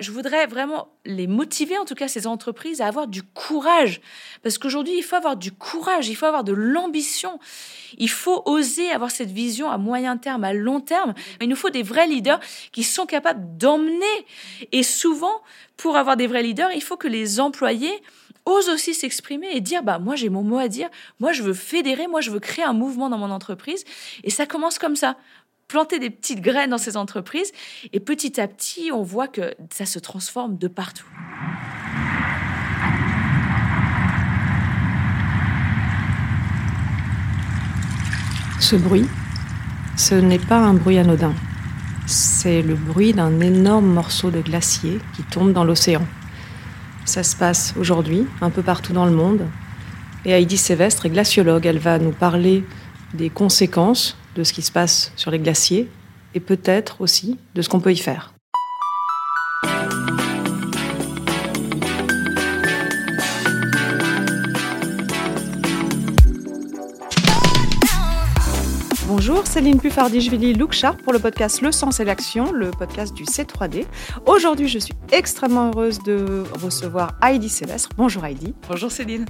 je 0.00 0.12
voudrais 0.12 0.46
vraiment 0.46 0.88
les 1.04 1.26
motiver, 1.26 1.76
en 1.76 1.84
tout 1.84 1.96
cas 1.96 2.06
ces 2.06 2.26
entreprises, 2.26 2.80
à 2.80 2.86
avoir 2.86 3.08
du 3.08 3.22
courage. 3.22 4.00
Parce 4.42 4.56
qu'aujourd'hui, 4.56 4.96
il 4.96 5.02
faut 5.02 5.16
avoir 5.16 5.36
du 5.36 5.50
courage, 5.50 6.08
il 6.08 6.14
faut 6.14 6.26
avoir 6.26 6.44
de 6.44 6.52
l'ambition, 6.52 7.40
il 7.96 8.10
faut 8.10 8.42
oser 8.46 8.90
avoir 8.90 9.10
cette 9.10 9.30
vision 9.30 9.70
à 9.70 9.76
moyen 9.76 10.16
terme, 10.16 10.44
à 10.44 10.52
long 10.52 10.80
terme. 10.80 11.14
Il 11.40 11.48
nous 11.48 11.56
faut 11.56 11.70
des 11.70 11.82
vrais 11.82 12.06
leaders 12.06 12.38
qui 12.70 12.84
sont 12.84 13.06
capables 13.06 13.56
d'emmener. 13.56 14.26
Et 14.70 14.84
souvent, 14.84 15.42
pour 15.76 15.96
avoir 15.96 16.16
des 16.16 16.28
vrais 16.28 16.42
leaders, 16.42 16.70
il 16.72 16.82
faut 16.82 16.96
que 16.96 17.08
les 17.08 17.40
employés 17.40 18.02
osent 18.48 18.68
aussi 18.68 18.94
s'exprimer 18.94 19.48
et 19.52 19.60
dire 19.60 19.82
bah 19.82 19.98
moi 19.98 20.16
j'ai 20.16 20.30
mon 20.30 20.42
mot 20.42 20.58
à 20.58 20.68
dire, 20.68 20.88
moi 21.20 21.32
je 21.32 21.42
veux 21.42 21.54
fédérer, 21.54 22.06
moi 22.06 22.20
je 22.20 22.30
veux 22.30 22.40
créer 22.40 22.64
un 22.64 22.72
mouvement 22.72 23.10
dans 23.10 23.18
mon 23.18 23.30
entreprise 23.30 23.84
et 24.24 24.30
ça 24.30 24.46
commence 24.46 24.78
comme 24.78 24.96
ça 24.96 25.16
planter 25.68 25.98
des 25.98 26.10
petites 26.10 26.40
graines 26.40 26.70
dans 26.70 26.78
ces 26.78 26.96
entreprises. 26.96 27.52
Et 27.92 28.00
petit 28.00 28.40
à 28.40 28.48
petit, 28.48 28.90
on 28.92 29.02
voit 29.02 29.28
que 29.28 29.54
ça 29.70 29.86
se 29.86 29.98
transforme 29.98 30.56
de 30.56 30.66
partout. 30.66 31.06
Ce 38.60 38.76
bruit, 38.76 39.06
ce 39.96 40.14
n'est 40.14 40.38
pas 40.38 40.58
un 40.58 40.74
bruit 40.74 40.98
anodin. 40.98 41.34
C'est 42.06 42.62
le 42.62 42.74
bruit 42.74 43.12
d'un 43.12 43.40
énorme 43.40 43.86
morceau 43.86 44.30
de 44.30 44.40
glacier 44.40 44.98
qui 45.14 45.22
tombe 45.22 45.52
dans 45.52 45.64
l'océan. 45.64 46.04
Ça 47.04 47.22
se 47.22 47.36
passe 47.36 47.74
aujourd'hui, 47.78 48.26
un 48.40 48.50
peu 48.50 48.62
partout 48.62 48.92
dans 48.92 49.06
le 49.06 49.12
monde. 49.12 49.46
Et 50.24 50.32
Heidi 50.32 50.56
Sévestre 50.56 51.06
est 51.06 51.10
glaciologue. 51.10 51.66
Elle 51.66 51.78
va 51.78 51.98
nous 51.98 52.12
parler 52.12 52.64
des 53.14 53.30
conséquences 53.30 54.16
de 54.38 54.44
ce 54.44 54.52
qui 54.52 54.62
se 54.62 54.70
passe 54.70 55.12
sur 55.16 55.32
les 55.32 55.40
glaciers 55.40 55.90
et 56.34 56.40
peut-être 56.40 57.00
aussi 57.00 57.38
de 57.54 57.60
ce 57.62 57.68
qu'on 57.68 57.80
peut 57.80 57.92
y 57.92 57.96
faire. 57.96 58.32
Bonjour, 69.08 69.46
Céline 69.46 69.80
Puffardi-Jvili, 69.80 70.54
Look 70.56 70.72
Sharp 70.72 71.02
pour 71.02 71.12
le 71.12 71.18
podcast 71.18 71.60
Le 71.60 71.72
Sens 71.72 71.98
et 71.98 72.04
l'Action, 72.04 72.52
le 72.52 72.70
podcast 72.70 73.14
du 73.14 73.24
C3D. 73.24 73.86
Aujourd'hui, 74.26 74.68
je 74.68 74.78
suis 74.78 74.94
extrêmement 75.10 75.70
heureuse 75.70 75.98
de 76.04 76.44
recevoir 76.62 77.18
Heidi 77.22 77.48
Célestre. 77.48 77.88
Bonjour 77.96 78.24
Heidi. 78.24 78.54
Bonjour 78.68 78.92
Céline. 78.92 79.24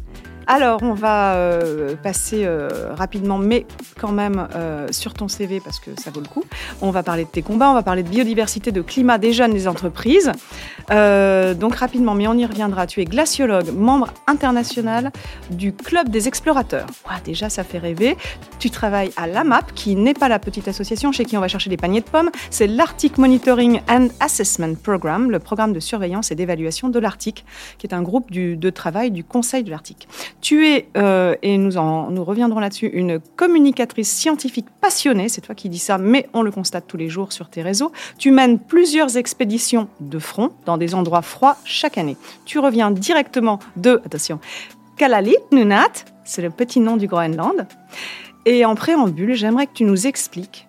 Alors, 0.50 0.78
on 0.82 0.94
va 0.94 1.34
euh, 1.34 1.94
passer 2.02 2.46
euh, 2.46 2.94
rapidement, 2.94 3.36
mais 3.36 3.66
quand 4.00 4.12
même 4.12 4.48
euh, 4.56 4.88
sur 4.90 5.12
ton 5.12 5.28
CV 5.28 5.60
parce 5.60 5.78
que 5.78 5.90
ça 6.00 6.10
vaut 6.10 6.22
le 6.22 6.27
coup. 6.27 6.42
On 6.80 6.90
va 6.90 7.02
parler 7.02 7.24
de 7.24 7.28
tes 7.28 7.42
combats, 7.42 7.68
on 7.68 7.74
va 7.74 7.82
parler 7.82 8.02
de 8.02 8.08
biodiversité, 8.08 8.72
de 8.72 8.80
climat 8.80 9.18
des 9.18 9.34
jeunes, 9.34 9.52
des 9.52 9.68
entreprises. 9.68 10.32
donc 10.88 11.74
rapidement, 11.74 12.14
mais 12.14 12.27
on 12.28 12.32
y 12.32 12.46
reviendra. 12.46 12.86
Tu 12.86 13.02
es 13.02 13.05
glaciologue, 13.05 13.74
membre 13.77 14.08
international 14.27 15.12
du 15.50 15.74
Club 15.74 16.08
des 16.08 16.28
explorateurs. 16.28 16.86
déjà, 17.27 17.50
ça 17.50 17.62
fait 17.62 17.78
rêver. 17.78 18.16
Tu 18.58 18.70
travailles 18.70 19.12
à 19.18 19.27
l'AMAP, 19.27 19.74
qui 19.74 19.96
n'est 19.96 20.14
pas 20.14 20.30
la 20.30 20.38
petite 20.38 20.66
association 20.66 21.12
chez 21.12 21.27
qui 21.27 21.36
on 21.36 21.40
va 21.42 21.48
chercher 21.48 21.68
des 21.68 21.77
paniers 21.77 22.00
de 22.00 22.08
pommes. 22.08 22.30
C'est 22.48 22.66
l'Arctic 22.66 23.18
Monitoring 23.18 23.83
and 23.86 24.08
Assessment 24.20 24.77
Program, 24.83 25.30
le 25.30 25.40
programme 25.40 25.74
de 25.74 25.80
surveillance 25.80 26.30
et 26.30 26.34
d'évaluation 26.34 26.88
de 26.88 26.98
l'Arctique, 26.98 27.44
qui 27.77 27.86
est 27.86 27.92
un 27.92 28.02
groupe 28.02 28.30
de 28.30 28.70
travail 28.70 29.10
du 29.10 29.24
Conseil 29.24 29.62
de 29.62 29.70
l'Arctique. 29.70 30.08
Tu 30.41 30.69
es, 30.69 30.89
euh, 30.97 31.34
et 31.42 31.58
nous, 31.58 31.78
en, 31.78 32.11
nous 32.11 32.25
reviendrons 32.25 32.61
là-dessus, 32.61 32.86
une 32.86 33.19
communicatrice 33.19 34.11
scientifique 34.11 34.67
passionnée, 34.80 35.28
c'est 35.28 35.41
toi 35.41 35.55
qui 35.55 35.69
dis 35.69 35.78
ça, 35.78 35.98
mais 35.98 36.28
on 36.33 36.42
le 36.42 36.50
constate 36.50 36.86
tous 36.86 36.97
les 36.97 37.08
jours 37.08 37.33
sur 37.33 37.48
tes 37.48 37.62
réseaux. 37.62 37.92
Tu 38.19 38.30
mènes 38.30 38.58
plusieurs 38.58 39.17
expéditions 39.17 39.89
de 40.00 40.19
front 40.19 40.50
dans 40.64 40.78
des 40.78 40.95
endroits 40.95 41.22
froids 41.22 41.56
chaque 41.64 41.98
année. 41.98 42.17
Tu 42.45 42.58
reviens 42.58 42.91
directement 42.91 43.58
de, 43.77 44.00
attention, 44.05 44.39
Kalalit 44.97 45.36
Nunat, 45.53 46.05
c'est 46.25 46.42
le 46.42 46.50
petit 46.50 46.80
nom 46.80 46.97
du 46.97 47.08
Groenland. 47.08 47.67
Et 48.47 48.64
en 48.64 48.74
préambule, 48.74 49.35
j'aimerais 49.35 49.67
que 49.67 49.74
tu 49.74 49.85
nous 49.85 50.07
expliques 50.07 50.67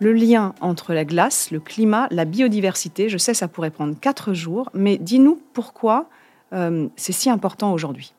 le 0.00 0.12
lien 0.12 0.54
entre 0.60 0.92
la 0.92 1.04
glace, 1.04 1.50
le 1.50 1.60
climat, 1.60 2.08
la 2.10 2.24
biodiversité. 2.24 3.08
Je 3.08 3.18
sais, 3.18 3.34
ça 3.34 3.48
pourrait 3.48 3.70
prendre 3.70 3.98
quatre 4.00 4.32
jours, 4.32 4.70
mais 4.74 4.96
dis-nous 4.96 5.40
pourquoi 5.52 6.06
euh, 6.52 6.88
c'est 6.96 7.12
si 7.12 7.30
important 7.30 7.72
aujourd'hui. 7.72 8.14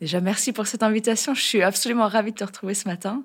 Déjà, 0.00 0.20
merci 0.20 0.52
pour 0.52 0.66
cette 0.66 0.82
invitation. 0.82 1.34
Je 1.34 1.42
suis 1.42 1.62
absolument 1.62 2.08
ravie 2.08 2.32
de 2.32 2.36
te 2.36 2.44
retrouver 2.44 2.74
ce 2.74 2.88
matin. 2.88 3.22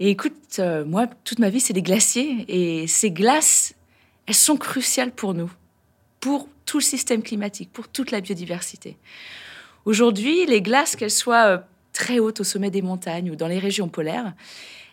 Et 0.00 0.10
écoute, 0.10 0.34
euh, 0.58 0.84
moi, 0.84 1.06
toute 1.24 1.38
ma 1.38 1.50
vie, 1.50 1.60
c'est 1.60 1.74
des 1.74 1.82
glaciers. 1.82 2.44
Et 2.48 2.86
ces 2.86 3.10
glaces, 3.10 3.74
elles 4.26 4.34
sont 4.34 4.56
cruciales 4.56 5.12
pour 5.12 5.34
nous, 5.34 5.50
pour 6.20 6.48
tout 6.64 6.78
le 6.78 6.84
système 6.84 7.22
climatique, 7.22 7.70
pour 7.72 7.88
toute 7.88 8.10
la 8.10 8.20
biodiversité. 8.20 8.96
Aujourd'hui, 9.84 10.46
les 10.46 10.62
glaces, 10.62 10.96
qu'elles 10.96 11.10
soient 11.10 11.46
euh, 11.46 11.58
très 11.92 12.18
hautes 12.20 12.40
au 12.40 12.44
sommet 12.44 12.70
des 12.70 12.82
montagnes 12.82 13.30
ou 13.30 13.36
dans 13.36 13.48
les 13.48 13.58
régions 13.58 13.88
polaires, 13.88 14.32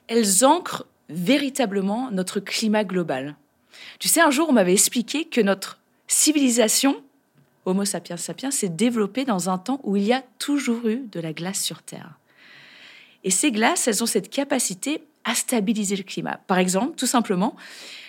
elles 0.08 0.44
ancrent 0.44 0.86
véritablement 1.08 2.12
notre 2.12 2.40
climat 2.42 2.84
global. 2.84 3.36
Tu 4.00 4.10
sais, 4.10 4.22
un 4.22 4.32
jour, 4.32 4.50
on 4.50 4.54
m'avait 4.54 4.74
expliqué 4.74 5.26
que 5.26 5.40
notre 5.40 5.80
civilisation 6.08 7.02
Homo 7.66 7.86
sapiens 7.86 8.18
sapiens 8.18 8.52
s'est 8.52 8.70
développé 8.70 9.26
dans 9.26 9.50
un 9.50 9.58
temps 9.58 9.80
où 9.84 9.96
il 9.96 10.04
y 10.04 10.14
a 10.14 10.24
toujours 10.40 10.88
eu 10.88 11.08
de 11.12 11.20
la 11.20 11.34
glace 11.34 11.62
sur 11.62 11.82
Terre. 11.82 12.20
Et 13.24 13.32
ces 13.32 13.52
glaces, 13.52 13.88
elles 13.88 14.04
ont 14.04 14.08
cette 14.08 14.30
capacité 14.30 15.04
à 15.24 15.34
stabiliser 15.34 15.96
le 15.96 16.04
climat. 16.04 16.40
Par 16.46 16.60
exemple, 16.60 16.96
tout 16.96 17.08
simplement, 17.08 17.56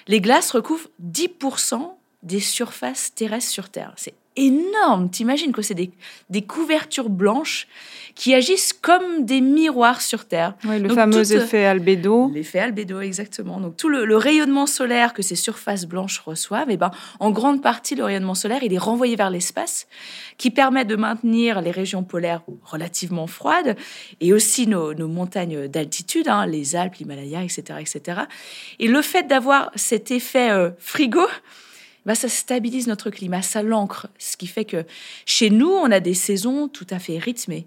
les 0.06 0.20
glaces 0.20 0.50
recouvrent 0.50 0.90
10% 1.02 1.94
des 2.22 2.40
surfaces 2.40 3.14
terrestres 3.14 3.50
sur 3.50 3.70
Terre. 3.70 3.94
C'est 3.96 4.14
énorme. 4.36 5.10
T'imagines 5.10 5.52
que 5.52 5.62
c'est 5.62 5.74
des, 5.74 6.42
couvertures 6.42 7.08
blanches 7.08 7.66
qui 8.14 8.34
agissent 8.34 8.72
comme 8.72 9.26
des 9.26 9.40
miroirs 9.40 10.00
sur 10.00 10.24
Terre. 10.24 10.54
Oui, 10.64 10.78
le 10.78 10.88
fameux 10.88 11.32
effet 11.32 11.66
albédo. 11.66 12.30
L'effet 12.32 12.60
albédo, 12.60 13.00
exactement. 13.00 13.60
Donc 13.60 13.76
tout 13.76 13.88
le, 13.88 14.16
rayonnement 14.16 14.66
solaire 14.66 15.12
que 15.12 15.22
ces 15.22 15.36
surfaces 15.36 15.84
blanches 15.84 16.18
reçoivent, 16.20 16.70
eh 16.70 16.76
ben, 16.76 16.90
en 17.20 17.30
grande 17.30 17.62
partie, 17.62 17.94
le 17.94 18.04
rayonnement 18.04 18.34
solaire, 18.34 18.62
il 18.62 18.72
est 18.72 18.78
renvoyé 18.78 19.16
vers 19.16 19.28
l'espace, 19.28 19.86
qui 20.38 20.50
permet 20.50 20.84
de 20.84 20.96
maintenir 20.96 21.60
les 21.60 21.70
régions 21.70 22.04
polaires 22.04 22.40
relativement 22.64 23.26
froides, 23.26 23.76
et 24.20 24.32
aussi 24.32 24.66
nos, 24.66 24.94
montagnes 25.08 25.68
d'altitude, 25.68 26.28
hein, 26.28 26.46
les 26.46 26.74
Alpes, 26.74 26.94
l'Himalaya, 26.96 27.42
etc., 27.42 27.78
etc. 27.80 28.20
Et 28.78 28.88
le 28.88 29.02
fait 29.02 29.24
d'avoir 29.24 29.70
cet 29.74 30.10
effet 30.10 30.50
euh, 30.50 30.70
frigo, 30.78 31.26
bah, 32.06 32.14
ça 32.14 32.28
stabilise 32.28 32.86
notre 32.86 33.10
climat, 33.10 33.42
ça 33.42 33.62
l'ancre, 33.62 34.08
ce 34.18 34.36
qui 34.36 34.46
fait 34.46 34.64
que 34.64 34.84
chez 35.26 35.50
nous, 35.50 35.68
on 35.70 35.90
a 35.90 36.00
des 36.00 36.14
saisons 36.14 36.68
tout 36.68 36.86
à 36.90 36.98
fait 36.98 37.18
rythmées. 37.18 37.66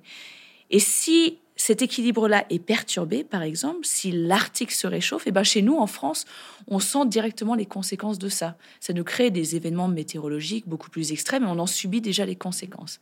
Et 0.72 0.80
si 0.80 1.38
cet 1.60 1.82
équilibre-là 1.82 2.46
est 2.50 2.60
perturbé, 2.60 3.26
par 3.26 3.44
exemple, 3.44 3.82
si 3.84 4.14
l'Arctique 4.14 4.72
se 4.72 4.88
réchauffe, 4.88 5.28
et 5.28 5.32
ben 5.32 5.44
chez 5.44 5.62
nous, 5.62 5.78
en 5.78 5.88
France, 5.88 6.26
on 6.68 6.80
sent 6.80 7.06
directement 7.08 7.54
les 7.54 7.66
conséquences 7.66 8.18
de 8.18 8.30
ça. 8.30 8.56
Ça 8.80 8.94
nous 8.94 9.04
crée 9.04 9.30
des 9.30 9.58
événements 9.58 9.90
météorologiques 9.90 10.70
beaucoup 10.70 10.90
plus 10.90 11.12
extrêmes 11.12 11.44
et 11.44 11.48
on 11.48 11.60
en 11.60 11.68
subit 11.68 12.00
déjà 12.00 12.26
les 12.26 12.38
conséquences. 12.38 13.02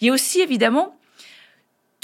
Il 0.00 0.06
y 0.06 0.10
a 0.10 0.12
aussi, 0.12 0.40
évidemment, 0.40 0.98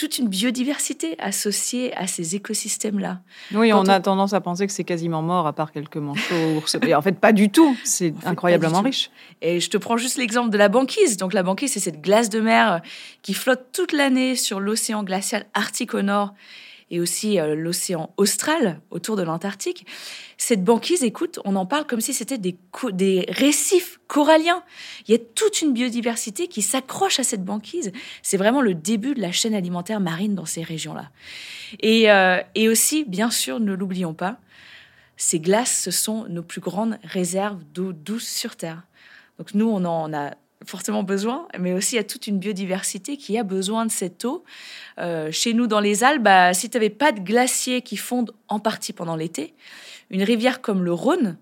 toute 0.01 0.17
une 0.17 0.29
biodiversité 0.29 1.15
associée 1.19 1.95
à 1.95 2.07
ces 2.07 2.35
écosystèmes-là. 2.35 3.21
Oui, 3.53 3.71
on, 3.75 3.85
a 3.85 4.01
tendance 4.01 4.33
à 4.33 4.41
penser 4.41 4.67
que 4.67 4.73
c'est 4.73 4.83
quasiment 4.83 5.21
mort 5.21 5.47
à 5.47 5.53
part 5.53 5.73
quelques 5.73 5.99
manchots, 5.99 6.57
ours. 6.57 6.79
Et 6.87 6.95
en 6.95 7.03
fait, 7.03 7.21
pas 7.21 7.33
du 7.33 7.51
tout. 7.51 7.77
C'est 7.85 8.15
incroyablement 8.25 8.81
riche. 8.81 9.11
Et 9.43 9.61
je 9.61 9.69
te 9.69 9.77
prends 9.77 9.99
juste 9.99 10.17
l'exemple 10.17 10.49
de 10.49 10.57
la 10.57 10.71
banquise. 10.71 11.19
Donc 11.19 11.35
la 11.35 11.43
banquise, 11.43 11.73
c'est 11.73 11.81
cette 11.81 12.01
glace 12.01 12.31
de 12.31 12.41
mer 12.41 12.81
qui 13.21 13.35
flotte 13.35 13.67
toute 13.75 13.93
l'année 13.93 14.37
sur 14.37 14.59
l'océan 14.59 15.03
glacial 15.03 15.45
arctique 15.53 15.93
au 15.93 16.01
nord 16.01 16.33
et 16.91 17.01
aussi 17.01 17.39
euh, 17.39 17.55
l'océan 17.55 18.13
austral 18.17 18.81
autour 18.91 19.17
de 19.17 19.23
l'Antarctique. 19.23 19.87
Cette 20.37 20.65
banquise, 20.65 21.05
écoute, 21.05 21.39
on 21.45 21.57
en 21.57 21.67
parle 21.67 21.87
comme 21.87 22.01
si 22.01 22.13
c'était 22.13 22.39
des, 22.39 22.57
des 22.93 23.27
récifs 23.29 24.01
coralliens. 24.07 24.63
Il 25.07 25.13
y 25.13 25.15
a 25.15 25.19
toute 25.19 25.63
une 25.63 25.73
biodiversité 25.73 26.49
qui 26.49 26.63
s'accroche 26.63 27.21
à 27.21 27.25
cette 27.25 27.45
banquise. 27.45 27.93
C'est 28.23 28.37
vraiment 28.37 28.61
le 28.61 28.75
début 28.75 29.15
de 29.15 29.21
la 29.21 29.33
chaîne 29.33 29.55
alimentaire 29.55 30.01
marine 30.01 30.35
dans 30.35 30.47
ces 30.47 30.63
régions-là. 30.63 31.11
Et, 31.81 32.11
euh, 32.11 32.41
et 32.55 32.69
aussi, 32.69 33.05
bien 33.05 33.31
sûr, 33.31 33.61
ne 33.61 33.73
l'oublions 33.73 34.15
pas, 34.15 34.39
ces 35.17 35.39
glaces, 35.39 35.83
ce 35.83 35.91
sont 35.91 36.27
nos 36.29 36.43
plus 36.43 36.63
grandes 36.63 36.99
réserves 37.05 37.63
d'eau 37.75 37.93
douce 37.93 38.27
sur 38.27 38.57
Terre. 38.57 38.85
Donc 39.39 39.55
nous, 39.55 39.69
on 39.69 39.85
en 39.85 40.13
a 40.15 40.33
forcément 40.67 41.03
besoin, 41.03 41.47
mais 41.59 41.73
aussi 41.73 41.99
a 41.99 42.05
toute 42.05 42.27
une 42.27 42.39
biodiversité 42.39 43.17
qui 43.17 43.39
a 43.39 43.43
besoin 43.43 43.87
de 43.87 43.91
cette 43.91 44.25
eau. 44.25 44.45
Euh, 44.99 45.31
chez 45.31 45.55
nous, 45.55 45.67
dans 45.67 45.81
les 45.81 46.05
Alpes, 46.05 46.23
bah, 46.23 46.53
si 46.55 46.69
tu 46.69 46.77
n'avais 46.77 46.91
pas 46.91 47.13
de 47.13 47.21
glaciers 47.21 47.83
qui 47.83 47.97
fondent 47.97 48.33
en 48.49 48.59
partie 48.59 48.93
pendant 48.93 49.17
l'été, 49.17 49.55
une 50.11 50.23
rivière 50.23 50.61
comme 50.61 50.85
le 50.85 50.93
Rhône 50.93 51.39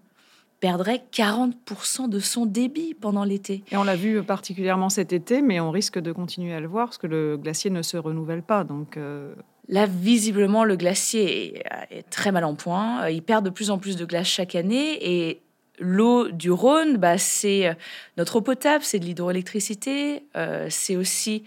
perdrait 0.60 1.04
40% 1.12 2.08
de 2.08 2.18
son 2.18 2.46
débit 2.46 2.94
pendant 2.94 3.24
l'été. 3.24 3.62
Et 3.70 3.76
on 3.76 3.84
l'a 3.84 3.96
vu 3.96 4.22
particulièrement 4.22 4.88
cet 4.88 5.12
été, 5.12 5.40
mais 5.40 5.60
on 5.60 5.70
risque 5.70 5.98
de 5.98 6.10
continuer 6.10 6.52
à 6.52 6.60
le 6.60 6.66
voir 6.66 6.86
parce 6.86 6.98
que 6.98 7.06
le 7.06 7.36
glacier 7.36 7.70
ne 7.70 7.82
se 7.82 7.96
renouvelle 7.96 8.42
pas. 8.42 8.64
Donc 8.64 8.96
euh, 8.96 9.34
Là, 9.68 9.86
visiblement, 9.86 10.64
le 10.64 10.76
glacier 10.76 11.58
est, 11.58 11.62
est, 11.90 12.10
très 12.10 12.32
mal 12.32 12.44
en 12.44 12.54
point. 12.54 13.08
Il 13.10 13.22
perd 13.22 13.44
de 13.44 13.50
plus 13.50 13.70
en 13.70 13.78
plus 13.78 13.96
de 13.96 14.04
glace 14.04 14.26
chaque 14.26 14.54
année 14.54 14.98
et 15.00 15.42
l'eau 15.80 16.28
du 16.28 16.50
Rhône, 16.50 16.96
bah, 16.96 17.18
c'est 17.18 17.76
notre 18.16 18.36
eau 18.36 18.40
potable, 18.40 18.84
c'est 18.84 18.98
de 18.98 19.04
l'hydroélectricité, 19.04 20.24
c'est 20.68 20.96
aussi 20.96 21.44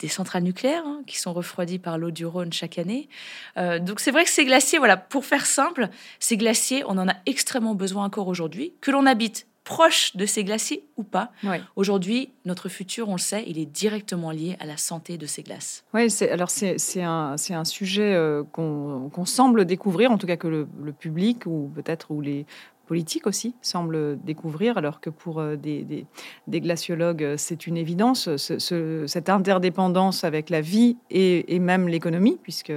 des 0.00 0.08
centrales 0.08 0.42
nucléaires 0.42 0.82
hein, 0.84 1.02
qui 1.06 1.18
sont 1.18 1.32
refroidies 1.32 1.78
par 1.78 1.98
l'eau 1.98 2.10
du 2.10 2.26
Rhône 2.26 2.52
chaque 2.52 2.78
année. 2.78 3.08
Euh, 3.56 3.78
donc 3.78 4.00
c'est 4.00 4.10
vrai 4.10 4.24
que 4.24 4.30
ces 4.30 4.44
glaciers, 4.44 4.78
voilà, 4.78 4.96
pour 4.96 5.24
faire 5.24 5.46
simple, 5.46 5.88
ces 6.18 6.36
glaciers, 6.36 6.82
on 6.86 6.98
en 6.98 7.08
a 7.08 7.14
extrêmement 7.26 7.74
besoin 7.74 8.04
encore 8.04 8.28
aujourd'hui, 8.28 8.72
que 8.80 8.90
l'on 8.90 9.06
habite 9.06 9.46
proche 9.70 10.16
de 10.16 10.26
ces 10.26 10.42
glaciers 10.42 10.82
ou 10.96 11.04
pas. 11.04 11.30
Aujourd'hui, 11.76 12.32
notre 12.44 12.68
futur, 12.68 13.08
on 13.08 13.12
le 13.12 13.20
sait, 13.20 13.44
il 13.46 13.56
est 13.56 13.66
directement 13.66 14.32
lié 14.32 14.56
à 14.58 14.66
la 14.66 14.76
santé 14.76 15.16
de 15.16 15.26
ces 15.26 15.44
glaces. 15.44 15.84
Oui, 15.94 16.08
alors 16.28 16.50
c'est 16.50 17.02
un, 17.02 17.36
un, 17.50 17.64
sujet 17.64 18.12
euh, 18.12 18.42
qu'on 18.50 19.24
semble 19.24 19.64
découvrir, 19.64 20.10
en 20.10 20.18
tout 20.18 20.26
cas 20.26 20.36
que 20.36 20.48
le, 20.48 20.66
le 20.82 20.92
public 20.92 21.46
ou 21.46 21.70
peut-être 21.72 22.10
ou 22.10 22.20
les 22.20 22.46
politique 22.90 23.28
aussi 23.28 23.54
semble 23.62 24.20
découvrir, 24.24 24.76
alors 24.76 25.00
que 25.00 25.10
pour 25.10 25.38
euh, 25.38 25.54
des, 25.54 26.06
glaciologues, 26.48 27.22
euh, 27.22 27.34
c'est 27.36 27.68
une 27.68 27.76
évidence, 27.76 28.28
cette 28.36 29.28
interdépendance 29.28 30.24
avec 30.24 30.50
la 30.50 30.60
vie 30.60 30.96
et, 31.08 31.60
même 31.60 31.86
l'économie, 31.86 32.36
puisque 32.42 32.72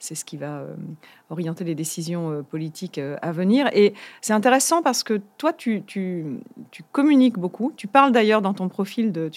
c'est 0.00 0.16
ce 0.16 0.24
qui 0.24 0.38
va 0.38 0.58
euh, 0.58 0.74
orienter 1.30 1.62
les 1.62 1.76
décisions 1.76 2.44
politiques 2.50 2.98
à 2.98 3.30
venir. 3.30 3.70
Et 3.74 3.94
c'est 4.22 4.32
intéressant 4.32 4.82
parce 4.82 5.04
que 5.04 5.20
toi, 5.38 5.52
tu, 5.52 5.84
communiques 6.90 7.38
beaucoup, 7.38 7.72
tu 7.76 7.86
parles 7.86 8.10
d'ailleurs 8.10 8.42
dans 8.42 8.54
ton 8.54 8.68
profil 8.68 9.12
de, 9.12 9.30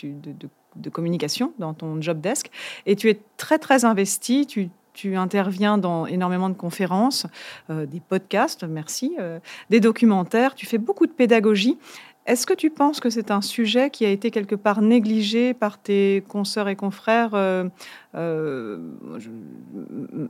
de 0.78 0.90
communication, 0.90 1.54
dans 1.60 1.76
ton 1.76 2.02
job 2.02 2.22
desk, 2.22 2.50
et 2.88 2.96
tu 2.96 3.08
es 3.12 3.20
très, 3.38 3.60
très 3.60 3.86
investi, 3.86 4.48
tu 4.48 4.72
tu 4.98 5.16
interviens 5.16 5.78
dans 5.78 6.08
énormément 6.08 6.50
de 6.50 6.56
conférences, 6.56 7.28
euh, 7.70 7.86
des 7.86 8.00
podcasts, 8.00 8.64
merci, 8.64 9.16
euh, 9.20 9.40
des 9.70 9.80
documentaires, 9.80 10.56
tu 10.56 10.66
fais 10.66 10.80
beaucoup 10.80 11.06
de 11.06 11.12
pédagogie. 11.12 11.78
Est-ce 12.26 12.48
que 12.48 12.54
tu 12.54 12.72
penses 12.72 13.00
que 13.00 13.10
c'est 13.10 13.30
un 13.32 13.42
sujet 13.42 13.90
qui 13.92 14.06
a 14.06 14.10
été 14.10 14.32
quelque 14.32 14.56
part 14.56 14.82
négligé 14.82 15.54
par 15.54 15.78
tes 15.78 16.26
consoeurs 16.28 16.68
et 16.68 16.76
confrères 16.76 17.30
euh, 17.36 17.70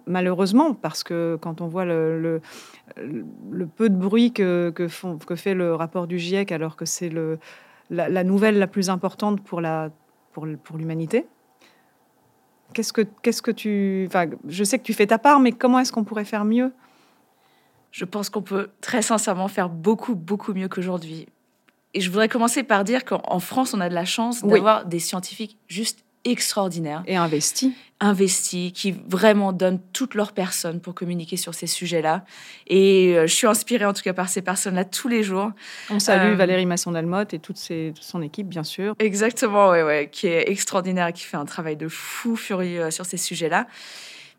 Malheureusement, 0.05 0.75
parce 0.75 1.03
que 1.03 1.39
quand 1.41 1.61
on 1.61 1.67
voit 1.67 1.85
le, 1.85 2.41
peu 3.77 3.89
de 3.89 3.95
bruit 3.95 4.31
que, 4.31 4.71
fait 5.35 5.55
le 5.55 5.73
rapport 5.73 6.05
du 6.05 6.19
GIEC, 6.19 6.51
alors 6.51 6.75
que 6.75 6.85
c'est 6.85 7.11
la, 7.89 8.23
nouvelle 8.23 8.59
la 8.59 8.67
plus 8.67 8.91
importante 8.91 9.41
pour 9.41 9.61
l'humanité, 10.75 11.25
Qu'est-ce 12.77 12.93
que, 12.93 13.01
qu'est-ce 13.23 13.41
que 13.41 13.49
tu. 13.49 14.05
Enfin, 14.07 14.27
je 14.47 14.63
sais 14.63 14.77
que 14.77 14.83
tu 14.83 14.93
fais 14.93 15.07
ta 15.07 15.17
part, 15.17 15.39
mais 15.39 15.51
comment 15.51 15.79
est-ce 15.79 15.91
qu'on 15.91 16.03
pourrait 16.03 16.25
faire 16.25 16.45
mieux? 16.45 16.71
Je 17.89 18.05
pense 18.05 18.29
qu'on 18.29 18.43
peut 18.43 18.69
très 18.81 19.01
sincèrement 19.01 19.47
faire 19.47 19.67
beaucoup, 19.67 20.13
beaucoup 20.13 20.53
mieux 20.53 20.67
qu'aujourd'hui. 20.67 21.25
Et 21.95 22.01
je 22.01 22.11
voudrais 22.11 22.29
commencer 22.29 22.61
par 22.61 22.83
dire 22.83 23.03
qu'en 23.03 23.39
France, 23.39 23.73
on 23.73 23.81
a 23.81 23.89
de 23.89 23.95
la 23.95 24.05
chance 24.05 24.43
d'avoir 24.43 24.85
des 24.85 24.99
scientifiques 24.99 25.57
juste 25.67 26.05
extraordinaires. 26.31 27.03
Et 27.07 27.15
investis. 27.15 27.71
Investis, 27.99 28.71
qui 28.73 28.91
vraiment 28.91 29.53
donnent 29.53 29.81
toute 29.91 30.13
leur 30.13 30.33
personne 30.33 30.79
pour 30.79 30.93
communiquer 30.93 31.35
sur 31.37 31.53
ces 31.55 31.67
sujets-là. 31.67 32.25
Et 32.67 33.15
euh, 33.15 33.25
je 33.27 33.33
suis 33.33 33.47
inspirée 33.47 33.85
en 33.85 33.93
tout 33.93 34.03
cas 34.03 34.13
par 34.13 34.29
ces 34.29 34.41
personnes-là 34.41 34.85
tous 34.85 35.07
les 35.07 35.23
jours. 35.23 35.51
On 35.89 35.99
salue 35.99 36.33
euh, 36.33 36.35
Valérie 36.35 36.65
Masson-Delmotte 36.65 37.33
et 37.33 37.39
toute, 37.39 37.57
son 37.57 38.21
équipe, 38.21 38.47
bien 38.47 38.63
sûr. 38.63 38.93
Exactement, 38.99 39.69
ouais, 39.69 39.83
ouais, 39.83 40.09
qui 40.11 40.27
est 40.27 40.49
extraordinaire 40.49 41.07
et 41.07 41.13
qui 41.13 41.23
fait 41.23 41.37
un 41.37 41.45
travail 41.45 41.75
de 41.75 41.87
fou 41.87 42.35
furieux 42.35 42.83
euh, 42.83 42.91
sur 42.91 43.05
ces 43.05 43.17
sujets-là. 43.17 43.67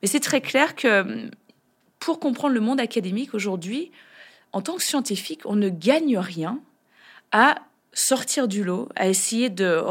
Mais 0.02 0.08
c'est 0.08 0.20
très 0.20 0.40
clair 0.40 0.76
que 0.76 1.28
pour 1.98 2.20
comprendre 2.20 2.54
le 2.54 2.60
monde 2.60 2.80
académique 2.80 3.34
aujourd'hui, 3.34 3.90
en 4.52 4.62
tant 4.62 4.76
que 4.76 4.82
scientifique, 4.82 5.40
on 5.44 5.56
ne 5.56 5.68
gagne 5.68 6.16
rien 6.16 6.60
à 7.32 7.56
sortir 7.92 8.48
du 8.48 8.64
lot, 8.64 8.88
à 8.96 9.08
essayer 9.08 9.50
de 9.50 9.82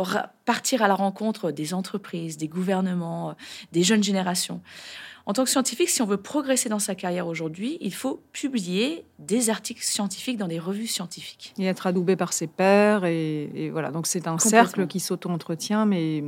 partir 0.45 0.81
à 0.81 0.87
la 0.87 0.95
rencontre 0.95 1.51
des 1.51 1.73
entreprises, 1.73 2.37
des 2.37 2.47
gouvernements, 2.47 3.31
euh, 3.31 3.33
des 3.71 3.83
jeunes 3.83 4.03
générations. 4.03 4.61
En 5.25 5.33
tant 5.33 5.43
que 5.43 5.49
scientifique, 5.49 5.89
si 5.89 6.01
on 6.01 6.05
veut 6.05 6.17
progresser 6.17 6.69
dans 6.69 6.79
sa 6.79 6.95
carrière 6.95 7.27
aujourd'hui, 7.27 7.77
il 7.81 7.93
faut 7.93 8.21
publier 8.31 9.03
des 9.19 9.49
articles 9.49 9.83
scientifiques 9.83 10.37
dans 10.37 10.47
des 10.47 10.57
revues 10.57 10.87
scientifiques. 10.87 11.53
Et 11.57 11.65
être 11.65 11.85
adoubé 11.85 12.15
par 12.15 12.31
ses 12.31 12.47
pairs. 12.47 13.03
Et, 13.03 13.69
voilà, 13.73 13.91
donc 13.91 14.07
c'est 14.07 14.25
un 14.25 14.39
cercle 14.39 14.87
qui 14.87 15.01
s'auto-entretient, 15.01 15.85
mais 15.85 16.23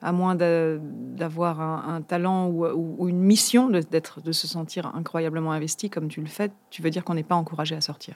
à 0.00 0.12
moins 0.12 0.34
d'avoir 0.34 1.60
un, 1.60 2.00
talent 2.00 2.48
ou, 2.48 3.06
une 3.06 3.20
mission, 3.20 3.68
de, 3.68 3.82
de 3.82 4.32
se 4.32 4.46
sentir 4.46 4.94
incroyablement 4.94 5.52
investi 5.52 5.90
comme 5.90 6.08
tu 6.08 6.22
le 6.22 6.26
fais, 6.26 6.50
tu 6.70 6.80
veux 6.80 6.90
dire 6.90 7.04
qu'on 7.04 7.14
n'est 7.14 7.22
pas 7.22 7.34
encouragé 7.34 7.76
à 7.76 7.82
sortir 7.82 8.14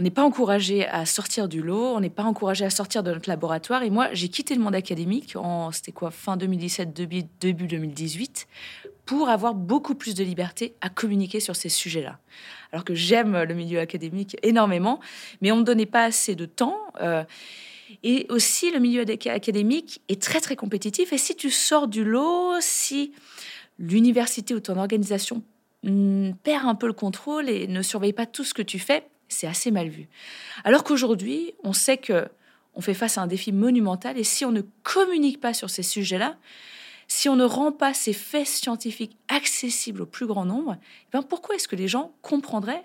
on 0.00 0.02
n'est 0.02 0.08
pas 0.08 0.24
encouragé 0.24 0.86
à 0.86 1.04
sortir 1.04 1.46
du 1.46 1.60
lot, 1.60 1.94
on 1.94 2.00
n'est 2.00 2.08
pas 2.08 2.22
encouragé 2.22 2.64
à 2.64 2.70
sortir 2.70 3.02
de 3.02 3.12
notre 3.12 3.28
laboratoire. 3.28 3.82
Et 3.82 3.90
moi, 3.90 4.08
j'ai 4.14 4.28
quitté 4.28 4.54
le 4.54 4.62
monde 4.62 4.74
académique 4.74 5.36
en, 5.36 5.72
c'était 5.72 5.92
quoi, 5.92 6.10
fin 6.10 6.38
2017, 6.38 6.94
début, 6.94 7.24
début 7.38 7.66
2018, 7.66 8.48
pour 9.04 9.28
avoir 9.28 9.52
beaucoup 9.54 9.94
plus 9.94 10.14
de 10.14 10.24
liberté 10.24 10.74
à 10.80 10.88
communiquer 10.88 11.38
sur 11.38 11.54
ces 11.54 11.68
sujets-là. 11.68 12.18
Alors 12.72 12.86
que 12.86 12.94
j'aime 12.94 13.42
le 13.42 13.52
milieu 13.52 13.78
académique 13.78 14.38
énormément, 14.42 15.00
mais 15.42 15.52
on 15.52 15.56
ne 15.56 15.60
me 15.60 15.66
donnait 15.66 15.84
pas 15.84 16.04
assez 16.04 16.34
de 16.34 16.46
temps. 16.46 16.78
Euh, 17.02 17.22
et 18.02 18.24
aussi, 18.30 18.70
le 18.70 18.78
milieu 18.78 19.02
académique 19.02 20.00
est 20.08 20.22
très, 20.22 20.40
très 20.40 20.56
compétitif. 20.56 21.12
Et 21.12 21.18
si 21.18 21.36
tu 21.36 21.50
sors 21.50 21.88
du 21.88 22.04
lot, 22.04 22.54
si 22.60 23.12
l'université 23.78 24.54
ou 24.54 24.60
ton 24.60 24.78
organisation 24.78 25.42
hmm, 25.82 26.30
perd 26.42 26.66
un 26.66 26.74
peu 26.74 26.86
le 26.86 26.94
contrôle 26.94 27.50
et 27.50 27.66
ne 27.66 27.82
surveille 27.82 28.14
pas 28.14 28.24
tout 28.24 28.44
ce 28.44 28.54
que 28.54 28.62
tu 28.62 28.78
fais, 28.78 29.04
c'est 29.30 29.46
assez 29.46 29.70
mal 29.70 29.88
vu. 29.88 30.08
Alors 30.64 30.84
qu'aujourd'hui, 30.84 31.54
on 31.64 31.72
sait 31.72 31.96
que 31.96 32.28
on 32.74 32.80
fait 32.80 32.94
face 32.94 33.18
à 33.18 33.22
un 33.22 33.26
défi 33.26 33.52
monumental 33.52 34.16
et 34.18 34.24
si 34.24 34.44
on 34.44 34.52
ne 34.52 34.62
communique 34.82 35.40
pas 35.40 35.54
sur 35.54 35.70
ces 35.70 35.82
sujets-là, 35.82 36.36
si 37.08 37.28
on 37.28 37.34
ne 37.34 37.44
rend 37.44 37.72
pas 37.72 37.94
ces 37.94 38.12
faits 38.12 38.46
scientifiques 38.46 39.16
accessibles 39.28 40.02
au 40.02 40.06
plus 40.06 40.26
grand 40.26 40.44
nombre, 40.44 40.76
eh 40.78 41.08
ben 41.12 41.22
pourquoi 41.22 41.56
est-ce 41.56 41.66
que 41.66 41.76
les 41.76 41.88
gens 41.88 42.12
comprendraient 42.22 42.84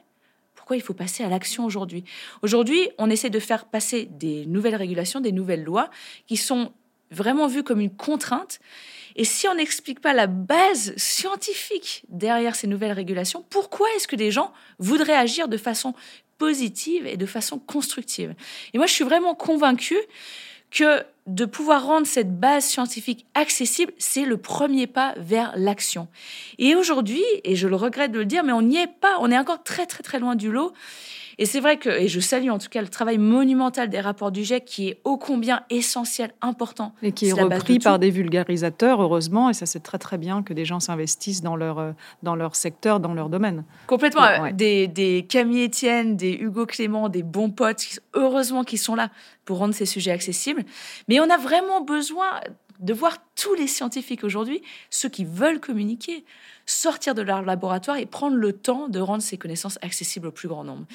pourquoi 0.66 0.78
il 0.78 0.82
faut 0.82 0.96
passer 0.96 1.24
à 1.24 1.30
l'action 1.30 1.64
aujourd'hui? 1.64 2.04
Aujourd'hui, 2.42 2.90
on 2.98 3.12
essaie 3.12 3.30
de 3.30 3.40
faire 3.40 3.66
passer 3.66 4.06
des 4.06 4.48
nouvelles 4.48 4.76
régulations, 4.76 5.20
des 5.20 5.32
nouvelles 5.32 5.64
lois 5.64 5.92
qui 6.26 6.38
sont 6.38 6.72
vraiment 7.12 7.46
vues 7.46 7.62
comme 7.62 7.80
une 7.80 7.96
contrainte. 7.96 8.58
Et 9.16 9.26
si 9.26 9.48
on 9.48 9.54
n'explique 9.54 10.00
pas 10.00 10.14
la 10.14 10.26
base 10.26 10.96
scientifique 10.98 12.04
derrière 12.10 12.56
ces 12.56 12.66
nouvelles 12.66 12.94
régulations, 12.94 13.46
pourquoi 13.52 13.88
est-ce 13.96 14.08
que 14.08 14.16
des 14.16 14.32
gens 14.32 14.54
voudraient 14.80 15.14
agir 15.14 15.48
de 15.48 15.58
façon 15.58 15.94
positive 16.38 17.06
et 17.08 17.18
de 17.18 17.26
façon 17.26 17.60
constructive. 17.60 18.34
Et 18.74 18.78
moi, 18.78 18.88
je 18.88 18.94
suis 18.94 19.04
vraiment 19.04 19.36
convaincue 19.36 20.00
que 20.72 21.04
de 21.28 21.46
pouvoir 21.46 21.86
rendre 21.86 22.06
cette 22.06 22.40
base 22.40 22.66
scientifique 22.66 23.26
accessible, 23.34 23.94
c'est 23.98 24.26
le 24.26 24.38
premier 24.38 24.86
pas 24.86 25.16
vers 25.18 25.54
l'action. 25.56 26.08
Et 26.60 26.76
aujourd'hui, 26.76 27.24
et 27.44 27.56
je 27.56 27.68
le 27.68 27.76
regrette 27.76 28.12
de 28.12 28.20
le 28.20 28.26
dire, 28.26 28.44
mais 28.44 28.52
on 28.52 28.62
n'y 28.62 28.78
est 28.78 28.88
pas, 29.00 29.18
on 29.20 29.32
est 29.32 29.38
encore 29.38 29.64
très 29.64 29.86
très 29.88 30.04
très 30.04 30.20
loin 30.20 30.36
du 30.36 30.52
lot. 30.52 30.74
Et 31.38 31.46
c'est 31.46 31.60
vrai 31.60 31.78
que, 31.78 31.90
et 31.90 32.08
je 32.08 32.20
salue 32.20 32.50
en 32.50 32.58
tout 32.58 32.70
cas 32.70 32.82
le 32.82 32.88
travail 32.88 33.18
monumental 33.18 33.90
des 33.90 34.00
rapports 34.00 34.32
du 34.32 34.44
GIEC 34.44 34.66
qui 34.66 34.90
est 34.90 35.00
ô 35.04 35.18
combien 35.18 35.64
essentiel, 35.70 36.34
important. 36.42 36.94
Et 37.02 37.12
qui 37.12 37.28
est, 37.28 37.34
repris 37.34 37.80
par 37.80 38.00
des 38.00 38.10
vulgarisateurs, 38.10 39.02
heureusement, 39.02 39.50
et 39.50 39.54
ça 39.54 39.66
c'est 39.66 39.82
très 39.82 39.98
très 39.98 40.18
bien 40.18 40.44
que 40.44 40.54
des 40.54 40.66
gens 40.66 40.80
s'investissent 40.80 41.42
dans 41.42 41.56
leur, 41.56 41.80
euh, 41.80 41.92
dans 42.24 42.36
leur 42.36 42.56
secteur, 42.56 43.00
dans 43.00 43.14
leur 43.14 43.30
domaine. 43.30 43.64
Complètement. 43.88 44.52
Des, 44.52 44.88
des 44.88 45.26
Camille 45.28 45.66
Etienne, 45.66 46.16
des 46.16 46.34
Hugo 46.34 46.66
Clément, 46.66 47.10
des 47.10 47.24
bons 47.24 47.50
potes, 47.50 48.00
heureusement 48.14 48.64
qu'ils 48.64 48.80
sont 48.80 48.96
là 48.96 49.10
pour 49.44 49.58
rendre 49.58 49.74
ces 49.74 49.86
sujets 49.86 50.12
accessibles. 50.12 50.64
Mais 51.08 51.20
on 51.20 51.30
a 51.30 51.38
vraiment 51.38 51.82
besoin 51.82 52.42
de 52.80 52.94
voir 52.94 53.18
tous 53.36 53.54
les 53.56 53.68
scientifiques 53.68 54.24
aujourd'hui, 54.24 54.62
ceux 54.90 55.10
qui 55.10 55.26
veulent 55.26 55.60
communiquer, 55.60 56.26
sortir 56.66 57.16
de 57.16 57.22
leur 57.22 57.42
laboratoire 57.42 57.98
et 57.98 58.06
prendre 58.06 58.36
le 58.36 58.54
temps 58.54 58.88
de 58.88 59.00
rendre 59.00 59.22
ces 59.22 59.38
connaissances 59.38 59.78
accessibles 59.82 60.28
au 60.28 60.32
plus 60.32 60.48
grand 60.48 60.64
nombre. 60.64 60.86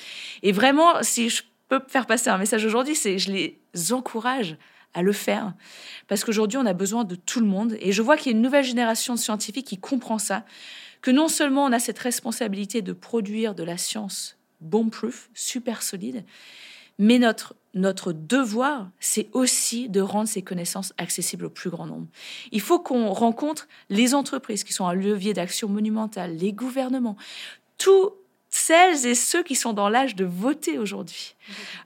Et 0.43 0.53
vraiment, 0.53 1.03
si 1.03 1.31
je 1.31 1.43
peux 1.69 1.81
faire 1.87 2.07
passer 2.07 2.31
un 2.31 2.39
message 2.39 2.65
aujourd'hui, 2.65 2.97
c'est 2.97 3.19
je 3.19 3.31
les 3.31 3.93
encourage 3.93 4.57
à 4.95 5.03
le 5.03 5.13
faire 5.13 5.53
parce 6.09 6.25
qu'aujourd'hui 6.25 6.59
on 6.59 6.67
a 6.67 6.73
besoin 6.73 7.05
de 7.05 7.15
tout 7.15 7.39
le 7.39 7.47
monde 7.47 7.77
et 7.79 7.93
je 7.93 8.03
vois 8.03 8.17
qu'il 8.17 8.33
y 8.33 8.35
a 8.35 8.37
une 8.37 8.43
nouvelle 8.43 8.65
génération 8.65 9.15
de 9.15 9.21
scientifiques 9.21 9.69
qui 9.69 9.79
comprend 9.79 10.19
ça 10.19 10.45
que 11.01 11.11
non 11.11 11.29
seulement 11.29 11.65
on 11.65 11.73
a 11.73 11.79
cette 11.79 11.99
responsabilité 11.99 12.83
de 12.83 12.93
produire 12.93 13.55
de 13.55 13.63
la 13.63 13.79
science 13.79 14.37
bomb-proof, 14.61 15.31
super 15.33 15.83
solide, 15.83 16.25
mais 16.99 17.19
notre, 17.19 17.55
notre 17.75 18.13
devoir, 18.13 18.89
c'est 18.99 19.29
aussi 19.33 19.89
de 19.89 20.01
rendre 20.01 20.29
ces 20.29 20.43
connaissances 20.43 20.93
accessibles 20.99 21.47
au 21.47 21.51
plus 21.51 21.71
grand 21.71 21.87
nombre. 21.87 22.07
Il 22.53 22.61
faut 22.61 22.81
qu'on 22.81 23.13
rencontre 23.13 23.69
les 23.89 24.15
entreprises 24.15 24.65
qui 24.65 24.73
sont 24.73 24.87
un 24.87 24.95
levier 24.95 25.35
d'action 25.35 25.69
monumental, 25.69 26.37
les 26.37 26.53
gouvernements, 26.53 27.17
tous 27.79 28.11
celles 28.51 29.07
et 29.07 29.15
ceux 29.15 29.45
qui 29.45 29.55
sont 29.55 29.73
dans 29.73 29.89
l'âge 29.89 30.17
de 30.17 30.25
voter 30.25 30.77
aujourd'hui. 30.79 31.37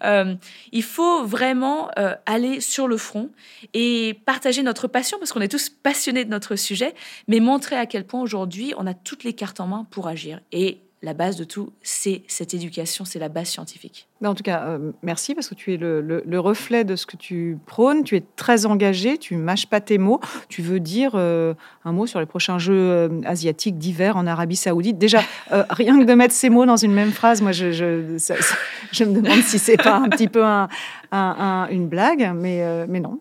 Euh, 0.03 0.35
il 0.73 0.83
faut 0.83 1.25
vraiment 1.25 1.91
euh, 1.99 2.14
aller 2.25 2.61
sur 2.61 2.88
le 2.88 2.97
front 2.97 3.31
et 3.75 4.19
partager 4.25 4.62
notre 4.62 4.88
passion, 4.88 5.19
parce 5.19 5.33
qu'on 5.33 5.43
est 5.43 5.49
tous 5.49 5.69
passionnés 5.69 6.25
de 6.25 6.31
notre 6.31 6.57
sujet, 6.57 6.95
mais 7.29 7.38
montrer 7.41 7.76
à 7.76 7.85
quel 7.85 8.07
point 8.07 8.23
aujourd'hui 8.23 8.73
on 8.79 8.87
a 8.87 8.95
toutes 8.95 9.25
les 9.25 9.35
cartes 9.35 9.61
en 9.61 9.67
main 9.67 9.87
pour 9.91 10.09
agir. 10.09 10.41
Et 10.53 10.81
la 11.05 11.13
base 11.13 11.37
de 11.37 11.45
tout, 11.45 11.71
c'est 11.83 12.23
cette 12.29 12.55
éducation, 12.55 13.05
c'est 13.05 13.19
la 13.19 13.29
base 13.29 13.49
scientifique. 13.49 14.09
Mais 14.21 14.29
en 14.29 14.35
tout 14.35 14.43
cas, 14.43 14.65
euh, 14.65 14.93
merci 15.03 15.35
parce 15.35 15.49
que 15.49 15.55
tu 15.55 15.75
es 15.75 15.77
le, 15.77 16.39
reflet 16.39 16.85
de 16.85 16.97
ce 16.97 17.05
que 17.05 17.17
tu 17.17 17.59
prônes. 17.67 18.05
Tu 18.05 18.17
es 18.17 18.23
très 18.37 18.65
engagé, 18.65 19.19
tu 19.19 19.37
mâches 19.37 19.67
pas 19.67 19.81
tes 19.81 19.99
mots. 19.99 20.21
Tu 20.49 20.63
veux 20.63 20.81
dire 20.81 21.13
euh, 21.15 21.53
un 21.85 21.93
mot 21.93 22.07
sur 22.07 22.21
les 22.21 22.27
prochains 22.27 22.59
Jeux 22.59 22.75
euh, 22.75 23.21
asiatiques 23.27 23.77
d'hiver 23.77 24.17
en 24.17 24.27
Arabie 24.27 24.57
Saoudite. 24.57 24.97
Déjà, 24.97 25.21
rien 25.51 25.99
que 25.99 26.05
de 26.05 26.15
mettre 26.15 26.35
ces 26.35 26.49
mots 26.49 26.65
dans 26.65 26.77
une 26.77 26.93
même 26.93 27.13
phrase, 27.13 27.43
moi, 27.43 27.53
je, 27.53 27.67
me 27.67 29.21
demande 29.21 29.43
si 29.43 29.59
c'est 29.59 29.77
pas 29.77 29.97
un 29.97 30.09
petit 30.09 30.29
peu 30.29 30.43
une 30.43 31.89
blague, 31.89 32.33
mais 32.35 33.01
non. 33.01 33.21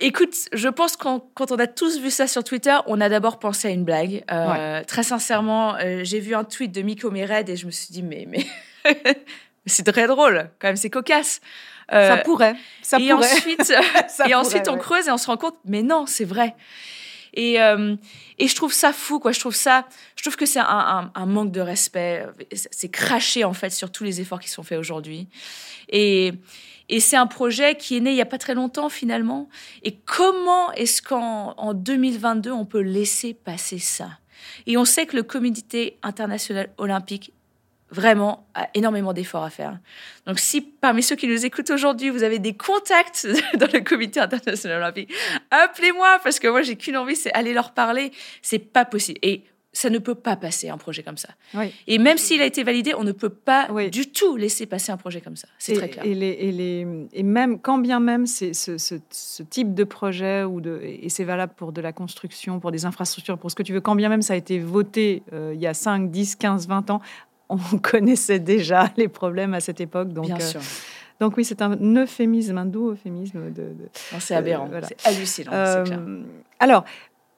Écoute, 0.00 0.34
je 0.52 0.68
pense 0.68 0.96
que 0.96 1.04
quand 1.34 1.52
on 1.52 1.56
a 1.56 1.68
tous 1.68 2.00
vu 2.00 2.10
ça 2.10 2.26
sur 2.26 2.42
Twitter, 2.42 2.76
on 2.86 3.00
a 3.00 3.08
d'abord 3.08 3.38
pensé 3.38 3.68
à 3.68 3.70
une 3.70 3.84
blague. 3.84 4.24
Euh, 4.30 4.82
très 4.84 5.04
sincèrement, 5.04 5.76
euh, 5.76 6.00
j'ai 6.02 6.18
vu 6.18 6.34
un 6.34 6.42
tweet 6.42 6.72
de 6.72 6.82
Miko 6.82 7.12
Mered 7.12 7.48
et 7.48 7.56
je 7.56 7.66
me 7.66 7.70
suis 7.70 7.92
dit, 7.92 8.02
mais, 8.02 8.26
mais 8.28 8.44
c'est 9.66 9.84
très 9.84 10.08
drôle, 10.08 10.50
quand 10.58 10.66
même, 10.66 10.76
c'est 10.76 10.90
cocasse. 10.90 11.40
Euh, 11.92 12.08
ça 12.08 12.16
pourrait. 12.18 12.56
Ça 12.82 12.98
et 12.98 13.12
ensuite, 13.12 13.72
et 14.28 14.34
ensuite 14.34 14.68
on 14.68 14.78
creuse 14.78 15.06
et 15.06 15.12
on 15.12 15.18
se 15.18 15.26
rend 15.28 15.36
compte, 15.36 15.58
mais 15.64 15.82
non, 15.82 16.06
c'est 16.06 16.24
vrai. 16.24 16.56
Et, 17.36 17.54
et 17.56 18.48
je 18.48 18.54
trouve 18.54 18.72
ça 18.72 18.92
fou, 18.92 19.18
quoi. 19.18 19.32
Je 19.32 19.40
trouve 19.40 19.56
ça, 19.56 19.86
je 20.14 20.22
trouve 20.22 20.36
que 20.36 20.46
c'est 20.46 20.60
un, 20.60 21.10
un, 21.12 21.26
manque 21.26 21.50
de 21.50 21.60
respect. 21.60 22.26
C'est 22.52 22.88
craché 22.88 23.42
en 23.42 23.52
fait 23.52 23.70
sur 23.70 23.90
tous 23.90 24.04
les 24.04 24.20
efforts 24.20 24.38
qui 24.38 24.48
sont 24.48 24.62
faits 24.62 24.78
aujourd'hui. 24.78 25.28
Et 25.88 26.32
et 26.88 27.00
c'est 27.00 27.16
un 27.16 27.26
projet 27.26 27.76
qui 27.76 27.96
est 27.96 28.00
né 28.00 28.10
il 28.10 28.14
n'y 28.14 28.20
a 28.20 28.26
pas 28.26 28.38
très 28.38 28.54
longtemps 28.54 28.88
finalement. 28.88 29.48
Et 29.82 29.96
comment 30.04 30.72
est-ce 30.72 31.00
qu'en 31.02 31.74
2022, 31.74 32.50
on 32.50 32.66
peut 32.66 32.80
laisser 32.80 33.34
passer 33.34 33.78
ça? 33.78 34.18
Et 34.66 34.76
on 34.76 34.84
sait 34.84 35.06
que 35.06 35.16
le 35.16 35.22
comité 35.22 35.98
international 36.02 36.70
olympique 36.76 37.32
vraiment 37.90 38.46
a 38.54 38.68
énormément 38.74 39.12
d'efforts 39.12 39.44
à 39.44 39.50
faire. 39.50 39.78
Donc 40.26 40.38
si 40.38 40.60
parmi 40.60 41.02
ceux 41.02 41.16
qui 41.16 41.28
nous 41.28 41.46
écoutent 41.46 41.70
aujourd'hui, 41.70 42.10
vous 42.10 42.22
avez 42.22 42.38
des 42.38 42.54
contacts 42.54 43.26
dans 43.54 43.68
le 43.72 43.80
comité 43.80 44.20
international 44.20 44.78
olympique, 44.78 45.12
appelez-moi 45.50 46.18
parce 46.22 46.38
que 46.40 46.48
moi 46.48 46.62
j'ai 46.62 46.76
qu'une 46.76 46.96
envie, 46.96 47.16
c'est 47.16 47.32
aller 47.32 47.52
leur 47.52 47.72
parler. 47.72 48.10
C'est 48.42 48.58
pas 48.58 48.84
possible. 48.84 49.18
Et 49.22 49.44
ça 49.74 49.90
ne 49.90 49.98
peut 49.98 50.14
pas 50.14 50.36
passer 50.36 50.68
un 50.70 50.78
projet 50.78 51.02
comme 51.02 51.16
ça. 51.16 51.30
Et 51.86 51.98
même 51.98 52.16
s'il 52.16 52.40
a 52.40 52.46
été 52.46 52.62
validé, 52.62 52.94
on 52.94 53.04
ne 53.04 53.12
peut 53.12 53.28
pas 53.28 53.68
du 53.90 54.10
tout 54.10 54.36
laisser 54.36 54.66
passer 54.66 54.92
un 54.92 54.96
projet 54.96 55.20
comme 55.20 55.36
ça. 55.36 55.48
C'est 55.58 55.74
très 55.74 55.88
clair. 55.90 56.06
Et, 56.06 56.14
les, 56.14 56.86
et, 57.12 57.22
même, 57.22 57.58
quand 57.58 57.78
bien 57.78 58.00
même 58.00 58.26
c'est 58.26 58.54
ce, 58.54 58.78
ce, 58.78 59.42
type 59.42 59.74
de 59.74 59.84
projet, 59.84 60.44
ou 60.44 60.60
de, 60.60 60.80
et 60.82 61.08
c'est 61.08 61.24
valable 61.24 61.52
pour 61.56 61.72
de 61.72 61.80
la 61.80 61.92
construction, 61.92 62.60
pour 62.60 62.70
des 62.70 62.86
infrastructures, 62.86 63.36
pour 63.36 63.50
ce 63.50 63.56
que 63.56 63.64
tu 63.64 63.72
veux, 63.72 63.80
quand 63.80 63.96
bien 63.96 64.08
même 64.08 64.22
ça 64.22 64.34
a 64.34 64.36
été 64.36 64.60
voté 64.60 65.22
euh, 65.32 65.52
il 65.54 65.60
y 65.60 65.66
a 65.66 65.74
5, 65.74 66.10
10, 66.10 66.36
15, 66.36 66.68
20 66.68 66.90
ans, 66.90 67.00
on 67.48 67.56
connaissait 67.82 68.38
déjà 68.38 68.90
les 68.96 69.08
problèmes 69.08 69.54
à 69.54 69.60
cette 69.60 69.80
époque. 69.80 70.12
Donc, 70.12 70.26
bien 70.26 70.36
euh, 70.36 70.40
sûr. 70.40 70.60
donc 71.18 71.36
oui, 71.36 71.44
c'est 71.44 71.62
un 71.62 71.76
euphémisme, 71.96 72.58
un 72.58 72.66
doux 72.66 72.92
euphémisme. 72.92 73.50
De, 73.50 73.74
c'est 74.20 74.36
aberrant, 74.36 74.70
c'est 74.82 75.04
hallucinant. 75.04 75.52
Euh, 75.52 76.22
alors, 76.60 76.84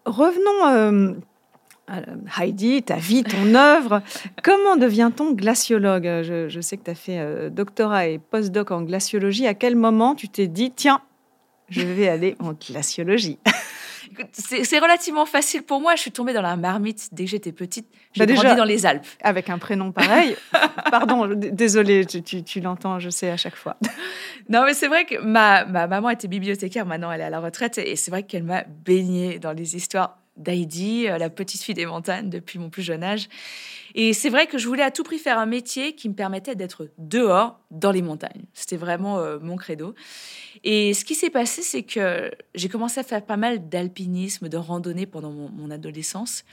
revenons 0.04 1.16
Heidi, 2.38 2.82
ta 2.82 2.96
vie, 2.96 3.22
ton 3.22 3.54
œuvre. 3.54 4.02
Comment 4.42 4.76
devient-on 4.76 5.32
glaciologue 5.32 6.22
je, 6.22 6.60
sais 6.60 6.76
que 6.76 6.84
tu 6.84 6.90
as 6.90 6.94
fait 6.94 7.18
euh, 7.18 7.50
doctorat 7.50 8.08
et 8.08 8.18
postdoc 8.18 8.70
en 8.70 8.82
glaciologie. 8.82 9.46
À 9.46 9.54
quel 9.54 9.76
moment 9.76 10.14
tu 10.14 10.28
t'es 10.28 10.48
dit, 10.48 10.72
tiens, 10.74 11.00
je 11.68 11.82
vais 11.82 12.08
aller 12.08 12.36
en 12.40 12.52
glaciologie 12.52 13.38
c'est 14.32 14.78
relativement 14.78 15.26
facile 15.26 15.62
pour 15.62 15.80
moi. 15.80 15.94
Je 15.94 16.00
suis 16.02 16.12
tombée 16.12 16.32
dans 16.32 16.42
la 16.42 16.56
marmite 16.56 17.08
dès 17.12 17.24
que 17.24 17.30
j'étais 17.30 17.52
petite. 17.52 17.88
J'ai 18.12 18.26
bah 18.26 18.34
grandi 18.34 18.56
dans 18.56 18.64
les 18.64 18.86
Alpes. 18.86 19.06
Avec 19.22 19.50
un 19.50 19.58
prénom 19.58 19.92
pareil. 19.92 20.36
Pardon, 20.90 21.28
désolée, 21.34 22.06
tu, 22.06 22.60
l'entends, 22.60 22.98
je 22.98 23.10
sais 23.10 23.30
à 23.30 23.36
chaque 23.36 23.56
fois. 23.56 23.76
non, 24.48 24.64
mais 24.64 24.74
c'est 24.74 24.88
vrai 24.88 25.04
que 25.04 25.18
ma, 25.18 25.64
ma 25.64 25.86
maman 25.86 26.10
était 26.10 26.28
bibliothécaire. 26.28 26.86
Maintenant, 26.86 27.10
elle 27.12 27.20
est 27.20 27.24
à 27.24 27.30
la 27.30 27.40
retraite. 27.40 27.78
Et 27.78 27.96
c'est 27.96 28.10
vrai 28.10 28.22
qu'elle 28.22 28.44
m'a 28.44 28.64
baignée 28.64 29.38
dans 29.38 29.52
les 29.52 29.76
histoires 29.76 30.18
d'Heidi, 30.36 31.08
euh, 31.08 31.18
la 31.18 31.30
petite 31.30 31.62
fille 31.62 31.74
des 31.74 31.86
montagnes 31.86 32.30
depuis 32.30 32.58
mon 32.58 32.70
plus 32.70 32.82
jeune 32.82 33.02
âge. 33.02 33.28
Et 33.94 34.12
c'est 34.12 34.28
vrai 34.28 34.46
que 34.46 34.58
je 34.58 34.68
voulais 34.68 34.82
à 34.82 34.90
tout 34.90 35.02
prix 35.02 35.18
faire 35.18 35.38
un 35.38 35.46
métier 35.46 35.94
qui 35.94 36.08
me 36.08 36.14
permettait 36.14 36.54
d'être 36.54 36.90
dehors 36.98 37.58
dans 37.70 37.90
les 37.90 38.02
montagnes. 38.02 38.44
C'était 38.52 38.76
vraiment 38.76 39.18
euh, 39.18 39.38
mon 39.40 39.56
credo. 39.56 39.94
Et 40.64 40.94
ce 40.94 41.04
qui 41.04 41.14
s'est 41.14 41.30
passé, 41.30 41.62
c'est 41.62 41.82
que 41.82 42.30
j'ai 42.54 42.68
commencé 42.68 43.00
à 43.00 43.02
faire 43.02 43.24
pas 43.24 43.36
mal 43.36 43.68
d'alpinisme, 43.68 44.48
de 44.48 44.56
randonnée 44.56 45.06
pendant 45.06 45.30
mon, 45.30 45.70
adolescence. 45.70 46.44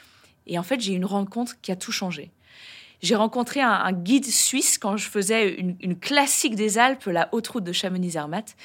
Et 0.48 0.58
en 0.58 0.64
fait, 0.64 0.80
j'ai 0.80 0.94
eu 0.94 0.96
une 0.96 1.06
rencontre 1.06 1.60
qui 1.62 1.72
a 1.72 1.76
tout 1.76 1.92
changé. 1.92 2.32
J'ai 3.02 3.16
rencontré 3.16 3.60
un, 3.62 3.92
guide 3.92 4.26
suisse 4.26 4.78
quand 4.78 4.96
je 4.96 5.10
faisais 5.10 5.56
une, 5.56 6.00
classique 6.00 6.56
des 6.56 6.78
Alpes, 6.78 7.06
la 7.06 7.28
haute 7.34 7.48
route 7.48 7.64
de 7.64 7.74
Chamonix-Zermatt. 7.74 8.56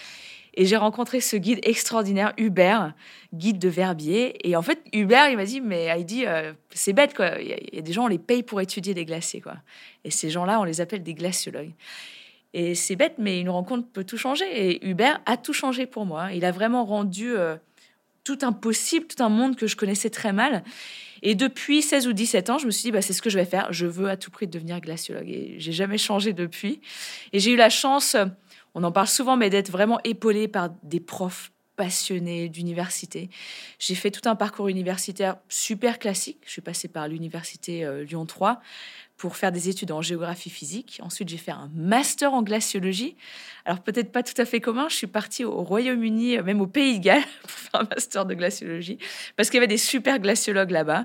Et 0.61 0.67
j'ai 0.67 0.77
rencontré 0.77 1.21
ce 1.21 1.37
guide 1.37 1.61
extraordinaire, 1.63 2.33
Hubert, 2.37 2.93
guide 3.33 3.61
de 3.61 3.69
Verbier. 3.69 4.37
Et 4.47 4.57
en 4.57 4.63
fait, 4.63 4.83
Hubert, 4.93 5.31
il 5.31 5.37
m'a 5.37 5.45
dit, 5.45 5.61
mais 5.61 5.85
Heidi, 5.85 6.27
euh, 6.27 6.53
c'est 6.71 6.93
bête, 6.93 7.15
quoi. 7.15 7.41
Il 7.41 7.47
y, 7.47 7.79
a 7.79 7.81
des 7.81 7.93
gens, 7.93 8.07
on 8.07 8.09
les 8.09 8.19
paye 8.19 8.43
pour 8.43 8.61
étudier 8.61 8.93
les 8.93 9.05
glaciers, 9.05 9.41
quoi. 9.41 9.55
Et 10.03 10.11
ces 10.11 10.31
gens-là, 10.31 10.61
on 10.61 10.65
les 10.65 10.81
appelle 10.81 11.05
des 11.05 11.15
glaciologues. 11.15 11.71
Et 12.55 12.75
c'est 12.75 12.97
bête, 12.97 13.15
mais 13.19 13.41
une 13.41 13.51
rencontre 13.51 13.87
peut 13.87 14.03
tout 14.03 14.17
changer. 14.17 14.47
Et 14.53 14.85
Hubert 14.85 15.21
a 15.27 15.37
tout 15.37 15.53
changé 15.53 15.87
pour 15.87 16.07
moi. 16.07 16.33
Il 16.33 16.45
a 16.45 16.51
vraiment 16.51 16.85
rendu 16.85 17.37
euh, 17.37 17.55
tout 18.25 18.39
un 18.43 18.53
possible, 18.53 19.07
tout 19.07 19.23
un 19.23 19.29
monde 19.29 19.55
que 19.55 19.69
je 19.69 19.77
connaissais 19.77 20.11
très 20.11 20.33
mal. 20.33 20.65
Et 21.23 21.37
depuis 21.37 21.83
16 21.83 22.09
ou 22.09 22.13
17 22.13 22.51
ans, 22.51 22.59
je 22.59 22.67
me 22.67 22.73
suis 22.73 22.83
dit, 22.83 22.91
bah, 22.91 23.01
c'est 23.01 23.13
ce 23.13 23.23
que 23.23 23.31
je 23.31 23.39
vais 23.39 23.45
faire. 23.45 23.73
Je 23.73 23.87
veux 23.87 24.09
à 24.09 24.17
tout 24.17 24.33
prix 24.33 24.49
devenir 24.49 24.81
glaciologue. 24.81 25.29
Et 25.29 25.55
j'ai 25.59 25.73
jamais 25.73 25.99
changé 25.99 26.33
depuis. 26.33 26.81
Et 27.33 27.39
j'ai 27.39 27.53
eu 27.53 27.57
la 27.57 27.71
chance 27.71 28.17
on 28.75 28.85
en 28.85 28.93
parle 28.93 29.09
souvent, 29.09 29.37
mais 29.37 29.51
d'être 29.51 29.71
vraiment 29.71 30.01
épaulé 30.05 30.49
par 30.49 30.71
des 30.83 31.01
profs 31.01 31.53
passionnés 31.77 32.49
d'université. 32.49 33.31
J'ai 33.79 33.95
fait 33.95 34.11
tout 34.11 34.29
un 34.29 34.35
parcours 34.35 34.69
universitaire 34.69 35.37
super 35.49 36.01
classique. 36.01 36.41
Je 36.45 36.51
suis 36.51 36.61
passée 36.61 36.89
par 36.89 37.07
l'université 37.07 37.85
euh, 37.85 38.03
Lyon 38.03 38.27
3 38.27 38.61
pour 39.19 39.37
faire 39.37 39.51
des 39.51 39.69
études 39.69 39.91
en 39.91 40.01
géographie 40.01 40.49
physique. 40.49 41.01
Ensuite, 41.03 41.29
j'ai 41.29 41.37
fait 41.37 41.51
un 41.51 41.71
master 41.75 42.33
en 42.33 42.43
glaciologie. 42.43 43.17
Alors 43.65 43.81
peut-être 43.81 44.13
pas 44.13 44.23
tout 44.23 44.41
à 44.41 44.45
fait 44.45 44.61
commun. 44.61 44.87
Je 44.89 44.95
suis 44.95 45.09
partie 45.09 45.45
au 45.45 45.63
Royaume-Uni, 45.63 46.39
euh, 46.39 46.45
même 46.45 46.61
au 46.61 46.69
Pays 46.69 47.01
de 47.01 47.05
Galles, 47.05 47.25
pour 47.43 47.51
faire 47.51 47.81
un 47.81 47.89
master 47.91 48.25
de 48.25 48.35
glaciologie, 48.35 48.99
parce 49.37 49.51
qu'il 49.51 49.57
y 49.57 49.59
avait 49.59 49.67
des 49.67 49.77
super 49.77 50.21
glaciologues 50.21 50.71
là-bas. 50.71 51.05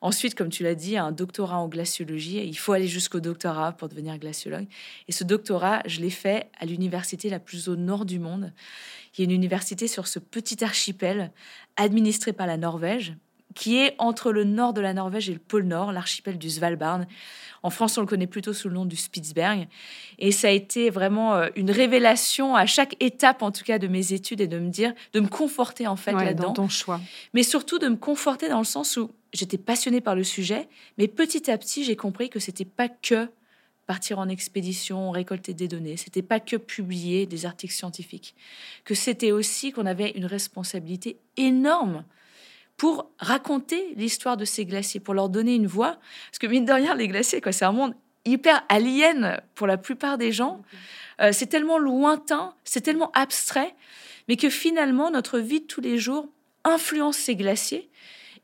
Ensuite, 0.00 0.34
comme 0.34 0.48
tu 0.48 0.62
l'as 0.62 0.74
dit, 0.74 0.96
un 0.96 1.12
doctorat 1.12 1.58
en 1.58 1.68
glaciologie. 1.68 2.42
Il 2.42 2.56
faut 2.56 2.72
aller 2.72 2.88
jusqu'au 2.88 3.20
doctorat 3.20 3.72
pour 3.72 3.90
devenir 3.90 4.16
glaciologue. 4.18 4.66
Et 5.08 5.12
ce 5.12 5.24
doctorat, 5.24 5.82
je 5.84 6.00
l'ai 6.00 6.08
fait 6.08 6.50
à 6.58 6.64
l'université 6.64 7.28
la 7.28 7.38
plus 7.38 7.68
au 7.68 7.76
nord 7.76 8.06
du 8.06 8.18
monde. 8.18 8.54
Il 9.12 9.20
y 9.20 9.22
a 9.22 9.24
une 9.24 9.36
université 9.36 9.86
sur 9.86 10.06
ce 10.06 10.18
petit 10.18 10.64
archipel 10.64 11.30
administré 11.76 12.32
par 12.32 12.46
la 12.46 12.56
Norvège, 12.56 13.14
qui 13.54 13.78
est 13.78 13.94
entre 13.98 14.32
le 14.32 14.44
nord 14.44 14.72
de 14.72 14.80
la 14.80 14.94
Norvège 14.94 15.28
et 15.28 15.32
le 15.32 15.38
pôle 15.38 15.64
Nord, 15.64 15.92
l'archipel 15.92 16.38
du 16.38 16.50
Svalbard. 16.50 17.00
En 17.62 17.70
France, 17.70 17.98
on 17.98 18.00
le 18.00 18.06
connaît 18.06 18.26
plutôt 18.26 18.52
sous 18.52 18.68
le 18.68 18.74
nom 18.74 18.84
du 18.84 18.96
Spitzberg. 18.96 19.68
Et 20.18 20.32
ça 20.32 20.48
a 20.48 20.50
été 20.50 20.90
vraiment 20.90 21.34
euh, 21.34 21.48
une 21.56 21.70
révélation 21.70 22.54
à 22.54 22.66
chaque 22.66 22.96
étape, 23.00 23.42
en 23.42 23.50
tout 23.50 23.64
cas, 23.64 23.78
de 23.78 23.88
mes 23.88 24.12
études 24.12 24.40
et 24.40 24.46
de 24.46 24.58
me 24.58 24.70
dire, 24.70 24.94
de 25.12 25.20
me 25.20 25.28
conforter 25.28 25.86
en 25.86 25.96
fait 25.96 26.12
là-dedans. 26.12 26.48
Dans 26.48 26.52
ton 26.54 26.68
choix. 26.68 27.00
Mais 27.34 27.42
surtout 27.42 27.78
de 27.78 27.88
me 27.88 27.96
conforter 27.96 28.48
dans 28.48 28.58
le 28.58 28.64
sens 28.64 28.96
où 28.96 29.10
j'étais 29.32 29.58
passionnée 29.58 30.00
par 30.00 30.14
le 30.14 30.24
sujet, 30.24 30.68
mais 30.98 31.08
petit 31.08 31.50
à 31.50 31.58
petit, 31.58 31.84
j'ai 31.84 31.96
compris 31.96 32.30
que 32.30 32.38
c'était 32.38 32.64
pas 32.64 32.88
que 32.88 33.28
partir 33.86 34.20
en 34.20 34.28
expédition, 34.28 35.10
récolter 35.10 35.52
des 35.52 35.66
données, 35.66 35.96
c'était 35.96 36.22
pas 36.22 36.38
que 36.38 36.54
publier 36.54 37.26
des 37.26 37.44
articles 37.44 37.74
scientifiques, 37.74 38.36
que 38.84 38.94
c'était 38.94 39.32
aussi 39.32 39.72
qu'on 39.72 39.84
avait 39.84 40.10
une 40.10 40.26
responsabilité 40.26 41.18
énorme 41.36 42.04
pour 42.80 43.10
raconter 43.18 43.92
l'histoire 43.96 44.38
de 44.38 44.46
ces 44.46 44.64
glaciers, 44.64 45.00
pour 45.00 45.12
leur 45.12 45.28
donner 45.28 45.54
une 45.54 45.66
voix. 45.66 45.98
Parce 46.30 46.38
que 46.38 46.46
mine 46.46 46.64
de 46.64 46.72
rien, 46.72 46.94
les 46.94 47.08
glaciers, 47.08 47.42
c'est 47.50 47.66
un 47.66 47.72
monde 47.72 47.94
hyper 48.24 48.64
alien 48.70 49.38
pour 49.54 49.66
la 49.66 49.76
plupart 49.76 50.16
des 50.16 50.32
gens. 50.32 50.62
Euh, 51.20 51.28
c'est 51.30 51.48
tellement 51.48 51.76
lointain, 51.76 52.54
c'est 52.64 52.80
tellement 52.80 53.10
abstrait, 53.12 53.74
mais 54.28 54.38
que 54.38 54.48
finalement, 54.48 55.10
notre 55.10 55.38
vie 55.38 55.60
de 55.60 55.66
tous 55.66 55.82
les 55.82 55.98
jours 55.98 56.26
influence 56.64 57.18
ces 57.18 57.36
glaciers 57.36 57.90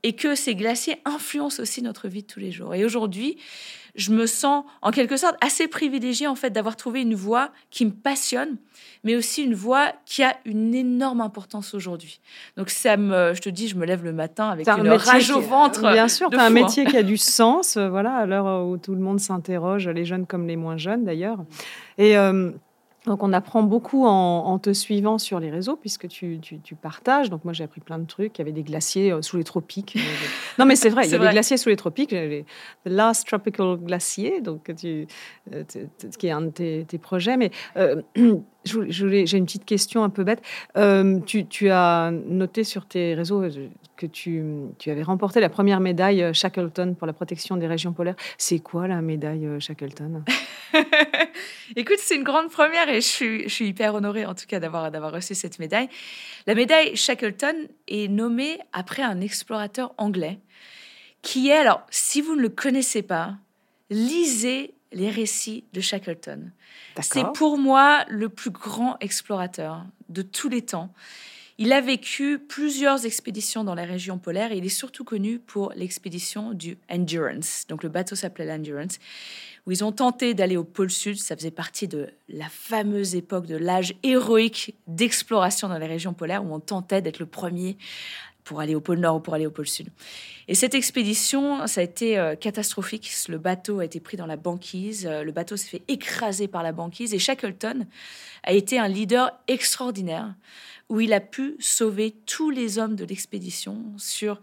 et 0.02 0.12
que 0.12 0.34
ces 0.34 0.54
glaciers 0.54 0.98
influencent 1.06 1.62
aussi 1.62 1.80
notre 1.80 2.06
vie 2.06 2.20
de 2.20 2.26
tous 2.26 2.40
les 2.40 2.52
jours. 2.52 2.74
Et 2.74 2.84
aujourd'hui, 2.84 3.38
je 3.96 4.12
me 4.12 4.26
sens 4.26 4.64
en 4.82 4.90
quelque 4.90 5.16
sorte 5.16 5.36
assez 5.40 5.68
privilégiée 5.68 6.26
en 6.26 6.34
fait 6.34 6.50
d'avoir 6.50 6.76
trouvé 6.76 7.02
une 7.02 7.14
voie 7.14 7.50
qui 7.70 7.86
me 7.86 7.90
passionne, 7.90 8.56
mais 9.04 9.16
aussi 9.16 9.42
une 9.42 9.54
voie 9.54 9.92
qui 10.04 10.22
a 10.22 10.36
une 10.44 10.74
énorme 10.74 11.20
importance 11.20 11.74
aujourd'hui. 11.74 12.20
Donc 12.56 12.70
ça 12.70 12.96
me, 12.96 13.34
je 13.34 13.40
te 13.40 13.48
dis, 13.48 13.68
je 13.68 13.76
me 13.76 13.86
lève 13.86 14.04
le 14.04 14.12
matin 14.12 14.50
avec 14.50 14.68
une 14.68 14.88
rage 14.88 15.30
au 15.30 15.40
ventre. 15.40 15.80
Bien 15.80 16.08
sûr, 16.08 16.28
as 16.32 16.44
un 16.44 16.50
métier 16.50 16.84
qui 16.84 16.96
a 16.96 17.02
du 17.02 17.16
sens, 17.16 17.76
euh, 17.76 17.88
voilà, 17.88 18.14
à 18.14 18.26
l'heure 18.26 18.66
où 18.66 18.76
tout 18.76 18.94
le 18.94 19.00
monde 19.00 19.20
s'interroge, 19.20 19.88
les 19.88 20.04
jeunes 20.04 20.26
comme 20.26 20.46
les 20.46 20.56
moins 20.56 20.76
jeunes 20.76 21.04
d'ailleurs. 21.04 21.38
Et 21.98 22.16
euh, 22.16 22.50
Donc 23.06 23.22
on 23.22 23.32
apprend 23.32 23.62
beaucoup 23.62 24.04
en, 24.04 24.58
te 24.58 24.72
suivant 24.72 25.18
sur 25.18 25.38
les 25.38 25.50
réseaux 25.50 25.76
puisque 25.76 26.08
tu, 26.08 26.40
tu, 26.40 26.75
partages. 26.75 27.30
Donc 27.30 27.44
moi 27.44 27.52
j'ai 27.52 27.62
appris 27.64 27.80
plein 27.80 27.98
de 27.98 28.06
trucs. 28.06 28.36
Il 28.38 28.40
y 28.40 28.42
avait 28.42 28.52
des 28.52 28.64
glaciers 28.64 29.12
euh, 29.12 29.22
sous 29.22 29.36
les 29.36 29.44
tropiques. 29.44 29.96
non 30.58 30.64
mais 30.64 30.76
c'est 30.76 30.88
vrai, 30.88 31.06
il 31.06 31.12
y 31.12 31.14
a 31.14 31.18
des 31.18 31.28
glaciers 31.28 31.56
sous 31.56 31.68
les 31.68 31.76
tropiques. 31.76 32.10
Les, 32.10 32.44
The 32.84 32.90
Last 32.90 33.26
Tropical 33.26 33.76
Glacier, 33.76 34.40
donc 34.40 34.72
tu, 34.76 35.06
euh, 35.52 35.64
qui 36.18 36.26
est 36.26 36.32
un 36.32 36.42
de 36.42 36.82
tes, 36.82 36.98
projets. 36.98 37.36
Mais 37.36 37.50
euh, 37.76 38.02
j'ai 38.66 39.37
une 39.37 39.46
petite 39.46 39.64
question 39.64 40.04
un 40.04 40.11
peu 40.11 40.25
bête. 40.25 40.42
tu, 41.26 41.46
tu, 41.46 41.70
as 41.70 42.11
noté 42.11 42.64
sur 42.64 42.87
tes 42.87 43.14
réseaux 43.14 43.42
que 43.96 44.06
tu, 44.06 44.42
avais 44.87 45.02
remporté 45.02 45.40
la 45.40 45.49
première 45.49 45.80
médaille 45.80 46.35
Shackleton 46.35 46.94
pour 46.94 47.06
la 47.06 47.12
protection 47.12 47.56
des 47.56 47.66
régions 47.66 47.92
polaires. 47.92 48.16
C'est 48.38 48.58
quoi 48.58 48.87
la 48.88 49.00
médaille 49.00 49.49
Shackleton? 49.61 50.25
Écoute, 51.76 51.99
c'est 51.99 52.16
une 52.16 52.25
grande 52.25 52.50
première 52.50 52.88
et 52.88 53.00
je 53.00 53.46
suis, 53.49 53.66
hyper 53.66 53.94
honorée 53.94 54.26
en 54.26 54.35
tout 54.35 54.46
cas 54.46 54.61
d'avoir 54.61 55.12
reçu 55.12 55.35
cette 55.35 55.58
médaille. 55.58 55.88
La 56.46 56.54
médaille 56.54 56.96
Shackleton 56.96 57.68
est 57.88 58.08
nommée 58.08 58.58
après 58.73 59.02
un 59.02 59.20
explorateur 59.20 59.94
anglais 59.99 60.38
qui 61.23 61.49
est, 61.49 61.56
alors 61.56 61.85
si 61.90 62.20
vous 62.20 62.37
ne 62.37 62.42
le 62.42 62.49
connaissez 62.49 63.02
pas, 63.02 63.35
lisez 63.90 64.75
les 64.96 65.10
récits 65.10 65.64
de 65.74 65.80
Shackleton. 65.80 66.50
C'est 67.02 67.30
pour 67.34 67.58
moi 67.58 68.04
le 68.08 68.30
plus 68.30 68.50
grand 68.50 68.96
explorateur 69.00 69.84
de 70.08 70.22
tous 70.22 70.48
les 70.48 70.62
temps. 70.62 70.92
Il 71.58 71.72
a 71.72 71.80
vécu 71.80 72.38
plusieurs 72.38 73.06
expéditions 73.06 73.64
dans 73.64 73.74
la 73.74 73.84
région 73.84 74.18
polaire 74.18 74.52
et 74.52 74.58
il 74.58 74.64
est 74.64 74.68
surtout 74.68 75.04
connu 75.04 75.38
pour 75.38 75.72
l'expédition 75.74 76.52
du 76.52 76.76
Endurance. 76.90 77.64
Donc 77.68 77.82
le 77.82 77.88
bateau 77.88 78.14
s'appelait 78.14 78.44
l'Endurance, 78.44 78.98
où 79.66 79.72
ils 79.72 79.82
ont 79.82 79.92
tenté 79.92 80.34
d'aller 80.34 80.56
au 80.56 80.64
pôle 80.64 80.90
sud. 80.90 81.18
Ça 81.18 81.34
faisait 81.36 81.50
partie 81.50 81.88
de 81.88 82.10
la 82.28 82.48
fameuse 82.50 83.14
époque 83.14 83.46
de 83.46 83.56
l'âge 83.56 83.94
héroïque 84.02 84.74
d'exploration 84.86 85.68
dans 85.68 85.78
les 85.78 85.86
régions 85.86 86.12
polaires, 86.12 86.44
où 86.44 86.54
on 86.54 86.60
tentait 86.60 87.00
d'être 87.00 87.18
le 87.18 87.26
premier 87.26 87.78
pour 88.46 88.60
aller 88.60 88.76
au 88.76 88.80
pôle 88.80 89.00
Nord 89.00 89.16
ou 89.16 89.20
pour 89.20 89.34
aller 89.34 89.44
au 89.44 89.50
pôle 89.50 89.66
Sud. 89.66 89.88
Et 90.46 90.54
cette 90.54 90.74
expédition, 90.74 91.66
ça 91.66 91.80
a 91.80 91.84
été 91.84 92.16
euh, 92.16 92.36
catastrophique. 92.36 93.12
Le 93.28 93.38
bateau 93.38 93.80
a 93.80 93.84
été 93.84 93.98
pris 93.98 94.16
dans 94.16 94.26
la 94.26 94.36
banquise, 94.36 95.04
euh, 95.10 95.24
le 95.24 95.32
bateau 95.32 95.56
s'est 95.56 95.68
fait 95.68 95.82
écraser 95.88 96.46
par 96.46 96.62
la 96.62 96.70
banquise 96.70 97.12
et 97.12 97.18
Shackleton 97.18 97.86
a 98.44 98.52
été 98.52 98.78
un 98.78 98.86
leader 98.86 99.32
extraordinaire 99.48 100.32
où 100.88 101.00
il 101.00 101.12
a 101.12 101.20
pu 101.20 101.56
sauver 101.58 102.14
tous 102.26 102.50
les 102.50 102.78
hommes 102.78 102.94
de 102.94 103.04
l'expédition 103.04 103.82
sur 103.96 104.40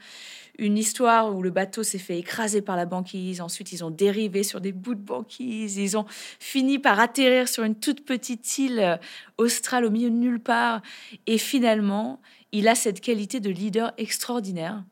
une 0.60 0.78
histoire 0.78 1.34
où 1.34 1.42
le 1.42 1.50
bateau 1.50 1.84
s'est 1.84 1.98
fait 1.98 2.20
écraser 2.20 2.62
par 2.62 2.76
la 2.76 2.86
banquise. 2.86 3.40
Ensuite, 3.40 3.72
ils 3.72 3.86
ont 3.86 3.90
dérivé 3.90 4.44
sur 4.44 4.60
des 4.60 4.74
bouts 4.74 4.96
de 4.96 5.02
banquise. 5.02 5.78
Ils 5.78 5.98
ont 5.98 6.06
fini 6.40 6.78
par 6.78 7.00
atterrir 7.00 7.48
sur 7.48 7.64
une 7.64 7.76
toute 7.76 8.06
petite 8.06 8.58
île 8.58 8.80
euh, 8.80 8.98
australe 9.38 9.86
au 9.86 9.90
milieu 9.90 10.10
de 10.10 10.16
nulle 10.16 10.42
part. 10.42 10.82
Et 11.26 11.38
finalement, 11.38 12.20
il 12.54 12.68
a 12.70 12.76
cette 12.76 13.02
qualité 13.02 13.42
de 13.42 13.50
leader 13.50 13.92
extraordinaire 13.98 14.84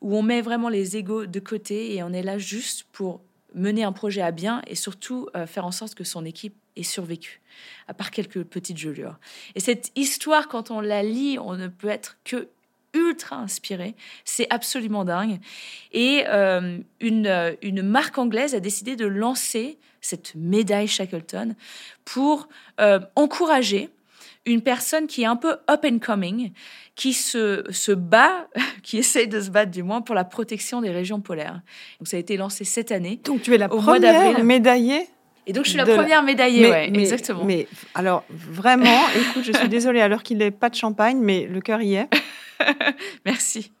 où 0.00 0.16
on 0.16 0.22
met 0.22 0.40
vraiment 0.40 0.68
les 0.68 0.96
égaux 0.96 1.26
de 1.26 1.40
côté 1.40 1.94
et 1.94 2.02
on 2.02 2.12
est 2.12 2.22
là 2.22 2.38
juste 2.38 2.86
pour 2.90 3.20
mener 3.54 3.84
un 3.84 3.92
projet 3.92 4.22
à 4.22 4.30
bien 4.32 4.62
et 4.66 4.74
surtout 4.74 5.28
euh, 5.36 5.46
faire 5.46 5.64
en 5.64 5.70
sorte 5.70 5.94
que 5.94 6.04
son 6.04 6.24
équipe 6.24 6.54
ait 6.76 6.82
survécu, 6.82 7.40
à 7.88 7.94
part 7.94 8.10
quelques 8.10 8.42
petites 8.44 8.78
gelures. 8.78 9.18
Et 9.54 9.60
cette 9.60 9.92
histoire, 9.96 10.48
quand 10.48 10.70
on 10.70 10.80
la 10.80 11.02
lit, 11.02 11.38
on 11.38 11.56
ne 11.56 11.68
peut 11.68 11.88
être 11.88 12.16
que 12.24 12.48
ultra 12.92 13.36
inspiré. 13.36 13.94
C'est 14.24 14.48
absolument 14.50 15.04
dingue. 15.04 15.38
Et 15.92 16.24
euh, 16.26 16.78
une, 17.00 17.56
une, 17.62 17.82
marque 17.82 18.18
anglaise 18.18 18.54
a 18.54 18.60
décidé 18.60 18.96
de 18.96 19.06
lancer 19.06 19.78
cette 20.00 20.34
médaille 20.34 20.88
Shackleton 20.88 21.54
pour 22.04 22.48
euh, 22.80 22.98
encourager 23.14 23.90
une 24.46 24.62
personne 24.62 25.06
qui 25.06 25.22
est 25.22 25.26
un 25.26 25.36
peu 25.36 25.56
up 25.70 25.84
and 25.84 25.98
coming, 25.98 26.52
qui 26.94 27.12
se, 27.12 27.64
se 27.70 27.92
bat, 27.92 28.48
qui 28.82 28.98
essaye 28.98 29.28
de 29.28 29.40
se 29.40 29.50
battre 29.50 29.70
du 29.70 29.82
moins 29.82 30.00
pour 30.00 30.14
la 30.14 30.24
protection 30.24 30.80
des 30.80 30.90
régions 30.90 31.20
polaires. 31.20 31.60
Donc 31.98 32.08
ça 32.08 32.16
a 32.16 32.20
été 32.20 32.36
lancé 32.36 32.64
cette 32.64 32.92
année. 32.92 33.20
Donc 33.24 33.42
tu 33.42 33.54
es 33.54 33.58
la 33.58 33.68
première 33.68 34.44
médaillée 34.44 35.06
et 35.46 35.52
donc, 35.52 35.64
je 35.64 35.70
suis 35.70 35.78
la 35.78 35.86
première 35.86 36.22
médaillée, 36.22 36.70
ouais, 36.70 36.88
exactement. 36.94 37.44
Mais 37.44 37.66
alors, 37.94 38.24
vraiment, 38.30 39.00
écoute, 39.16 39.42
je 39.42 39.52
suis 39.52 39.68
désolée, 39.68 40.06
l'heure 40.06 40.22
qu'il 40.22 40.38
n'est 40.38 40.52
pas 40.52 40.68
de 40.68 40.76
champagne, 40.76 41.18
mais 41.18 41.46
le 41.46 41.60
cœur 41.60 41.80
y 41.82 41.94
est. 41.94 42.08
Merci. 43.26 43.72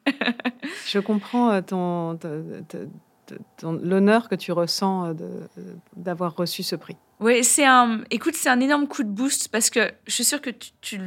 je 0.86 0.98
comprends 0.98 1.50
euh, 1.50 1.60
ton, 1.60 2.18
l'honneur 3.62 4.28
que 4.28 4.34
tu 4.34 4.52
ressens 4.52 5.10
euh, 5.10 5.14
d'avoir 5.96 6.34
reçu 6.34 6.62
ce 6.62 6.74
prix. 6.74 6.96
Oui, 7.20 7.44
c'est 7.44 7.66
un. 7.66 8.00
Écoute, 8.10 8.34
c'est 8.34 8.48
un 8.48 8.60
énorme 8.60 8.88
coup 8.88 9.02
de 9.02 9.08
boost 9.08 9.48
parce 9.48 9.68
que 9.68 9.92
je 10.06 10.12
suis 10.12 10.24
sûre 10.24 10.40
que 10.40 10.48
tu, 10.48 10.70
tu, 10.80 11.00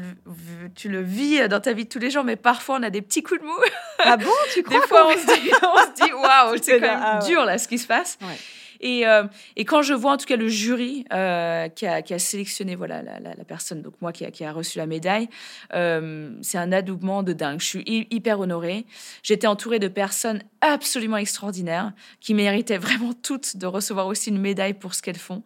tu, 0.76 0.90
le 0.90 1.02
vis 1.02 1.48
dans 1.50 1.60
ta 1.60 1.74
vie 1.74 1.86
de 1.86 1.90
tous 1.90 1.98
les 1.98 2.12
jours, 2.12 2.24
mais 2.24 2.36
parfois 2.36 2.78
on 2.80 2.84
a 2.84 2.92
des 2.92 3.02
petits 3.02 3.24
coups 3.24 3.42
de 3.42 3.46
mou. 3.46 3.58
Ah 3.98 4.16
bon, 4.18 4.30
tu 4.54 4.62
crois 4.64 4.80
Des 4.80 4.88
fois 4.88 5.08
on 5.08 5.12
se 5.12 5.26
dit, 5.26 5.52
on 5.64 5.78
se 5.78 6.06
dit, 6.06 6.14
waouh, 6.14 6.58
c'est 6.62 6.80
quand 6.80 6.88
même 6.88 7.00
ah 7.04 7.20
dur 7.26 7.44
là 7.46 7.58
ce 7.58 7.68
qui 7.68 7.80
se 7.80 7.88
passe. 7.88 8.20
Ouais. 8.22 8.38
Et, 8.80 9.08
euh, 9.08 9.24
et, 9.56 9.64
quand 9.64 9.82
je 9.82 9.94
vois 9.94 10.12
en 10.12 10.18
tout 10.18 10.26
cas 10.26 10.36
le 10.36 10.50
jury 10.50 11.06
euh, 11.14 11.70
qui, 11.70 11.88
a, 11.88 12.02
qui, 12.02 12.14
a, 12.14 12.20
sélectionné 12.20 12.76
voilà, 12.76 13.02
la, 13.02 13.20
la, 13.20 13.46
personne, 13.46 13.82
donc 13.82 13.94
moi 14.02 14.12
qui 14.12 14.26
a, 14.26 14.30
qui 14.30 14.44
a 14.44 14.52
reçu 14.52 14.78
la 14.78 14.86
médaille, 14.86 15.30
euh, 15.74 16.36
c'est 16.42 16.58
un 16.58 16.74
adoubement 16.74 17.24
de 17.24 17.32
dingue. 17.32 17.62
Je 17.62 17.66
suis 17.66 17.84
hyper 17.88 18.42
honorée. 18.42 18.86
J'étais 19.24 19.48
entourée 19.48 19.80
de 19.80 19.88
personnes 19.88 20.44
absolument 20.60 21.16
extraordinaires 21.16 21.94
qui 22.20 22.34
méritaient 22.34 22.78
vraiment 22.78 23.14
toutes 23.14 23.56
de 23.56 23.66
recevoir 23.66 24.06
aussi 24.08 24.30
une 24.30 24.40
médaille 24.40 24.74
pour 24.74 24.94
ce 24.96 25.02
qu'elles 25.02 25.16
font. 25.16 25.44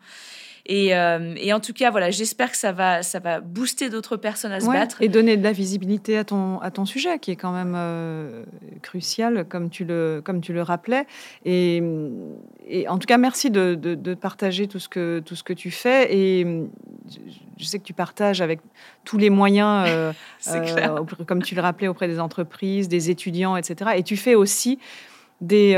Euh, 0.70 1.34
et, 1.38 1.54
en 1.54 1.60
tout 1.60 1.74
cas, 1.74 1.92
voilà, 1.92 2.12
j'espère 2.12 2.52
que 2.52 2.58
ça 2.58 2.72
va, 2.72 3.04
ça 3.04 3.20
va 3.20 3.40
booster 3.40 3.90
d'autres 3.90 4.18
personnes 4.18 4.52
à 4.52 4.60
se 4.60 4.68
battre. 4.68 5.02
Et 5.02 5.08
donner 5.08 5.38
de 5.38 5.44
la 5.44 5.52
visibilité 5.52 6.18
à 6.18 6.24
ton, 6.24 6.60
à 6.60 6.72
ton 6.72 6.86
sujet, 6.86 7.20
qui 7.20 7.32
est 7.32 7.36
quand 7.36 7.54
même 7.54 7.74
euh, 7.76 8.44
crucial, 8.82 9.46
comme 9.48 9.70
tu, 9.70 9.86
le, 9.86 10.22
comme 10.24 10.42
tu 10.42 10.54
le 10.54 10.62
rappelais. 10.62 11.06
Et, 11.46 11.82
et 12.68 12.88
en 12.88 12.98
tout 12.98 13.06
cas, 13.08 13.18
merci 13.18 13.50
de, 13.50 13.76
de, 13.76 14.14
partager 14.14 14.68
tout 14.68 14.80
ce, 14.80 14.90
que, 14.90 15.20
tout 15.26 15.36
ce 15.36 15.44
que 15.44 15.54
tu 15.54 15.72
fais. 15.72 16.14
Et 16.14 16.46
je 17.58 17.66
sais 17.66 17.80
que 17.80 17.86
tu 17.86 17.94
partages 17.94 18.42
avec 18.42 18.60
tous 19.06 19.18
les 19.18 19.30
moyens, 19.30 19.86
euh, 19.88 20.14
comme 21.28 21.44
tu 21.44 21.56
le 21.56 21.62
rappelais, 21.62 21.88
auprès 21.88 22.08
des 22.08 22.20
entreprises, 22.20 22.90
des 22.90 23.10
étudiants, 23.10 23.56
etc. 23.56 23.92
Et 23.96 24.04
tu 24.04 24.18
fais 24.18 24.36
aussi 24.36 24.80
des 25.40 25.76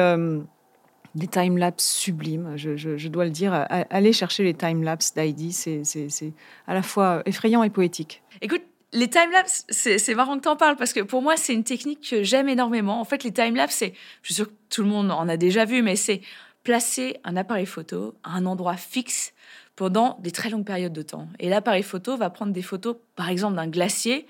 des 1.15 1.27
time-lapse 1.27 1.85
sublimes, 1.85 2.53
je, 2.55 3.07
dois 3.07 3.25
le 3.25 3.31
dire. 3.31 3.65
Allez 3.69 4.13
chercher 4.13 4.43
les 4.43 4.53
time-lapse 4.53 5.13
d'Heidi, 5.13 5.53
c'est 5.53 6.33
à 6.67 6.73
la 6.73 6.81
fois 6.81 7.21
effrayant 7.25 7.63
et 7.63 7.69
poétique. 7.69 8.21
Écoute, 8.41 8.61
les 8.91 9.07
time-lapse, 9.07 9.65
c'est 9.69 10.15
marrant 10.15 10.37
que 10.37 10.43
tu 10.43 10.49
en 10.49 10.55
parles 10.55 10.75
parce 10.75 10.93
que 10.93 11.01
pour 11.01 11.21
moi, 11.21 11.37
c'est 11.37 11.53
une 11.53 11.63
technique 11.63 12.09
que 12.09 12.23
j'aime 12.23 12.49
énormément. 12.49 12.99
En 12.99 13.05
fait, 13.05 13.23
les 13.23 13.31
time-lapse, 13.31 13.75
c'est, 13.75 13.93
je 14.21 14.27
suis 14.27 14.35
sûre 14.35 14.47
que 14.47 14.55
tout 14.69 14.83
le 14.83 14.89
monde 14.89 15.11
en 15.11 15.27
a 15.27 15.37
déjà 15.37 15.65
vu, 15.65 15.81
mais 15.81 15.95
c'est 15.95 16.21
placer 16.63 17.17
un 17.23 17.35
appareil 17.37 17.65
photo 17.65 18.15
à 18.23 18.31
un 18.31 18.45
endroit 18.45 18.77
fixe 18.77 19.33
pendant 19.75 20.17
des 20.21 20.31
très 20.31 20.49
longues 20.49 20.65
périodes 20.65 20.93
de 20.93 21.01
temps. 21.01 21.29
Et 21.39 21.49
l'appareil 21.49 21.83
photo 21.83 22.17
va 22.17 22.29
prendre 22.29 22.51
des 22.51 22.61
photos, 22.61 22.97
par 23.15 23.29
exemple, 23.29 23.55
d'un 23.55 23.67
glacier 23.67 24.27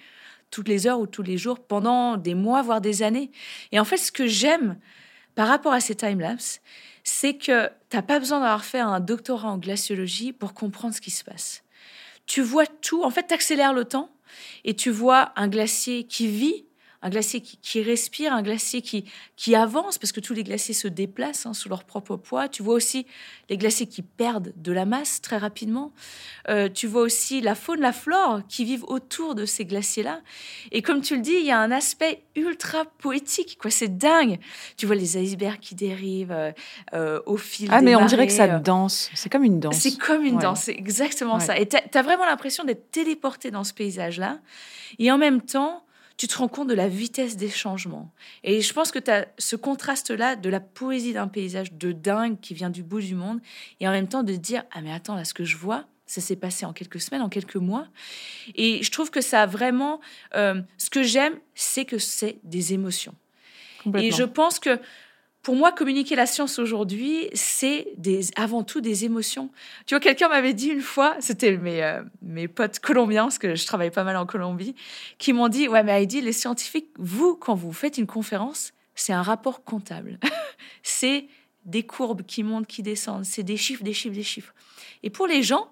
toutes 0.51 0.67
les 0.67 0.87
heures 0.87 0.99
ou 0.99 1.07
tous 1.07 1.21
les 1.21 1.37
jours 1.37 1.59
pendant 1.59 2.17
des 2.17 2.35
mois, 2.35 2.61
voire 2.61 2.81
des 2.81 3.03
années. 3.03 3.31
Et 3.71 3.79
en 3.79 3.85
fait, 3.85 3.97
ce 3.97 4.11
que 4.11 4.27
j'aime 4.27 4.77
par 5.35 5.47
rapport 5.47 5.73
à 5.73 5.79
ces 5.79 5.95
time-lapse, 5.95 6.61
c'est 7.03 7.35
que 7.35 7.67
tu 7.89 7.95
n'as 7.95 8.01
pas 8.01 8.19
besoin 8.19 8.39
d'avoir 8.39 8.65
fait 8.65 8.79
un 8.79 8.99
doctorat 8.99 9.49
en 9.49 9.57
glaciologie 9.57 10.33
pour 10.33 10.53
comprendre 10.53 10.93
ce 10.93 11.01
qui 11.01 11.11
se 11.11 11.23
passe. 11.23 11.63
Tu 12.25 12.41
vois 12.41 12.67
tout, 12.67 13.03
en 13.03 13.09
fait, 13.09 13.27
tu 13.27 13.33
accélères 13.33 13.73
le 13.73 13.85
temps 13.85 14.11
et 14.63 14.75
tu 14.75 14.91
vois 14.91 15.31
un 15.35 15.47
glacier 15.47 16.03
qui 16.03 16.27
vit 16.27 16.65
un 17.01 17.09
glacier 17.09 17.41
qui, 17.41 17.81
respire, 17.81 18.33
un 18.33 18.41
glacier 18.41 18.81
qui, 18.81 19.05
qui 19.37 19.55
avance, 19.55 19.97
parce 19.97 20.11
que 20.11 20.19
tous 20.19 20.33
les 20.33 20.43
glaciers 20.43 20.73
se 20.73 20.87
déplacent 20.87 21.45
hein, 21.45 21.53
sous 21.53 21.69
leur 21.69 21.85
propre 21.85 22.17
poids. 22.17 22.49
Tu 22.49 22.61
vois 22.61 22.73
aussi 22.73 23.05
les 23.49 23.57
glaciers 23.57 23.87
qui 23.87 24.01
perdent 24.01 24.51
de 24.57 24.71
la 24.73 24.85
masse 24.85 25.21
très 25.21 25.37
rapidement. 25.37 25.93
Euh, 26.49 26.67
tu 26.67 26.87
vois 26.87 27.03
aussi 27.03 27.39
la 27.39 27.55
faune, 27.55 27.79
la 27.79 27.93
flore 27.93 28.41
qui 28.49 28.65
vivent 28.65 28.83
autour 28.85 29.33
de 29.33 29.45
ces 29.45 29.63
glaciers-là. 29.63 30.19
Et 30.71 30.81
comme 30.81 30.99
tu 31.01 31.15
le 31.15 31.21
dis, 31.21 31.35
il 31.35 31.45
y 31.45 31.51
a 31.51 31.59
un 31.59 31.71
aspect 31.71 32.23
ultra 32.35 32.83
poétique, 32.83 33.57
quoi. 33.61 33.71
C'est 33.71 33.97
dingue. 33.97 34.37
Tu 34.75 34.85
vois 34.85 34.95
les 34.95 35.17
icebergs 35.17 35.59
qui 35.59 35.75
dérivent 35.75 36.33
euh, 36.33 36.51
euh, 36.93 37.21
au 37.25 37.37
fil 37.37 37.69
ah, 37.71 37.81
mais 37.81 37.95
on 37.95 38.05
dirait 38.05 38.27
que 38.27 38.33
ça 38.33 38.59
danse. 38.59 39.09
C'est 39.13 39.29
comme 39.29 39.45
une 39.45 39.61
danse. 39.61 39.77
C'est 39.77 39.97
comme 39.97 40.23
une 40.23 40.37
danse, 40.37 40.63
c'est 40.63 40.75
exactement 40.75 41.39
ça. 41.39 41.57
Et 41.57 41.67
tu 41.67 41.77
as, 41.77 41.83
as 41.93 42.01
vraiment 42.01 42.25
l'impression 42.25 42.65
d'être 42.65 42.91
téléporté 42.91 43.51
dans 43.51 43.63
ce 43.63 43.73
paysage-là. 43.73 44.39
Et 44.97 45.11
en 45.11 45.17
même 45.17 45.41
temps, 45.41 45.83
tu 46.19 46.27
te 46.27 46.37
rends 46.37 46.49
compte 46.49 46.67
de 46.67 46.73
la 46.73 46.89
vitesse 46.89 47.37
des 47.37 47.49
changements. 47.49 48.11
Et 48.43 48.59
je 48.59 48.73
pense 48.73 48.91
que 48.91 48.99
tu 48.99 49.09
as 49.09 49.29
ce 49.37 49.55
contraste-là 49.55 50.35
de 50.35 50.49
la 50.49 50.59
poésie 50.59 51.13
d'un 51.13 51.29
paysage 51.29 51.71
de 51.71 51.93
dingue 51.93 52.41
qui 52.41 52.53
vient 52.53 52.69
du 52.69 52.83
bout 52.83 52.99
du 52.99 53.15
monde, 53.15 53.39
et 53.79 53.87
en 53.87 53.91
même 53.91 54.09
temps 54.09 54.23
de 54.23 54.33
dire, 54.33 54.63
ah 54.73 54.81
mais 54.81 54.91
attends, 54.91 55.15
là, 55.15 55.23
ce 55.23 55.33
que 55.33 55.45
je 55.45 55.55
vois, 55.55 55.85
ça 56.05 56.19
s'est 56.19 56.35
passé 56.35 56.65
en 56.65 56.73
quelques 56.73 56.99
semaines, 56.99 57.21
en 57.21 57.29
quelques 57.29 57.55
mois. 57.55 57.87
Et 58.55 58.83
je 58.83 58.91
trouve 58.91 59.11
que 59.11 59.21
ça 59.21 59.43
a 59.43 59.45
vraiment... 59.45 60.01
Euh, 60.35 60.61
ce 60.77 60.89
que 60.89 61.03
j'aime, 61.03 61.39
c'est 61.55 61.85
que 61.85 61.97
c'est 61.97 62.39
des 62.43 62.73
émotions. 62.73 63.15
Et 63.95 64.11
je 64.11 64.23
pense 64.23 64.59
que 64.59 64.77
pour 65.41 65.55
moi, 65.55 65.71
communiquer 65.71 66.15
la 66.15 66.25
science 66.25 66.59
aujourd'hui, 66.59 67.29
c'est 67.33 67.93
avant 68.35 68.63
tout 68.63 68.81
des 68.81 69.05
émotions. 69.05 69.49
Tu 69.85 69.95
vois, 69.95 70.01
quelqu'un 70.01 70.27
m'avait 70.27 70.53
dit 70.53 70.67
une 70.67 70.81
fois, 70.81 71.15
c'était 71.21 71.57
mes, 71.57 71.81
euh, 71.81 72.03
mes 72.21 72.47
potes 72.49 72.79
colombiens, 72.79 73.23
parce 73.23 73.37
que 73.37 73.55
je 73.55 73.65
travaille 73.65 73.91
pas 73.91 74.03
mal 74.03 74.17
en 74.17 74.25
Colombie, 74.25 74.75
qui 75.17 75.31
m'ont 75.31 75.47
dit 75.47 75.69
Ouais, 75.69 75.83
mais 75.83 75.93
Heidi, 75.93 76.21
les 76.21 76.33
scientifiques, 76.33 76.89
vous, 76.97 77.35
quand 77.35 77.55
vous 77.55 77.71
faites 77.71 77.97
une 77.97 78.07
conférence, 78.07 78.73
c'est 78.95 79.13
un 79.13 79.21
rapport 79.21 79.63
comptable. 79.63 80.19
c'est 80.83 81.27
des 81.65 81.83
courbes 81.83 82.23
qui 82.23 82.43
montent, 82.43 82.67
qui 82.67 82.83
descendent, 82.83 83.25
c'est 83.25 83.43
des 83.43 83.57
chiffres, 83.57 83.83
des 83.83 83.93
chiffres, 83.93 84.15
des 84.15 84.23
chiffres. 84.23 84.53
Et 85.03 85.09
pour 85.09 85.25
les 85.25 85.41
gens, 85.41 85.69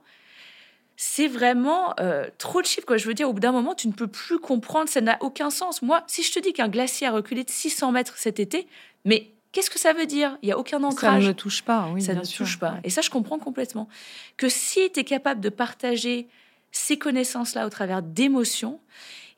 c'est 0.96 1.28
vraiment 1.28 1.94
euh, 2.00 2.30
trop 2.38 2.62
de 2.62 2.66
chiffres. 2.66 2.88
Quoi. 2.88 2.98
Je 2.98 3.08
veux 3.08 3.14
dire, 3.14 3.30
au 3.30 3.34
bout 3.34 3.42
d'un 3.42 3.52
moment, 3.52 3.76
tu 3.76 3.88
ne 3.88 3.94
peux 3.94 4.08
plus 4.08 4.40
comprendre, 4.40 4.90
ça 4.90 5.02
n'a 5.02 5.18
aucun 5.22 5.50
sens. 5.50 5.82
Moi, 5.82 6.04
si 6.08 6.24
je 6.24 6.32
te 6.32 6.40
dis 6.40 6.54
qu'un 6.54 6.70
glacier 6.70 7.08
a 7.08 7.12
reculé 7.12 7.44
de 7.44 7.50
600 7.50 7.92
mètres 7.92 8.18
cet 8.18 8.40
été, 8.40 8.68
mais 9.06 9.34
qu'est-ce 9.58 9.72
que 9.72 9.80
ça 9.80 9.92
veut 9.92 10.06
dire? 10.06 10.38
Il 10.44 10.46
n'y 10.46 10.52
a 10.52 10.60
aucun 10.60 10.84
ancrage. 10.84 11.24
Ça 11.24 11.28
ne 11.30 11.34
me 11.34 11.34
touche 11.34 11.64
pas, 11.64 11.90
oui. 11.92 12.04
Ça 12.04 12.14
ne 12.14 12.22
touche 12.22 12.60
pas. 12.60 12.78
Et 12.84 12.92
ça, 12.92 13.02
je 13.02 13.10
comprends 13.10 13.40
complètement. 13.40 13.90
Que 14.38 14.50
si 14.50 14.92
tu 14.92 15.00
es 15.00 15.04
capable 15.04 15.42
de 15.42 15.50
partager 15.50 16.28
ces 16.72 17.00
connaissances-là 17.00 17.66
au 17.66 17.70
travers 17.72 18.04
d'émotions, 18.04 18.80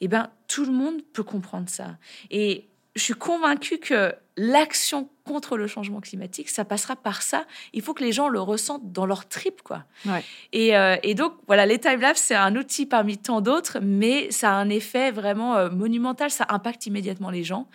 eh 0.01 0.09
ben, 0.09 0.29
tout 0.49 0.65
le 0.65 0.73
monde 0.73 1.01
peut 1.13 1.23
comprendre 1.23 1.69
ça. 1.69 1.97
Et 2.31 2.67
je 2.99 3.05
suis 3.05 3.13
convaincue 3.13 3.79
que 3.79 4.13
l'action 4.35 5.09
contre 5.23 5.57
le 5.57 5.67
changement 5.67 6.01
climatique, 6.01 6.49
ça 6.49 6.65
passera 6.65 6.95
par 6.95 7.21
ça. 7.21 7.45
Il 7.73 7.81
faut 7.81 7.93
que 7.93 8.03
les 8.03 8.11
gens 8.11 8.27
le 8.27 8.39
ressentent 8.39 8.91
dans 8.91 9.05
leur 9.05 9.27
trip, 9.27 9.61
quoi. 9.63 9.85
Euh, 10.05 10.97
et, 11.03 11.15
donc, 11.15 11.33
voilà, 11.47 11.65
les 11.65 11.79
timelapse, 11.79 12.21
c'est 12.21 12.35
un 12.35 12.55
outil 12.55 12.85
parmi 12.85 13.17
tant 13.17 13.41
d'autres, 13.41 13.79
mais 13.81 14.29
ça 14.31 14.51
a 14.51 14.53
un 14.53 14.69
effet 14.69 15.11
vraiment 15.11 15.55
euh, 15.55 15.69
monumental. 15.69 16.29
Ça 16.29 16.45
impacte 16.49 16.85
immédiatement 16.87 17.29
les 17.29 17.43
gens. 17.43 17.67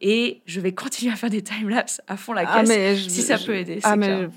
Et 0.00 0.42
je 0.46 0.60
vais 0.60 0.72
continuer 0.74 1.12
à 1.12 1.16
faire 1.16 1.30
des 1.30 1.42
timelapse 1.42 2.00
à 2.06 2.16
fond 2.16 2.32
la 2.32 2.44
ah, 2.46 2.62
caisse 2.62 3.08
si 3.08 3.22
ça 3.22 3.38
peut 3.38 3.54
aider. 3.54 3.80
Ah, 3.84 3.96
mais 3.96 4.28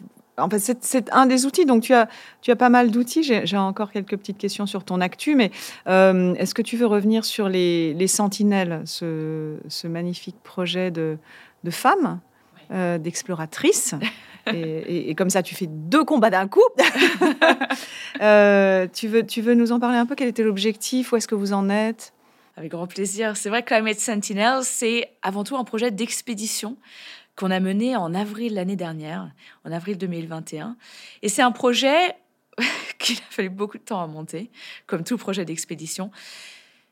en 0.41 0.49
fait, 0.49 0.77
c'est 0.81 1.11
un 1.11 1.25
des 1.25 1.45
outils. 1.45 1.65
Donc, 1.65 1.83
tu 1.83 1.93
as, 1.93 2.09
tu 2.41 2.51
as 2.51 2.55
pas 2.55 2.69
mal 2.69 2.91
d'outils. 2.91 3.23
J'ai 3.23 3.57
encore 3.57 3.91
quelques 3.91 4.17
petites 4.17 4.37
questions 4.37 4.65
sur 4.65 4.83
ton 4.83 5.01
actu, 5.01 5.35
mais 5.35 5.51
euh, 5.87 6.33
est-ce 6.35 6.53
que 6.53 6.61
tu 6.61 6.77
veux 6.77 6.85
revenir 6.85 7.25
sur 7.25 7.49
les, 7.49 8.07
Sentinelles, 8.07 8.81
ce, 8.85 9.87
magnifique 9.87 10.37
projet 10.43 10.91
de, 10.91 11.17
femmes, 11.69 12.19
euh, 12.71 12.97
d'exploratrices 12.97 13.95
et, 14.53 15.13
comme 15.15 15.29
ça, 15.29 15.43
tu 15.43 15.53
fais 15.55 15.67
deux 15.67 16.03
combats 16.03 16.29
d'un 16.29 16.47
coup. 16.47 16.61
Euh, 18.21 18.87
tu, 18.93 19.07
veux, 19.07 19.25
tu 19.25 19.41
veux 19.41 19.55
nous 19.55 19.71
en 19.71 19.79
parler 19.79 19.97
un 19.97 20.05
peu? 20.05 20.13
Quel 20.13 20.27
était 20.27 20.43
l'objectif? 20.43 21.11
Où 21.11 21.15
est-ce 21.15 21.27
que 21.27 21.33
vous 21.33 21.53
en 21.53 21.69
êtes? 21.69 22.13
Avec 22.55 22.69
grand 22.69 22.85
plaisir. 22.85 23.35
C'est 23.35 23.49
vrai 23.49 23.63
que 23.63 23.73
Climate 23.73 23.99
Sentinels, 23.99 24.59
c'est 24.61 25.09
avant 25.23 25.43
tout 25.43 25.57
un 25.57 25.63
projet 25.63 25.89
d'expédition 25.89 26.77
qu'on 27.35 27.51
a 27.51 27.59
mené 27.59 27.95
en 27.95 28.13
avril 28.13 28.53
l'année 28.53 28.75
dernière, 28.75 29.31
en 29.65 29.71
avril 29.71 29.97
2021. 29.97 30.77
Et 31.21 31.29
c'est 31.29 31.41
un 31.41 31.51
projet 31.51 32.15
qu'il 32.99 33.17
a 33.17 33.31
fallu 33.31 33.49
beaucoup 33.49 33.77
de 33.77 33.83
temps 33.83 34.01
à 34.01 34.07
monter, 34.07 34.51
comme 34.87 35.03
tout 35.03 35.17
projet 35.17 35.45
d'expédition, 35.45 36.11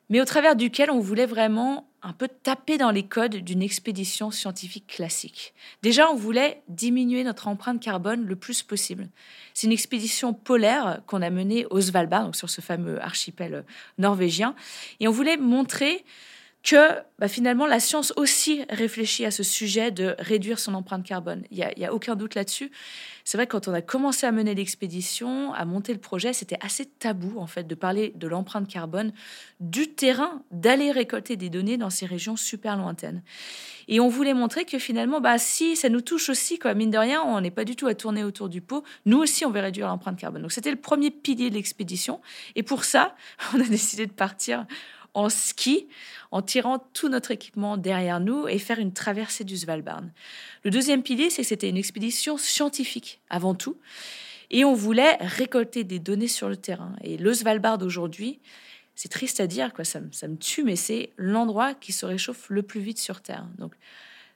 mais 0.09 0.21
au 0.21 0.25
travers 0.25 0.55
duquel 0.55 0.89
on 0.89 0.99
voulait 0.99 1.27
vraiment 1.27 1.87
un 2.01 2.13
peu 2.13 2.27
taper 2.27 2.77
dans 2.77 2.91
les 2.91 3.03
codes 3.03 3.35
d'une 3.35 3.61
expédition 3.61 4.31
scientifique 4.31 4.87
classique. 4.87 5.53
Déjà, 5.83 6.09
on 6.09 6.15
voulait 6.15 6.63
diminuer 6.67 7.23
notre 7.23 7.47
empreinte 7.47 7.81
carbone 7.81 8.25
le 8.25 8.35
plus 8.35 8.63
possible. 8.63 9.09
C'est 9.53 9.67
une 9.67 9.73
expédition 9.73 10.33
polaire 10.33 11.01
qu'on 11.07 11.21
a 11.21 11.29
menée 11.29 11.65
au 11.69 11.81
Svalbard, 11.81 12.23
donc 12.23 12.35
sur 12.35 12.49
ce 12.49 12.61
fameux 12.61 13.01
archipel 13.03 13.65
norvégien, 13.97 14.55
et 14.99 15.07
on 15.07 15.11
voulait 15.11 15.37
montrer 15.37 16.05
que 16.63 16.99
bah, 17.19 17.27
finalement 17.27 17.65
la 17.65 17.79
science 17.79 18.11
aussi 18.17 18.63
réfléchit 18.69 19.25
à 19.25 19.31
ce 19.31 19.43
sujet 19.43 19.91
de 19.91 20.15
réduire 20.19 20.59
son 20.59 20.73
empreinte 20.73 21.05
carbone. 21.05 21.43
Il 21.51 21.65
n'y 21.77 21.85
a, 21.85 21.93
aucun 21.93 22.15
doute 22.15 22.35
là-dessus. 22.35 22.71
C'est 23.23 23.37
vrai 23.37 23.47
que 23.47 23.51
quand 23.51 23.67
on 23.67 23.73
a 23.73 23.81
commencé 23.81 24.25
à 24.25 24.31
mener 24.31 24.55
l'expédition, 24.55 25.53
à 25.53 25.63
monter 25.65 25.93
le 25.93 25.99
projet, 25.99 26.33
c'était 26.33 26.57
assez 26.61 26.85
tabou 26.85 27.39
en 27.39 27.47
fait 27.47 27.63
de 27.63 27.75
parler 27.75 28.11
de 28.15 28.27
l'empreinte 28.27 28.67
carbone 28.67 29.13
du 29.59 29.87
terrain, 29.87 30.43
d'aller 30.51 30.91
récolter 30.91 31.37
des 31.37 31.49
données 31.49 31.77
dans 31.77 31.89
ces 31.89 32.05
régions 32.05 32.35
super 32.35 32.75
lointaines. 32.75 33.21
Et 33.87 33.99
on 33.99 34.07
voulait 34.07 34.35
montrer 34.35 34.65
que 34.65 34.77
finalement, 34.77 35.19
bah, 35.19 35.37
si 35.39 35.75
ça 35.75 35.89
nous 35.89 36.01
touche 36.01 36.29
aussi, 36.29 36.59
quoi, 36.59 36.75
mine 36.75 36.91
de 36.91 36.97
rien, 36.97 37.23
on 37.23 37.41
n'est 37.41 37.51
pas 37.51 37.65
du 37.65 37.75
tout 37.75 37.87
à 37.87 37.95
tourner 37.95 38.23
autour 38.23 38.47
du 38.47 38.61
pot. 38.61 38.83
Nous 39.05 39.17
aussi, 39.17 39.45
on 39.45 39.51
veut 39.51 39.61
réduire 39.61 39.87
l'empreinte 39.87 40.19
carbone. 40.19 40.43
Donc 40.43 40.51
c'était 40.51 40.71
le 40.71 40.77
premier 40.77 41.09
pilier 41.09 41.49
de 41.49 41.55
l'expédition. 41.55 42.21
Et 42.55 42.63
pour 42.63 42.83
ça, 42.83 43.15
on 43.53 43.59
a 43.59 43.63
décidé 43.63 44.05
de 44.05 44.11
partir 44.11 44.65
en 45.13 45.29
ski 45.29 45.87
en 46.31 46.41
tirant 46.41 46.79
tout 46.93 47.09
notre 47.09 47.31
équipement 47.31 47.77
derrière 47.77 48.19
nous 48.19 48.47
et 48.47 48.59
faire 48.59 48.79
une 48.79 48.93
traversée 48.93 49.43
du 49.43 49.57
Svalbard. 49.57 50.03
Le 50.63 50.71
deuxième 50.71 51.03
pilier, 51.03 51.29
c'est 51.29 51.41
que 51.41 51.47
c'était 51.47 51.69
une 51.69 51.77
expédition 51.77 52.37
scientifique 52.37 53.21
avant 53.29 53.55
tout. 53.55 53.77
Et 54.51 54.65
on 54.65 54.73
voulait 54.73 55.17
récolter 55.19 55.83
des 55.83 55.99
données 55.99 56.27
sur 56.27 56.49
le 56.49 56.57
terrain. 56.57 56.95
Et 57.03 57.17
le 57.17 57.33
Svalbard 57.33 57.81
aujourd'hui, 57.81 58.39
c'est 58.95 59.09
triste 59.09 59.39
à 59.39 59.47
dire, 59.47 59.73
quoi, 59.73 59.85
ça, 59.85 59.99
me 59.99 60.35
tue, 60.35 60.63
mais 60.63 60.75
c'est 60.75 61.11
l'endroit 61.17 61.73
qui 61.73 61.91
se 61.93 62.05
réchauffe 62.05 62.49
le 62.49 62.63
plus 62.63 62.81
vite 62.81 62.99
sur 62.99 63.21
Terre. 63.21 63.47
Donc, 63.57 63.73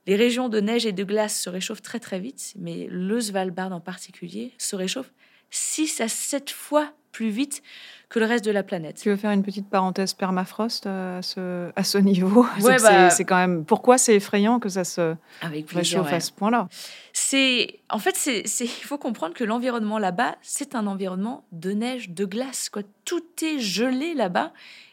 les 0.05 0.15
régions 0.15 0.49
de 0.49 0.59
neige 0.59 0.85
et 0.85 0.91
de 0.91 1.03
glace 1.03 1.39
se 1.39 1.49
réchauffent 1.49 1.81
très 1.81 1.99
très 1.99 2.19
vite, 2.19 2.53
mais 2.57 2.87
le 2.89 3.19
Svalbard 3.19 3.71
en 3.71 3.79
particulier 3.79 4.53
se 4.57 4.75
réchauffe 4.75 5.11
6 5.49 6.01
à 6.01 6.07
7 6.07 6.49
fois 6.49 6.93
plus 7.13 7.29
vite 7.29 7.63
que 8.09 8.19
le 8.19 8.25
reste 8.25 8.43
de 8.43 8.51
la 8.51 8.63
planète. 8.63 8.99
Tu 9.01 9.09
veux 9.09 9.15
faire 9.15 9.31
une 9.31 9.43
petite 9.43 9.69
parenthèse 9.69 10.13
permafrost 10.13 10.85
à 10.85 11.21
ce, 11.21 11.71
à 11.75 11.83
ce 11.83 11.97
niveau? 11.97 12.45
Bah 12.61 13.09
C'est 13.09 13.23
quand 13.23 13.37
même 13.37 13.63
pourquoi 13.63 13.97
c'est 13.97 14.15
effrayant 14.15 14.59
que 14.59 14.67
ça 14.67 14.83
se 14.83 15.15
réchauffe 15.41 16.11
à 16.11 16.19
ce 16.19 16.31
point-là? 16.31 16.67
C'est 17.13 17.79
en 17.89 17.99
fait 17.99 18.15
c'est 18.15 18.43
il 18.59 18.67
faut 18.67 18.97
comprendre 18.97 19.33
que 19.33 19.43
l'environnement 19.43 19.99
là-bas 19.99 20.35
c'est 20.41 20.75
un 20.75 20.85
environnement 20.87 21.45
de 21.53 21.71
neige, 21.71 22.09
de 22.09 22.25
glace 22.25 22.69
quoi. 22.69 22.81
Tout 23.05 23.23
est 23.41 23.59
gelé 23.59 24.13
là-bas 24.13 24.51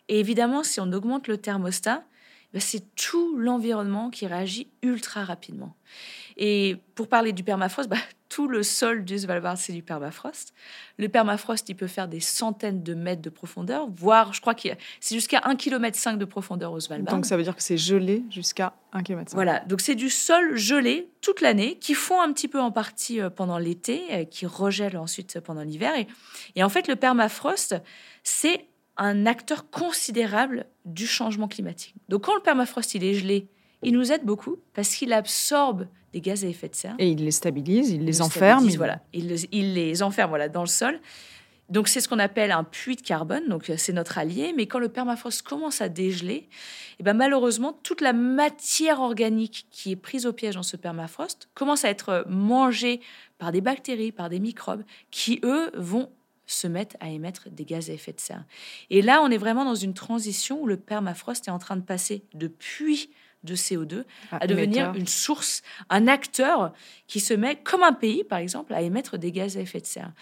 et 0.09 0.20
évidemment 0.20 0.62
si 0.62 0.80
on 0.80 0.92
augmente 0.92 1.28
le 1.28 1.37
thermostat, 1.37 2.04
bah, 2.52 2.61
c'est 2.61 2.94
tout 2.96 3.37
l'environnement 3.37 4.11
qui 4.11 4.26
réagit 4.26 4.68
ultra 4.83 5.24
rapidement. 5.24 5.74
Et 6.37 6.76
pour 6.94 7.09
parler 7.09 7.33
du 7.33 7.44
permafrost, 7.44 7.88
bah, 7.88 7.96
tout 8.31 8.49
le 8.49 8.62
sol 8.62 9.05
du 9.05 9.19
Svalbard, 9.19 9.59
c'est 9.59 9.75
du 9.75 9.83
permafrost. 9.83 10.55
Le 10.99 11.09
permafrost, 11.09 11.69
il 11.69 11.75
peut 11.75 11.88
faire 11.88 12.09
des 12.09 12.21
centaines 12.21 12.83
de 12.83 12.95
mètres 12.95 13.21
de 13.21 13.29
profondeur, 13.29 13.88
voire, 13.90 14.33
je 14.33 14.40
crois 14.40 14.55
que 14.55 14.69
c'est 15.01 15.14
jusqu'à 15.14 15.40
1,5 15.40 15.57
km 15.57 16.16
de 16.16 16.25
profondeur 16.25 16.73
au 16.73 16.81
Svalbard. 16.81 17.14
Donc 17.14 17.27
ça 17.27 17.37
veut 17.37 17.43
dire 17.43 17.57
que 17.57 17.62
c'est 17.62 17.77
gelé 17.77 18.23
jusqu'à 18.31 18.73
1,5 18.95 19.03
km. 19.03 19.35
Voilà, 19.35 19.61
donc 19.61 19.81
c'est 19.81 19.97
du 19.97 20.09
sol 20.09 20.57
gelé 20.57 21.11
toute 21.21 21.40
l'année, 21.40 21.77
qui 21.79 21.95
fond 21.95 22.21
un 22.21 22.33
petit 22.33 22.49
peu 22.49 22.61
en 22.61 22.71
partie 22.71 23.21
euh, 23.21 23.29
pendant 23.31 23.59
l'été, 23.59 24.05
euh, 24.12 24.25
qui 24.25 24.47
regèle 24.47 24.97
ensuite 24.97 25.40
pendant 25.40 25.62
l'hiver. 25.62 25.93
Et, 25.99 26.07
et 26.55 26.62
en 26.62 26.69
fait, 26.69 26.87
le 26.87 26.97
permafrost, 26.97 27.75
c'est 28.23 28.69
un 28.97 29.27
acteur 29.27 29.71
considérable 29.71 30.66
du 30.85 31.07
changement 31.07 31.49
climatique. 31.49 31.95
Donc 32.09 32.25
quand 32.25 32.35
le 32.35 32.43
permafrost, 32.43 32.95
il 32.95 33.03
est 33.03 33.14
gelé, 33.14 33.49
il 33.83 33.93
nous 33.95 34.12
aide 34.12 34.25
beaucoup 34.25 34.59
parce 34.75 34.95
qu'il 34.95 35.12
absorbe 35.12 35.87
des 36.12 36.21
gaz 36.21 36.45
à 36.45 36.49
effet 36.49 36.69
de 36.69 36.75
serre. 36.75 36.95
Et 36.99 37.09
il 37.09 37.25
les 37.25 37.31
stabilise, 37.31 37.90
il, 37.90 38.05
les 38.05 38.21
enferme. 38.21 38.69
Voilà, 38.71 39.01
il 39.12 39.29
les, 39.29 39.49
il 39.53 39.75
les 39.75 40.03
enferme 40.03 40.31
voilà, 40.31 40.49
dans 40.49 40.62
le 40.62 40.66
sol. 40.66 41.01
Donc 41.69 41.87
c'est 41.87 42.01
ce 42.01 42.09
qu'on 42.09 42.19
appelle 42.19 42.51
un 42.51 42.64
puits 42.64 42.97
de 42.97 43.01
carbone, 43.01 43.49
donc 43.49 43.71
c'est 43.77 43.93
notre 43.93 44.19
allié. 44.19 44.53
Mais 44.57 44.66
quand 44.66 44.81
le 44.81 44.88
permafrost 44.88 45.43
commence 45.43 45.81
à 45.81 45.88
dégeler, 45.88 46.35
et 46.35 46.49
eh 46.99 47.03
ben 47.05 47.14
malheureusement 47.14 47.79
toute 47.85 48.01
la 48.01 48.12
matière 48.12 49.01
organique 49.01 49.66
qui 49.71 49.93
est 49.93 49.97
prise 49.97 50.27
au 50.27 50.33
piège 50.33 50.57
dans 50.57 50.64
ce 50.64 50.77
permafrost 50.77 51.49
commence 51.55 51.85
à 51.85 51.90
être 51.90 52.25
mangée 52.29 53.01
par 53.38 53.53
des 53.53 53.61
bactéries, 53.61 54.11
par 54.11 54.29
des 54.29 54.40
microbes, 54.40 54.83
qui 55.12 55.40
eux 55.45 55.71
vont 55.75 56.11
se 56.45 56.66
mettre 56.66 56.97
à 56.99 57.09
émettre 57.09 57.49
des 57.51 57.64
gaz 57.64 57.88
à 57.88 57.93
effet 57.93 58.12
de 58.12 58.21
serre. 58.21 58.45
Et 58.90 59.01
là, 59.01 59.23
on 59.23 59.31
est 59.31 59.38
vraiment 59.38 59.64
dans 59.64 59.77
une 59.77 59.95
transition 59.95 60.61
où 60.61 60.66
le 60.66 60.77
permafrost 60.77 61.47
est 61.47 61.53
en 61.53 61.61
train 61.61 61.77
de 61.77 61.83
passer 61.83 62.25
de 62.35 62.49
puits 62.49 63.11
de 63.44 63.55
CO2 63.55 64.05
ah, 64.31 64.38
à 64.40 64.46
devenir 64.46 64.94
une 64.94 65.07
source, 65.07 65.62
un 65.88 66.09
acteur 66.09 66.72
qui 67.07 67.20
se 67.20 67.35
met, 67.35 67.57
comme 67.57 67.83
un 67.83 67.92
pays 67.92 68.24
par 68.24 68.38
exemple, 68.38 68.74
à 68.74 68.83
émettre 68.83 69.18
des 69.18 69.33
gaz 69.33 69.57
à 69.57 69.61
effet 69.61 69.81
de 69.81 69.87
serre. 69.87 70.12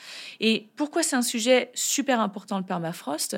Et 0.40 0.68
pourquoi 0.76 1.02
c'est 1.02 1.16
un 1.16 1.22
sujet 1.22 1.70
super 1.74 2.20
important 2.20 2.58
le 2.58 2.64
permafrost? 2.64 3.36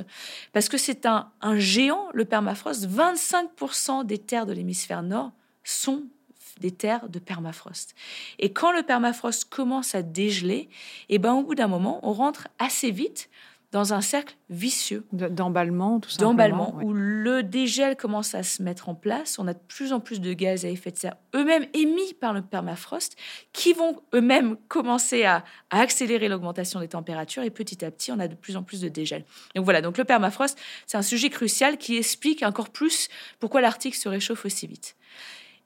Parce 0.53 0.69
que 0.69 0.79
c'est 0.79 1.07
un, 1.07 1.31
un 1.41 1.59
géant, 1.59 2.09
le 2.13 2.25
permafrost. 2.25 2.87
25% 2.89 4.05
des 4.05 4.19
terres 4.19 4.47
de 4.47 4.53
l'hémisphère 4.53 5.03
nord 5.03 5.33
sont 5.65 6.05
des 6.61 6.71
terres 6.71 7.09
de 7.09 7.19
permafrost. 7.19 7.95
Et 8.39 8.53
quand 8.53 8.73
le 8.73 8.83
permafrost 8.83 9.47
commence 9.47 9.95
à 9.95 10.03
dégeler, 10.03 10.69
et 11.09 11.15
eh 11.15 11.19
ben 11.19 11.33
au 11.33 11.43
bout 11.43 11.55
d'un 11.55 11.69
moment, 11.69 12.01
on 12.03 12.13
rentre 12.13 12.49
assez 12.59 12.91
vite 12.91 13.31
dans 13.73 13.95
un 13.95 14.01
cercle 14.01 14.37
vicieux. 14.49 15.07
D'emballement, 15.13 16.01
tout 16.01 16.11
simplement. 16.11 16.31
D'emballement, 16.31 16.79
où 16.83 16.93
le 16.93 17.43
dégel 17.43 17.97
commence 17.97 18.35
à 18.35 18.43
se 18.43 18.63
mettre 18.63 18.89
en 18.89 18.95
place. 18.95 19.39
On 19.39 19.47
a 19.47 19.55
de 19.55 19.61
plus 19.69 19.93
en 19.93 20.01
plus 20.01 20.21
de 20.21 20.33
gaz 20.33 20.65
à 20.65 20.69
effet 20.69 20.91
de 20.91 20.99
serre, 20.99 21.17
eux-mêmes 21.35 21.67
émis 21.73 22.15
par 22.15 22.33
le 22.33 22.43
permafrost, 22.43 23.17
qui 23.53 23.73
vont 23.73 24.01
eux-mêmes 24.13 24.57
commencer 24.69 25.25
à, 25.25 25.45
accélérer 25.71 26.29
l'augmentation 26.29 26.81
des 26.81 26.89
températures. 26.89 27.45
Et 27.45 27.51
petit 27.51 27.85
à 27.85 27.91
petit, 27.91 28.11
on 28.11 28.19
a 28.19 28.27
de 28.27 28.35
plus 28.35 28.57
en 28.57 28.65
plus 28.65 28.81
de 28.81 28.89
dégel. 28.89 29.25
Donc 29.55 29.65
voilà, 29.65 29.83
donc 29.83 29.99
le 29.99 30.05
permafrost, 30.05 30.59
c'est 30.87 30.99
un 30.99 31.03
sujet 31.03 31.31
crucial 31.31 31.79
qui 31.79 31.97
explique 31.97 32.43
encore 32.43 32.71
plus 32.71 33.09
pourquoi 33.39 33.61
l'Arctique 33.61 33.95
se 33.95 34.09
réchauffe 34.09 34.45
aussi 34.45 34.67
vite. 34.67 34.97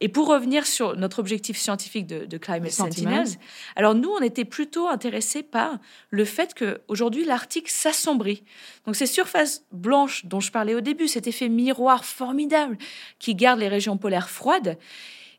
Et 0.00 0.09
pour 0.09 0.28
revenir 0.28 0.66
sur 0.66 0.96
notre 0.96 1.18
objectif 1.18 1.57
scientifique 1.57 2.07
de, 2.07 2.37
Climate 2.37 2.70
Sentinels, 2.70 3.28
alors 3.76 3.94
nous, 3.94 4.11
on 4.11 4.20
était 4.20 4.44
plutôt 4.44 4.88
intéressés 4.88 5.42
par 5.42 5.78
le 6.11 6.24
fait 6.24 6.54
qu'aujourd'hui, 6.54 7.24
l'Arctique 7.24 7.68
s'assombrit. 7.68 8.42
Donc 8.87 8.96
ces 8.96 9.07
surfaces 9.07 9.64
blanches 9.72 10.26
dont 10.26 10.40
je 10.40 10.50
parlais 10.50 10.74
au 10.74 10.80
début, 10.80 11.09
cet 11.09 11.26
effet 11.26 11.48
miroir 11.48 12.04
formidable 12.04 12.76
qui 13.18 13.35
garde 13.35 13.61
les 13.61 13.68
régions 13.68 13.96
polaires 13.96 14.30
froides, 14.30 14.76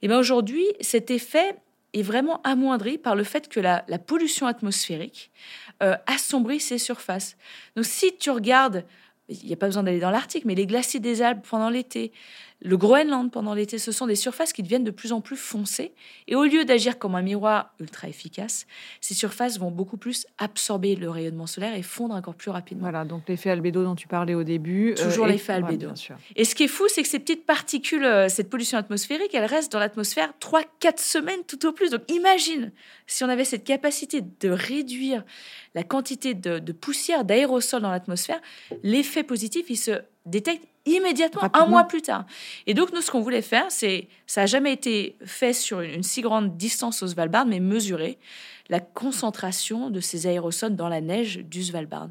et 0.02 0.06
eh 0.06 0.08
bien 0.08 0.20
aujourd'hui, 0.20 0.66
cet 0.82 1.10
effet 1.10 1.56
est 1.94 2.02
vraiment 2.02 2.42
amoindri 2.44 2.98
par 2.98 3.16
le 3.16 3.24
fait 3.24 3.48
que 3.48 3.60
la, 3.60 3.82
pollution 4.06 4.46
atmosphérique 4.46 5.32
euh, 5.82 5.96
assombrit 6.06 6.60
ces 6.60 6.78
surfaces. 6.78 7.38
Donc 7.76 7.86
si 7.86 8.16
tu 8.18 8.30
regardes 8.30 8.86
il 9.30 9.48
n'y 9.48 9.54
a 9.54 9.58
pas 9.58 9.66
besoin 9.66 9.84
d'aller 9.84 10.00
dans 10.00 10.12
l'Arctique, 10.12 10.46
mais 10.46 10.56
les 10.56 10.68
glaciers 10.68 11.00
des 11.00 11.22
Alpes 11.22 11.46
pendant 11.50 11.70
l'été, 11.70 12.12
le 12.62 12.78
Groenland 12.78 13.32
pendant 13.32 13.54
l'été, 13.54 13.78
ce 13.78 13.92
sont 13.92 14.08
des 14.08 14.16
surfaces 14.16 14.54
qui 14.54 14.64
deviennent 14.64 14.84
de 14.84 14.92
plus 14.92 15.12
en 15.12 15.22
plus 15.22 15.36
foncées. 15.36 15.94
Et 16.28 16.36
au 16.36 16.46
lieu 16.46 16.66
d'agir 16.66 16.98
comme 16.98 17.16
un 17.16 17.22
miroir 17.22 17.74
ultra 17.80 18.08
efficace, 18.08 18.66
ces 19.02 19.14
surfaces 19.14 19.60
vont 19.60 19.72
beaucoup 19.72 19.98
plus 19.98 20.26
absorber 20.38 20.96
le 20.96 21.10
rayonnement 21.10 21.48
solaire 21.48 21.76
et 21.76 21.84
fondre 21.84 22.16
encore 22.16 22.36
plus 22.36 22.50
rapidement. 22.52 22.84
Voilà, 22.84 23.06
donc 23.06 23.24
l'effet 23.28 23.50
albédo 23.50 23.84
dont 23.84 23.96
tu 23.96 24.08
parlais 24.08 24.34
au 24.34 24.44
début. 24.44 24.94
Euh, 24.94 25.04
Toujours 25.10 25.28
l'effet 25.28 25.54
albédo. 25.54 25.90
et 26.36 26.46
ce 26.46 26.56
qui 26.56 26.64
est 26.64 26.68
fou, 26.68 26.86
c'est 26.88 27.04
que 27.04 27.10
ces 27.10 27.20
petites 27.20 27.46
particules, 27.46 28.06
euh, 28.06 28.30
cette 28.30 28.50
pollution 28.50 28.78
atmosphérique, 28.78 29.34
elle 29.34 29.46
reste 29.46 29.72
dans 29.72 29.80
l'atmosphère 29.80 30.34
3-4 30.40 30.98
semaines 30.98 31.44
tout 31.48 31.66
au 31.68 31.72
plus. 31.72 31.92
Donc 31.92 32.10
imagine 32.10 32.72
si 33.06 33.24
on 33.24 33.30
avait 33.30 33.46
cette 33.46 33.64
capacité 33.64 34.22
de 34.22 34.50
réduire 34.50 35.24
la 35.76 35.84
quantité 35.84 36.34
de, 36.34 36.60
de 36.60 36.72
poussière, 36.72 37.26
d'aérosol 37.26 37.82
dans 37.82 37.92
l'atmosphère, 37.92 38.40
l'effet 38.84 39.24
positif, 39.24 39.66
il 39.70 39.78
se 39.78 40.02
détecte 40.26 40.66
immédiatement, 40.86 41.50
un 41.54 41.66
mois 41.66 41.84
plus 41.86 42.02
tard. 42.02 42.26
Et 42.68 42.74
donc, 42.74 42.94
nous, 42.94 43.02
ce 43.02 43.12
qu'on 43.12 43.22
voulait 43.22 43.42
faire, 43.42 43.66
c'est, 43.70 44.08
ça 44.28 44.42
n'a 44.42 44.48
jamais 44.48 44.74
été 44.74 45.18
fait 45.26 45.54
sur 45.54 45.82
une, 45.82 46.04
si 46.04 46.22
grande 46.22 46.58
distance 46.58 47.04
au 47.04 47.08
Svalbard, 47.08 47.46
mais 47.46 47.60
mesurer 47.60 48.18
la 48.70 48.80
concentration 48.80 49.90
de 49.90 50.00
ces 50.00 50.28
aérosols 50.28 50.76
dans 50.76 50.90
la 50.90 51.02
neige 51.02 51.38
du 51.38 51.64
Svalbard. 51.64 52.10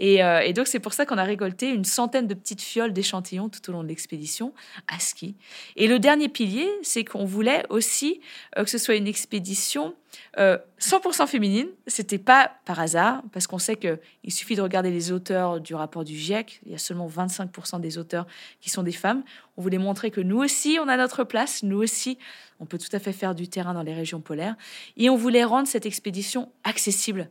Euh, 0.00 0.40
et, 0.40 0.52
donc, 0.52 0.66
c'est 0.66 0.80
pour 0.80 0.92
ça 0.92 1.06
qu'on 1.06 1.18
a 1.18 1.24
récolté 1.24 1.70
une 1.70 1.84
centaine 1.84 2.26
de 2.26 2.34
petites 2.34 2.62
fioles 2.62 2.92
d'échantillons 2.92 3.48
tout 3.48 3.68
au 3.68 3.72
long 3.72 3.82
de 3.82 3.88
l'expédition 3.88 4.52
à 4.88 4.98
ski. 4.98 5.36
Et 5.76 5.86
le 5.86 5.98
dernier 5.98 6.28
pilier, 6.28 6.68
c'est 6.82 7.04
qu'on 7.04 7.24
voulait 7.24 7.64
aussi 7.68 8.20
euh, 8.58 8.64
que 8.64 8.70
ce 8.70 8.78
soit 8.78 8.96
une 8.96 9.06
expédition 9.06 9.94
100% 10.36 11.22
euh, 11.22 11.26
féminine. 11.26 11.68
C'était 11.86 12.18
pas 12.18 12.52
par 12.64 12.80
hasard, 12.80 13.22
parce 13.32 13.46
qu'on 13.46 13.58
sait 13.58 13.76
qu'il 13.76 14.32
suffit 14.32 14.56
de 14.56 14.62
regarder 14.62 14.90
les 14.90 15.12
auteurs 15.12 15.60
du 15.60 15.74
rapport 15.74 16.04
du 16.04 16.16
GIEC. 16.16 16.60
Il 16.66 16.72
y 16.72 16.74
a 16.74 16.78
seulement 16.78 17.08
25% 17.08 17.80
des 17.80 17.98
auteurs 17.98 18.26
qui 18.60 18.70
sont 18.70 18.82
des 18.82 18.92
femmes. 18.92 19.22
On 19.56 19.62
voulait 19.62 19.78
montrer 19.78 20.10
que 20.10 20.20
nous 20.20 20.38
aussi, 20.38 20.78
on 20.80 20.88
a 20.88 20.96
notre 20.96 21.24
place. 21.24 21.62
Nous 21.62 21.78
aussi, 21.78 22.18
on 22.60 22.66
peut 22.66 22.78
tout 22.78 22.94
à 22.94 22.98
fait 22.98 23.12
faire 23.12 23.34
du 23.34 23.48
terrain 23.48 23.74
dans 23.74 23.82
les 23.82 23.94
régions 23.94 24.20
polaires. 24.20 24.56
Et 24.96 25.10
on 25.10 25.16
voulait 25.16 25.44
rendre 25.44 25.68
cette 25.68 25.86
expédition 25.86 26.50
accessible 26.64 27.28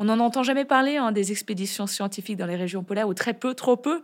on 0.00 0.04
n'en 0.04 0.18
entend 0.18 0.42
jamais 0.42 0.64
parler 0.64 0.96
hein, 0.96 1.12
des 1.12 1.30
expéditions 1.30 1.86
scientifiques 1.86 2.38
dans 2.38 2.46
les 2.46 2.56
régions 2.56 2.82
polaires, 2.82 3.06
ou 3.06 3.12
très 3.12 3.34
peu, 3.34 3.52
trop 3.52 3.76
peu. 3.76 4.02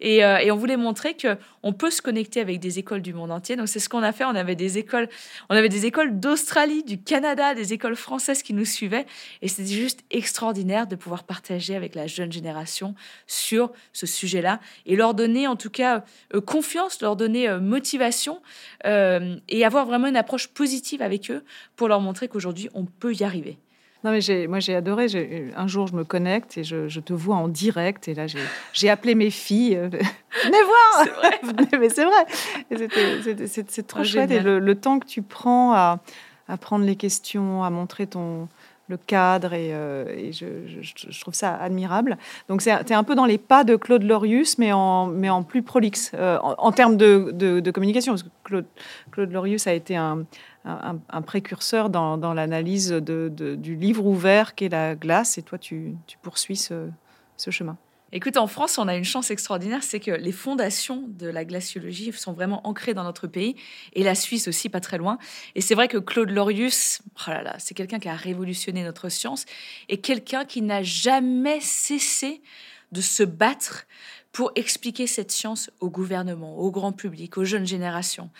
Et, 0.00 0.24
euh, 0.24 0.52
on 0.52 0.56
voulait 0.56 0.76
montrer 0.76 1.14
que 1.14 1.38
on 1.62 1.72
peut 1.72 1.92
se 1.92 2.02
connecter 2.02 2.40
avec 2.40 2.58
des 2.58 2.80
écoles 2.80 3.02
du 3.02 3.14
monde 3.14 3.30
entier. 3.30 3.54
Donc 3.54 3.68
c'est 3.68 3.78
ce 3.78 3.88
qu'on 3.88 4.02
a 4.02 4.10
fait. 4.10 4.24
On 4.24 4.34
avait 4.34 4.56
des 4.56 4.78
écoles, 4.78 5.08
on 5.48 5.54
avait 5.54 5.68
des 5.68 5.86
écoles 5.86 6.18
d'Australie, 6.18 6.82
du 6.82 7.00
Canada, 7.00 7.54
des 7.54 7.72
écoles 7.72 7.94
françaises 7.94 8.42
qui 8.42 8.52
nous 8.52 8.64
suivaient. 8.64 9.06
Et 9.42 9.48
c'était 9.48 9.68
juste 9.68 10.00
extraordinaire 10.10 10.88
de 10.88 10.96
pouvoir 10.96 11.22
partager 11.22 11.76
avec 11.76 11.94
la 11.94 12.08
jeune 12.08 12.32
génération 12.32 12.96
sur 13.28 13.70
ce 13.92 14.06
sujet-là 14.06 14.58
et 14.86 14.96
leur 14.96 15.14
donner 15.14 15.46
en 15.46 15.54
tout 15.54 15.70
cas 15.70 16.04
euh, 16.34 16.40
confiance, 16.40 17.00
leur 17.00 17.14
donner 17.14 17.48
euh, 17.48 17.60
motivation 17.60 18.42
et 18.84 19.64
avoir 19.64 19.86
vraiment 19.86 20.08
une 20.08 20.16
approche 20.16 20.48
positive 20.48 21.00
avec 21.00 21.30
eux 21.30 21.44
pour 21.76 21.86
leur 21.86 22.00
montrer 22.00 22.26
qu'aujourd'hui 22.26 22.68
on 22.74 22.86
peut 22.86 23.14
y 23.14 23.22
arriver. 23.22 23.56
Non, 24.04 24.10
mais 24.10 24.46
moi, 24.48 24.58
j'ai 24.58 24.74
adoré. 24.74 25.06
Un 25.56 25.66
jour, 25.66 25.86
je 25.86 25.94
me 25.94 26.04
connecte 26.04 26.58
et 26.58 26.64
je, 26.64 27.00
te 27.00 27.12
vois 27.12 27.36
en 27.36 27.48
direct. 27.48 28.08
Et 28.08 28.14
là, 28.14 28.26
j'ai 28.72 28.90
appelé 28.90 29.14
mes 29.14 29.30
filles. 29.30 29.76
Venez 30.44 30.58
voir 30.64 31.06
Vrai. 31.16 31.40
Mais 31.78 31.88
c'est 31.88 32.04
vrai. 32.04 32.26
C'est 33.46 33.86
trop 33.86 34.02
chouette. 34.02 34.30
Et 34.30 34.40
le, 34.40 34.74
temps 34.74 34.98
que 34.98 35.06
tu 35.06 35.22
prends 35.22 35.72
à, 35.72 36.00
à, 36.48 36.56
prendre 36.56 36.84
les 36.84 36.96
questions, 36.96 37.62
à 37.62 37.70
montrer 37.70 38.06
ton 38.06 38.48
le 38.88 38.98
cadre 38.98 39.54
et, 39.54 39.72
euh, 39.72 40.30
je, 40.32 40.46
je, 40.80 41.20
trouve 41.20 41.34
ça 41.34 41.54
admirable. 41.54 42.18
Donc 42.48 42.62
c'est 42.62 42.92
un 42.92 43.04
peu 43.04 43.14
dans 43.14 43.24
les 43.24 43.38
pas 43.38 43.64
de 43.64 43.76
Claude 43.76 44.02
Lorius, 44.02 44.58
mais 44.58 44.72
en, 44.72 45.06
mais 45.06 45.30
en 45.30 45.42
plus 45.42 45.62
prolixe 45.62 46.12
euh, 46.14 46.38
en, 46.40 46.72
termes 46.72 46.96
de, 46.96 47.30
de, 47.32 47.70
communication. 47.70 48.12
Parce 48.12 48.24
que 48.24 48.28
Claude, 48.44 48.66
Claude 49.10 49.32
Lorius 49.32 49.66
a 49.66 49.72
été 49.72 49.96
un, 49.96 50.24
un, 50.64 51.22
précurseur 51.22 51.90
dans, 51.90 52.34
l'analyse 52.34 52.92
du 52.92 53.76
livre 53.76 54.06
ouvert 54.06 54.54
qu'est 54.54 54.68
la 54.68 54.94
glace, 54.94 55.38
et 55.38 55.42
toi, 55.42 55.58
tu, 55.58 55.96
poursuis 56.22 56.56
ce, 56.56 56.90
chemin. 57.50 57.76
Écoute, 58.14 58.36
en 58.36 58.46
France, 58.46 58.76
on 58.76 58.88
a 58.88 58.94
une 58.94 59.04
chance 59.04 59.30
extraordinaire, 59.30 59.82
c'est 59.82 59.98
que 59.98 60.10
les 60.10 60.32
fondations 60.32 61.04
de 61.08 61.26
la 61.26 61.46
glaciologie 61.46 62.12
sont 62.12 62.34
vraiment 62.34 62.66
ancrées 62.66 62.92
dans 62.92 63.04
notre 63.04 63.26
pays, 63.26 63.56
et 63.94 64.04
la 64.04 64.14
Suisse 64.14 64.48
aussi, 64.48 64.68
pas 64.68 64.80
très 64.80 64.98
loin. 64.98 65.18
Et 65.54 65.62
c'est 65.62 65.74
vrai 65.74 65.88
que 65.88 65.96
Claude 65.96 66.30
Lorius, 66.30 67.00
oh 67.26 67.30
là 67.30 67.42
là, 67.42 67.56
c'est 67.58 67.74
quelqu'un 67.74 67.98
qui 67.98 68.08
a 68.08 68.14
révolutionné 68.14 68.84
notre 68.84 69.08
science, 69.08 69.46
et 69.88 69.98
quelqu'un 69.98 70.44
qui 70.44 70.60
n'a 70.62 70.82
jamais 70.82 71.60
cessé 71.60 72.42
de 72.92 73.00
se 73.00 73.22
battre 73.22 73.86
pour 74.30 74.52
expliquer 74.54 75.06
cette 75.06 75.30
science 75.30 75.70
au 75.80 75.90
gouvernement, 75.90 76.58
au 76.58 76.70
grand 76.70 76.92
public, 76.92 77.36
aux 77.38 77.44
jeunes 77.44 77.66
générations. 77.66 78.30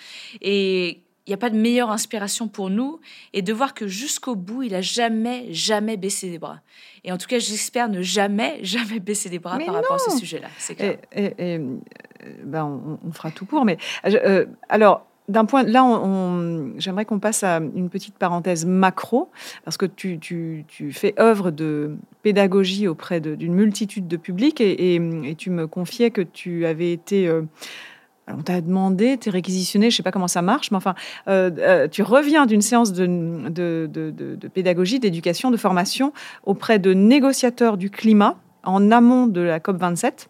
Et 0.41 1.03
il 1.27 1.31
n'y 1.31 1.35
a 1.35 1.37
pas 1.37 1.51
de 1.51 1.57
meilleure 1.57 1.91
inspiration 1.91 2.49
pour 2.49 2.69
nous 2.69 3.01
et 3.33 3.43
de 3.43 3.53
voir 3.53 3.75
que 3.75 3.87
jusqu'au 3.87 4.35
bout, 4.35 4.65
il 4.65 4.75
a 4.75 4.81
jamais, 4.81 5.47
jamais 5.51 5.97
baissé 5.97 6.29
les 6.29 6.39
bras. 6.39 6.61
Et 7.05 7.13
en 7.13 7.19
tout 7.19 7.29
cas, 7.29 7.39
j'espère 7.39 7.89
ne 7.89 8.03
jamais, 8.03 8.59
jamais 8.63 8.99
baisser 8.99 9.29
les 9.29 9.39
bras 9.39 9.59
par 9.59 9.75
rapport 9.75 9.95
à 9.95 9.99
ce 9.99 10.17
sujet-là. 10.19 10.49
Et, 10.79 10.99
et, 11.17 11.33
euh, 11.41 11.79
ben 12.45 12.99
on, 13.05 13.13
fera 13.13 13.31
tout 13.31 13.45
pour. 13.45 13.65
Mais 13.65 13.79
euh, 14.05 14.47
alors, 14.69 15.07
d'un 15.29 15.45
point, 15.45 15.63
là, 15.63 15.85
on, 15.85 16.73
j'aimerais 16.79 17.05
qu'on 17.05 17.21
passe 17.21 17.45
à 17.45 17.59
une 17.59 17.89
petite 17.89 18.19
parenthèse 18.19 18.67
macro, 18.67 19.31
parce 19.65 19.77
que 19.77 19.87
tu, 19.87 20.19
tu, 20.19 20.65
tu 20.67 20.93
fais 20.93 21.15
œuvre 21.21 21.51
de 21.51 21.97
pédagogie 22.23 22.89
auprès 22.89 23.21
d'une 23.21 23.55
multitude 23.55 24.09
de 24.09 24.17
publics, 24.17 24.61
et, 24.61 24.97
et, 24.97 25.35
tu 25.37 25.51
me 25.51 25.67
confiais 25.67 26.11
que 26.11 26.23
tu 26.23 26.67
avais 26.67 26.93
été 26.93 27.29
euh, 27.29 27.43
on 28.37 28.43
t'a 28.43 28.61
demandé, 28.61 29.19
tu 29.19 29.29
es 29.29 29.33
réquisitionné, 29.33 29.91
je 29.91 29.97
sais 29.97 30.03
pas 30.03 30.11
comment 30.11 30.29
ça 30.29 30.43
marche, 30.43 30.71
mais 30.71 30.77
enfin, 30.77 30.95
euh, 31.29 31.51
euh, 31.59 31.89
tu 31.89 32.03
reviens 32.03 32.47
d'une 32.47 32.63
séance 32.63 32.93
de, 32.93 34.39
pédagogie, 34.53 34.99
d'éducation, 34.99 35.51
de 35.51 35.57
formation 35.57 36.13
auprès 36.45 36.79
de 36.79 36.93
négociateurs 36.93 37.77
du 37.77 37.91
climat 37.91 38.37
en 38.65 38.91
amont 38.91 39.27
de 39.27 39.41
la 39.41 39.59
COP27. 39.59 40.29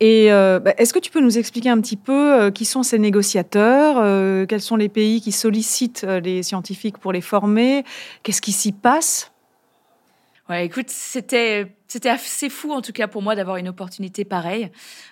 Et 0.00 0.30
euh, 0.30 0.58
bah, 0.58 0.74
est-ce 0.76 0.92
que 0.92 0.98
tu 0.98 1.10
peux 1.10 1.20
nous 1.20 1.38
expliquer 1.38 1.70
un 1.70 1.80
petit 1.80 1.96
peu 1.96 2.50
qui 2.50 2.64
sont 2.64 2.82
ces 2.82 2.98
négociateurs, 2.98 3.96
quels 4.46 4.60
sont 4.60 4.76
les 4.76 4.88
pays 4.88 5.20
qui 5.20 5.32
sollicitent 5.32 6.06
les 6.22 6.42
scientifiques 6.42 6.98
pour 6.98 7.12
les 7.12 7.20
former, 7.20 7.84
qu'est-ce 8.22 8.42
qui 8.42 8.52
s'y 8.52 8.72
passe? 8.72 9.32
Ouais, 10.48 10.66
écoute, 10.66 10.90
c'était 10.90 11.75
c'était 11.88 12.08
assez 12.08 12.48
fou 12.48 12.72
en 12.72 12.80
tout 12.80 12.92
cas 12.92 13.08
pour 13.08 13.22
moi 13.22 13.34
d'avoir 13.34 13.56
une 13.56 13.68
opportunité 13.68 14.24
pareille. 14.24 14.70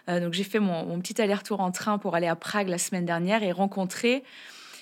Euh, 0.08 0.20
donc 0.20 0.32
j'ai 0.32 0.44
fait 0.44 0.58
mon, 0.58 0.98
petit 1.00 1.20
aller-retour 1.20 1.60
en 1.60 1.70
train 1.70 1.98
pour 1.98 2.14
aller 2.14 2.26
à 2.26 2.36
Prague 2.36 2.68
la 2.68 2.78
semaine 2.78 3.04
dernière 3.04 3.42
et 3.42 3.52
rencontrer 3.52 4.24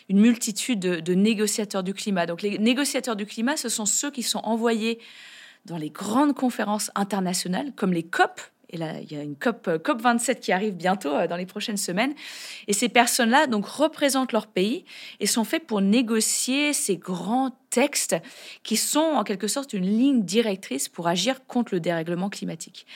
une 0.09 0.21
multitude 0.21 0.81
de, 0.81 1.15
négociateurs 1.15 1.83
du 1.83 1.95
climat. 1.95 2.27
Donc 2.27 2.43
les 2.43 2.59
négociateurs 2.59 3.17
du 3.17 3.27
climat, 3.27 3.57
ce 3.57 3.69
sont 3.69 3.87
ceux 3.87 4.11
qui 4.11 4.23
sont 4.23 4.41
envoyés 4.41 4.99
dans 5.65 5.77
les 5.77 5.91
grandes 5.91 6.35
conférences 6.35 6.91
internationales 6.95 7.73
comme 7.77 7.93
les 7.93 8.03
COP, 8.03 8.41
et 8.73 8.79
là, 8.79 8.95
il 9.01 9.13
y 9.13 9.17
a 9.17 9.23
une 9.23 9.37
COP, 9.37 9.69
euh, 9.69 9.79
COP 9.79 10.01
27 10.01 10.41
qui 10.41 10.51
arrive 10.51 10.75
bientôt 10.75 11.15
euh, 11.15 11.27
dans 11.27 11.37
les 11.37 11.45
prochaines 11.45 11.77
semaines. 11.77 12.15
Et 12.67 12.73
ces 12.73 12.89
personnes-là, 12.89 13.47
donc, 13.47 13.67
représentent 13.67 14.33
leur 14.33 14.47
pays 14.47 14.87
et 15.21 15.27
sont 15.27 15.45
faits 15.45 15.67
pour 15.67 15.83
négocier 15.83 16.73
ces 16.73 16.97
grands 16.97 17.55
textes 17.69 18.17
qui 18.63 18.79
sont 18.79 19.01
en 19.01 19.25
quelque 19.25 19.47
sorte 19.47 19.75
une 19.75 19.85
ligne 19.85 20.23
directrice 20.23 20.89
pour 20.89 21.07
agir 21.07 21.47
contre 21.47 21.75
le 21.75 21.81
dérèglement 21.81 22.31
climatique. 22.31 22.87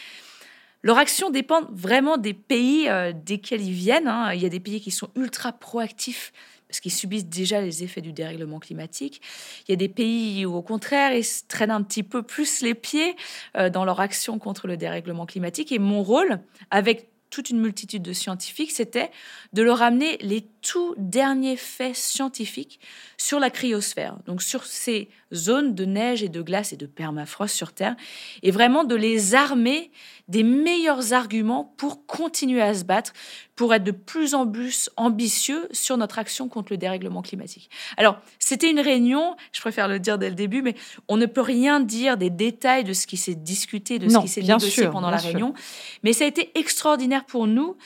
Leur 0.83 0.99
action 0.99 1.31
dépend 1.31 1.63
vraiment 1.71 2.17
des 2.17 2.35
pays 2.35 2.89
euh, 2.89 3.13
desquels 3.13 3.61
ils 3.61 3.73
viennent. 3.73 4.09
Hein. 4.09 4.33
Il 4.33 4.41
y 4.41 4.47
a 4.47 4.49
des 4.49 4.61
pays 4.61 4.81
qui 4.81 4.91
sont 4.91 5.11
ultra 5.15 5.53
proactifs 5.53 6.33
parce 6.69 6.81
qu'ils 6.81 6.93
subissent 6.93 7.27
déjà 7.27 7.61
les 7.61 7.85
effets 7.85 8.01
du 8.01 8.13
dérèglement 8.13 8.59
climatique. 8.59 9.21
Il 9.67 9.73
y 9.73 9.75
a 9.75 9.77
des 9.77 9.89
pays 9.89 10.45
où, 10.47 10.55
au 10.55 10.63
contraire, 10.63 11.13
ils 11.13 11.27
traînent 11.49 11.71
un 11.71 11.83
petit 11.83 12.03
peu 12.03 12.23
plus 12.23 12.61
les 12.61 12.75
pieds 12.75 13.17
euh, 13.57 13.71
dans 13.71 13.85
leur 13.85 14.01
action 14.01 14.39
contre 14.39 14.67
le 14.67 14.77
dérèglement 14.77 15.27
climatique. 15.27 15.73
Et 15.73 15.79
mon 15.79 16.03
rôle, 16.03 16.41
avec 16.71 17.09
toute 17.31 17.51
une 17.51 17.61
multitude 17.61 18.03
de 18.03 18.13
scientifiques, 18.13 18.71
c'était 18.71 19.11
de 19.53 19.63
leur 19.63 19.83
amener 19.83 20.17
les 20.21 20.47
tout 20.63 20.95
derniers 20.97 21.57
faits 21.57 21.97
scientifiques 21.97 22.81
sur 23.17 23.41
la 23.41 23.51
cryosphère, 23.51 24.17
donc 24.27 24.43
sur 24.43 24.65
ces 24.65 25.09
zones 25.35 25.75
de 25.75 25.85
neige 25.85 26.23
et 26.23 26.29
de 26.29 26.41
glace 26.41 26.73
et 26.73 26.77
de 26.77 26.87
permafrost 26.87 27.55
sur 27.55 27.73
Terre, 27.73 27.97
et 28.43 28.51
vraiment 28.51 28.85
de 28.85 28.95
les 28.95 29.35
armer 29.35 29.91
des 30.29 30.43
meilleurs 30.43 31.13
arguments 31.13 31.73
pour 31.77 32.05
continuer 32.07 32.61
à 32.61 32.75
se 32.75 32.85
battre, 32.85 33.13
pour 33.55 33.73
être 33.73 33.85
de 33.85 33.93
plus 33.93 34.35
en 34.35 34.47
plus 34.47 34.91
ambitieux 34.97 35.69
sur 35.71 35.97
notre 35.97 36.19
action 36.19 36.49
contre 36.49 36.73
le 36.73 36.77
dérèglement 36.77 37.23
climatique. 37.23 37.71
Alors, 37.97 38.19
c'était 38.39 38.71
une 38.71 38.81
réunion, 38.81 39.37
je 39.53 39.61
préfère 39.61 39.89
le 39.89 40.01
dire 40.01 40.19
dès 40.19 40.29
le 40.29 40.35
début, 40.35 40.63
mais 40.63 40.75
on 41.09 41.17
ne 41.17 41.27
peut 41.27 41.41
rien 41.41 41.81
dire 41.81 42.17
des 42.17 42.31
détails 42.31 42.85
de 42.85 42.93
ce 42.93 43.07
qui 43.07 43.17
s'est 43.17 43.35
discuté, 43.37 43.99
de 43.99 44.09
ce 44.09 44.19
qui 44.19 44.29
s'est 44.29 44.43
négocié 44.43 44.89
pendant 44.89 45.11
la 45.11 45.19
réunion, 45.19 45.55
mais 46.03 46.13
ça 46.13 46.25
a 46.25 46.27
été 46.27 46.51
extraordinaire 46.59 47.25
pour 47.25 47.47
nous 47.47 47.77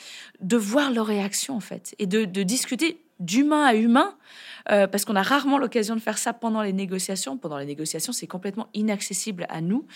de 0.40 0.57
voir 0.57 0.90
leur 0.90 1.07
réaction, 1.07 1.57
en 1.57 1.61
fait, 1.61 1.94
et 1.98 2.07
de, 2.07 2.24
de 2.24 2.42
discuter 2.42 3.03
d'humain 3.20 3.64
à 3.64 3.74
humain 3.74 4.16
euh, 4.70 4.87
parce 4.87 5.04
qu'on 5.04 5.16
a 5.16 5.22
rarement 5.22 5.59
l'occasion 5.59 5.94
de 5.94 6.00
faire 6.00 6.18
ça 6.18 6.33
pendant 6.33 6.62
les 6.62 6.72
négociations. 6.72 7.37
Pendant 7.37 7.59
les 7.59 7.66
négociations, 7.66 8.12
c'est 8.12 8.26
complètement 8.26 8.68
inaccessible 8.74 9.46
à 9.48 9.61
nous, 9.61 9.87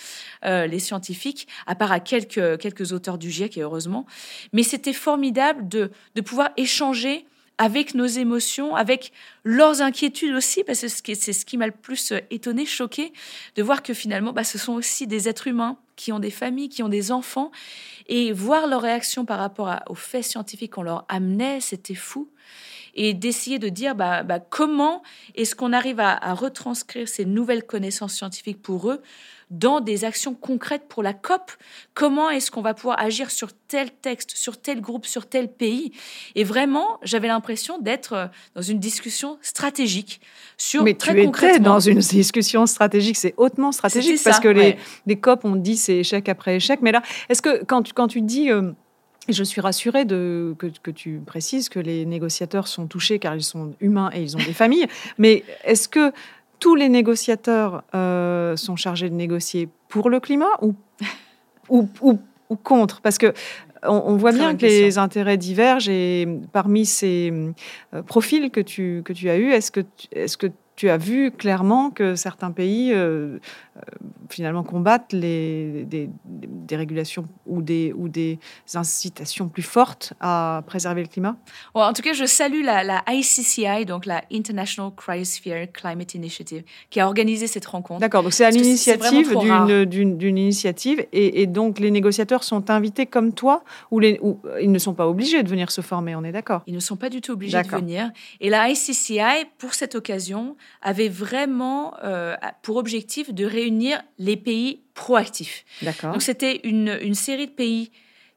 euh, 0.44 0.66
les 0.66 0.78
scientifiques, 0.78 1.48
à 1.66 1.74
part 1.74 1.92
à 1.92 2.00
quelques, 2.00 2.58
quelques 2.58 2.92
auteurs 2.92 3.18
du 3.18 3.30
GIEC, 3.30 3.58
et 3.58 3.62
heureusement. 3.62 4.06
Mais 4.52 4.62
c'était 4.62 4.92
formidable 4.92 5.68
de, 5.68 5.90
de 6.14 6.20
pouvoir 6.20 6.50
échanger 6.56 7.26
avec 7.56 7.94
nos 7.94 8.06
émotions, 8.06 8.74
avec 8.74 9.12
leurs 9.44 9.80
inquiétudes 9.80 10.34
aussi, 10.34 10.64
parce 10.64 10.80
que 11.00 11.14
c'est 11.14 11.32
ce 11.32 11.46
qui 11.46 11.56
m'a 11.56 11.66
le 11.66 11.72
plus 11.72 12.10
euh, 12.10 12.18
étonné, 12.30 12.66
choqué, 12.66 13.12
de 13.54 13.62
voir 13.62 13.82
que 13.82 13.94
finalement, 13.94 14.32
bah, 14.32 14.44
ce 14.44 14.58
sont 14.58 14.72
aussi 14.72 15.06
des 15.06 15.28
êtres 15.28 15.46
humains 15.46 15.76
qui 15.94 16.10
ont 16.10 16.18
des 16.18 16.32
familles, 16.32 16.68
qui 16.68 16.82
ont 16.82 16.88
des 16.88 17.12
enfants, 17.12 17.52
et 18.08 18.32
voir 18.32 18.66
leur 18.66 18.82
réaction 18.82 19.24
par 19.24 19.38
rapport 19.38 19.72
aux 19.88 19.94
faits 19.94 20.24
scientifiques 20.24 20.72
qu'on 20.72 20.82
leur 20.82 21.04
amenait, 21.08 21.60
c'était 21.60 21.94
fou 21.94 22.28
et 22.94 23.14
d'essayer 23.14 23.58
de 23.58 23.68
dire 23.68 23.94
bah, 23.94 24.22
bah, 24.22 24.40
comment 24.40 25.02
est-ce 25.34 25.54
qu'on 25.54 25.72
arrive 25.72 26.00
à, 26.00 26.34
retranscrire 26.34 27.08
ces 27.08 27.24
nouvelles 27.24 27.64
connaissances 27.64 28.14
scientifiques 28.14 28.62
pour 28.62 28.90
eux 28.90 29.02
dans 29.50 29.80
des 29.80 30.04
actions 30.04 30.34
concrètes 30.34 30.84
pour 30.88 31.02
la 31.02 31.12
COP? 31.12 31.50
Comment 31.94 32.30
est-ce 32.30 32.50
qu'on 32.50 32.62
va 32.62 32.74
pouvoir 32.74 33.00
agir 33.00 33.30
sur 33.30 33.50
tel 33.68 33.90
texte, 33.90 34.32
sur 34.36 34.60
tel 34.60 34.80
groupe, 34.80 35.06
sur 35.06 35.26
tel 35.26 35.48
pays? 35.48 35.92
Et 36.34 36.44
vraiment, 36.44 36.98
j'avais 37.02 37.28
l'impression 37.28 37.78
d'être 37.78 38.30
dans 38.54 38.62
une 38.62 38.78
discussion 38.78 39.38
stratégique 39.42 40.20
sur 40.56 40.82
Mais 40.82 40.94
très 40.94 41.14
tu 41.14 41.24
concrètement. 41.24 41.56
étais 41.56 41.64
dans 41.64 41.80
une 41.80 41.98
discussion 42.18 42.66
stratégique, 42.66 43.16
c'est 43.16 43.34
hautement 43.36 43.72
stratégique 43.72 44.20
parce 44.24 44.40
que 44.40 44.48
les, 44.48 44.76
les, 45.06 45.16
COP, 45.16 45.44
on 45.44 45.56
dit 45.56 45.76
c'est 45.76 45.98
échec 45.98 46.28
après 46.28 46.56
échec. 46.56 46.80
Mais 46.82 46.92
là, 46.92 47.02
est-ce 47.28 47.42
que 47.42 47.64
quand 47.64 47.82
tu, 47.82 47.92
quand 47.92 48.08
tu 48.08 48.20
dis... 48.20 48.50
Euh, 48.50 48.72
je 49.28 49.44
suis 49.44 49.60
rassurée 49.60 50.04
de, 50.04 50.54
que, 50.58 50.90
tu 50.90 51.20
précises 51.24 51.68
que 51.68 51.78
les 51.78 52.04
négociateurs 52.06 52.68
sont 52.68 52.86
touchés 52.86 53.18
car 53.18 53.34
ils 53.34 53.42
sont 53.42 53.74
humains 53.80 54.10
et 54.12 54.22
ils 54.22 54.36
ont 54.36 54.40
des 54.40 54.52
familles. 54.52 54.86
Mais 55.18 55.44
est-ce 55.64 55.88
que 55.88 56.12
tous 56.58 56.74
les 56.74 56.88
négociateurs 56.88 57.84
euh, 57.94 58.56
sont 58.56 58.76
chargés 58.76 59.10
de 59.10 59.14
négocier 59.14 59.68
pour 59.88 60.10
le 60.10 60.20
climat 60.20 60.50
ou, 60.62 60.74
ou, 61.68 61.88
ou, 62.02 62.56
contre? 62.56 63.00
Parce 63.00 63.18
que 63.18 63.32
on, 63.86 64.16
voit 64.16 64.32
bien 64.32 64.56
que 64.56 64.64
les 64.64 64.96
intérêts 64.96 65.36
divergent 65.36 65.90
et 65.90 66.26
parmi 66.52 66.86
ces 66.86 67.32
euh, 67.92 68.02
profils 68.02 68.50
que 68.50 68.60
tu, 68.60 69.02
que 69.04 69.12
tu 69.12 69.28
as 69.28 69.36
eus, 69.36 69.50
est-ce 69.50 69.70
que, 69.70 69.80
est-ce 70.12 70.38
que 70.38 70.46
tu 70.76 70.90
as 70.90 70.96
vu 70.96 71.30
clairement 71.30 71.90
que 71.90 72.16
certains 72.16 72.50
pays 72.50 72.92
euh, 72.92 73.38
euh, 73.76 73.80
finalement 74.28 74.64
combattent 74.64 75.12
les, 75.12 75.84
des, 75.84 76.76
régulations 76.76 77.26
ou 77.46 77.62
des, 77.62 77.92
ou 77.96 78.08
des 78.08 78.38
incitations 78.74 79.48
plus 79.48 79.62
fortes 79.62 80.14
à 80.20 80.62
préserver 80.66 81.02
le 81.02 81.08
climat? 81.08 81.36
En 81.74 81.92
tout 81.92 82.02
cas, 82.02 82.12
je 82.12 82.24
salue 82.24 82.64
la, 82.64 83.04
ICCI, 83.08 83.84
donc 83.86 84.06
la 84.06 84.24
International 84.32 84.90
Cryosphere 84.96 85.68
Climate 85.72 86.14
Initiative, 86.14 86.64
qui 86.90 86.98
a 86.98 87.06
organisé 87.06 87.46
cette 87.46 87.66
rencontre. 87.66 88.00
D'accord, 88.00 88.24
donc 88.24 88.32
c'est 88.32 88.44
à 88.44 88.50
l'initiative 88.50 89.32
d'une 89.86 90.38
initiative, 90.38 91.06
et, 91.12 91.46
donc 91.46 91.78
les 91.78 91.90
négociateurs 91.90 92.42
sont 92.42 92.70
invités 92.70 93.06
comme 93.06 93.32
toi, 93.32 93.62
ou, 93.92 94.00
les, 94.00 94.18
ou 94.22 94.40
ils 94.60 94.72
ne 94.72 94.78
sont 94.78 94.94
pas 94.94 95.06
obligés 95.06 95.42
de 95.42 95.48
venir 95.48 95.70
se 95.70 95.82
former, 95.82 96.16
on 96.16 96.24
est 96.24 96.32
d'accord? 96.32 96.62
Ils 96.66 96.74
ne 96.74 96.80
sont 96.80 96.96
pas 96.96 97.10
du 97.10 97.20
tout 97.20 97.32
obligés 97.32 97.62
de 97.62 97.68
venir. 97.68 98.10
Et 98.40 98.50
la 98.50 98.68
ICCI, 98.68 99.46
pour 99.58 99.74
cette 99.74 99.94
occasion, 99.94 100.56
avait 100.82 101.08
vraiment 101.08 101.94
euh, 102.04 102.36
pour 102.62 102.76
objectif 102.76 103.32
de 103.32 103.44
réunir 103.44 104.02
les 104.18 104.36
pays 104.36 104.82
proactifs. 104.94 105.64
Donc 106.12 106.22
c'était 106.22 106.60
une, 106.64 106.98
une 107.02 107.14
série 107.14 107.46
de 107.46 107.52
pays 107.52 107.90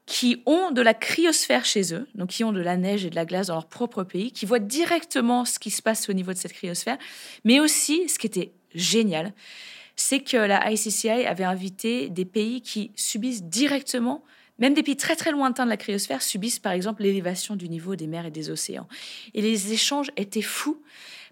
qui 0.08 0.42
ont 0.46 0.70
de 0.70 0.80
la 0.80 0.94
cryosphère 0.94 1.66
chez 1.66 1.92
eux, 1.92 2.08
donc 2.14 2.30
qui 2.30 2.42
ont 2.42 2.52
de 2.52 2.62
la 2.62 2.78
neige 2.78 3.04
et 3.04 3.10
de 3.10 3.14
la 3.14 3.26
glace 3.26 3.48
dans 3.48 3.54
leur 3.54 3.68
propre 3.68 4.04
pays, 4.04 4.32
qui 4.32 4.46
voient 4.46 4.58
directement 4.58 5.44
ce 5.44 5.58
qui 5.58 5.70
se 5.70 5.82
passe 5.82 6.08
au 6.08 6.14
niveau 6.14 6.32
de 6.32 6.38
cette 6.38 6.54
cryosphère, 6.54 6.96
mais 7.44 7.60
aussi, 7.60 8.08
ce 8.08 8.18
qui 8.18 8.26
était 8.26 8.52
génial, 8.74 9.34
c'est 9.96 10.20
que 10.20 10.38
la 10.38 10.70
ICCI 10.70 11.26
avait 11.26 11.44
invité 11.44 12.08
des 12.08 12.24
pays 12.24 12.62
qui 12.62 12.90
subissent 12.96 13.42
directement, 13.42 14.24
même 14.58 14.72
des 14.72 14.82
pays 14.82 14.96
très 14.96 15.14
très 15.14 15.30
lointains 15.30 15.64
de 15.64 15.70
la 15.70 15.76
cryosphère, 15.76 16.22
subissent 16.22 16.58
par 16.58 16.72
exemple 16.72 17.02
l'élévation 17.02 17.54
du 17.54 17.68
niveau 17.68 17.94
des 17.94 18.06
mers 18.06 18.24
et 18.24 18.30
des 18.30 18.48
océans. 18.48 18.88
Et 19.34 19.42
les 19.42 19.74
échanges 19.74 20.10
étaient 20.16 20.40
fous. 20.40 20.80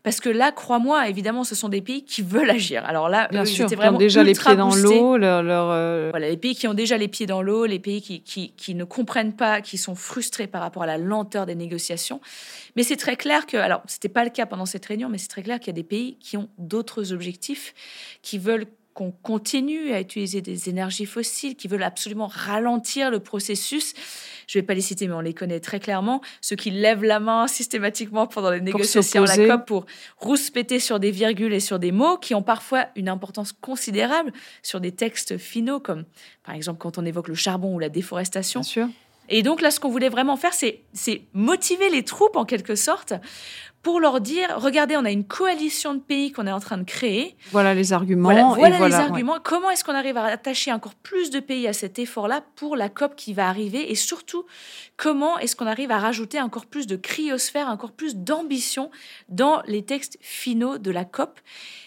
Parce 0.06 0.20
que 0.20 0.28
là, 0.28 0.52
crois-moi, 0.52 1.08
évidemment, 1.08 1.42
ce 1.42 1.56
sont 1.56 1.68
des 1.68 1.80
pays 1.80 2.04
qui 2.04 2.22
veulent 2.22 2.50
agir. 2.50 2.84
Alors 2.84 3.08
là, 3.08 3.26
Bien 3.32 3.44
sûr, 3.44 3.66
ils 3.68 3.88
ont 3.88 3.98
déjà 3.98 4.22
les 4.22 4.34
pieds 4.34 4.54
dans 4.54 4.72
l'eau. 4.72 5.16
Leur, 5.16 5.42
euh, 5.72 6.10
Voilà, 6.12 6.28
les 6.28 6.36
pays 6.36 6.54
qui 6.54 6.68
ont 6.68 6.74
déjà 6.74 6.96
les 6.96 7.08
pieds 7.08 7.26
dans 7.26 7.42
l'eau, 7.42 7.66
les 7.66 7.80
pays 7.80 8.00
qui, 8.00 8.20
qui, 8.20 8.52
qui, 8.56 8.76
ne 8.76 8.84
comprennent 8.84 9.34
pas, 9.34 9.60
qui 9.60 9.78
sont 9.78 9.96
frustrés 9.96 10.46
par 10.46 10.60
rapport 10.60 10.84
à 10.84 10.86
la 10.86 10.96
lenteur 10.96 11.44
des 11.44 11.56
négociations. 11.56 12.20
Mais 12.76 12.84
c'est 12.84 12.94
très 12.94 13.16
clair 13.16 13.46
que, 13.46 13.56
alors, 13.56 13.82
c'était 13.88 14.08
pas 14.08 14.22
le 14.22 14.30
cas 14.30 14.46
pendant 14.46 14.64
cette 14.64 14.86
réunion, 14.86 15.08
mais 15.08 15.18
c'est 15.18 15.26
très 15.26 15.42
clair 15.42 15.58
qu'il 15.58 15.66
y 15.66 15.70
a 15.70 15.72
des 15.74 15.82
pays 15.82 16.18
qui 16.20 16.36
ont 16.36 16.48
d'autres 16.56 17.12
objectifs, 17.12 17.74
qui 18.22 18.38
veulent 18.38 18.66
qu'on 18.96 19.10
continue 19.10 19.92
à 19.92 20.00
utiliser 20.00 20.40
des 20.40 20.70
énergies 20.70 21.04
fossiles, 21.04 21.54
qui 21.54 21.68
veulent 21.68 21.82
absolument 21.82 22.28
ralentir 22.28 23.10
le 23.10 23.20
processus. 23.20 23.92
Je 24.46 24.56
ne 24.56 24.62
vais 24.62 24.66
pas 24.66 24.72
les 24.72 24.80
citer, 24.80 25.06
mais 25.06 25.12
on 25.12 25.20
les 25.20 25.34
connaît 25.34 25.60
très 25.60 25.80
clairement. 25.80 26.22
Ceux 26.40 26.56
qui 26.56 26.70
lèvent 26.70 27.04
la 27.04 27.20
main 27.20 27.46
systématiquement 27.46 28.26
pendant 28.26 28.50
les 28.50 28.62
négociations 28.62 29.24
à 29.24 29.36
la 29.36 29.48
COP 29.48 29.66
pour 29.66 29.86
rouspéter 30.16 30.80
sur 30.80 30.98
des 30.98 31.10
virgules 31.10 31.52
et 31.52 31.60
sur 31.60 31.78
des 31.78 31.92
mots 31.92 32.16
qui 32.16 32.34
ont 32.34 32.42
parfois 32.42 32.86
une 32.96 33.10
importance 33.10 33.52
considérable 33.52 34.32
sur 34.62 34.80
des 34.80 34.92
textes 34.92 35.36
finaux, 35.36 35.78
comme 35.78 36.06
par 36.42 36.54
exemple 36.54 36.78
quand 36.78 36.96
on 36.96 37.04
évoque 37.04 37.28
le 37.28 37.34
charbon 37.34 37.74
ou 37.74 37.78
la 37.78 37.90
déforestation. 37.90 38.60
Bien 38.60 38.68
sûr. 38.68 38.88
Et 39.28 39.42
donc 39.42 39.60
là, 39.60 39.70
ce 39.70 39.78
qu'on 39.78 39.90
voulait 39.90 40.08
vraiment 40.08 40.36
faire, 40.36 40.54
c'est 40.54 41.22
motiver 41.34 41.90
les 41.90 42.02
troupes 42.02 42.36
en 42.36 42.46
quelque 42.46 42.76
sorte 42.76 43.12
pour 43.86 44.00
leur 44.00 44.20
dire, 44.20 44.52
regardez, 44.56 44.96
on 44.96 45.04
a 45.04 45.12
une 45.12 45.22
coalition 45.22 45.94
de 45.94 46.00
pays 46.00 46.32
qu'on 46.32 46.48
est 46.48 46.52
en 46.52 46.58
train 46.58 46.76
de 46.76 46.82
créer. 46.82 47.36
Voilà 47.52 47.72
les 47.72 47.92
arguments. 47.92 48.56
Voilà, 48.56 48.88
les 48.88 48.94
arguments. 48.96 49.38
Comment 49.40 49.70
est-ce 49.70 49.84
qu'on 49.84 49.94
arrive 49.94 50.16
à 50.16 50.24
attacher 50.24 50.72
encore 50.72 50.96
plus 50.96 51.30
de 51.30 51.38
pays 51.38 51.68
à 51.68 51.72
cet 51.72 52.00
effort-là 52.00 52.42
pour 52.56 52.74
la 52.74 52.88
COP 52.88 53.14
qui 53.14 53.32
va 53.32 53.48
arriver 53.48 53.92
Et 53.92 53.94
surtout, 53.94 54.44
comment 54.96 55.38
est-ce 55.38 55.54
qu'on 55.54 55.68
arrive 55.68 55.92
à 55.92 56.00
rajouter 56.00 56.40
encore 56.40 56.66
plus 56.66 56.88
de 56.88 56.96
cryosphère, 56.96 57.68
encore 57.68 57.92
plus 57.92 58.16
d'ambition 58.16 58.90
dans 59.28 59.62
les 59.68 59.84
textes 59.84 60.18
finaux 60.20 60.78
de 60.78 60.90
la 60.90 61.04
COP? 61.04 61.38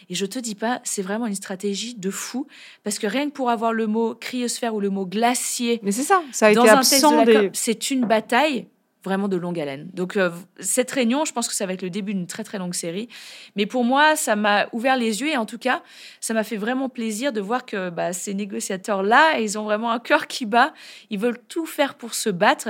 Et 0.10 0.16
je 0.16 0.26
te 0.26 0.40
dis 0.40 0.56
pas, 0.56 0.80
c'est 0.86 1.02
vraiment 1.02 1.26
une 1.26 1.36
stratégie 1.36 1.96
de 1.96 2.10
fou, 2.10 2.48
parce 2.86 2.98
que 2.98 3.08
rien 3.08 3.26
que 3.26 3.34
pour 3.34 3.50
avoir 3.50 3.74
le 3.74 3.88
mot 3.88 4.16
cryosphère 4.16 4.74
ou 4.74 4.80
le 4.80 4.90
mot 4.90 5.06
glacier, 5.06 5.82
mais 5.84 5.92
c'est 5.92 6.04
ça, 6.04 6.24
ça 6.32 6.48
a 6.48 6.52
été 6.52 6.70
absent 6.70 7.26
c'est 7.52 7.92
une 7.92 8.06
bataille 8.06 8.68
vraiment 9.04 9.28
de 9.28 9.38
longue 9.38 9.60
haleine. 9.60 9.90
Donc 9.94 10.18
euh, 10.18 10.30
cette 10.60 10.92
réunion, 10.92 11.26
je 11.26 11.34
pense 11.34 11.48
que 11.48 11.54
ça 11.54 11.66
va 11.66 11.74
être 11.74 11.82
le 11.82 11.90
début 11.90 12.14
d'une 12.14 12.28
très 12.28 12.44
très 12.44 12.58
longue 12.58 12.74
série. 12.74 13.08
Mais 13.56 13.66
pour 13.66 13.84
moi, 13.84 14.16
ça 14.16 14.36
m'a 14.36 14.68
ouvert 14.72 14.98
les 14.98 15.22
yeux 15.22 15.30
et 15.30 15.38
en 15.38 15.46
tout 15.46 15.58
cas, 15.58 15.82
ça 16.20 16.34
m'a 16.34 16.44
fait 16.44 16.58
vraiment 16.58 16.90
plaisir 16.90 17.32
de 17.32 17.42
voir 17.42 17.66
que 17.66 17.90
bah, 17.90 18.14
ces 18.14 18.34
négociateurs-là, 18.34 19.40
ils 19.40 19.58
ont 19.58 19.64
vraiment 19.64 19.92
un 19.92 20.00
cœur 20.00 20.28
qui 20.28 20.46
bat. 20.46 20.74
Ils 21.10 21.20
veulent 21.20 21.40
tout 21.48 21.66
faire 21.66 21.96
pour 21.96 22.14
se 22.14 22.30
battre. 22.30 22.70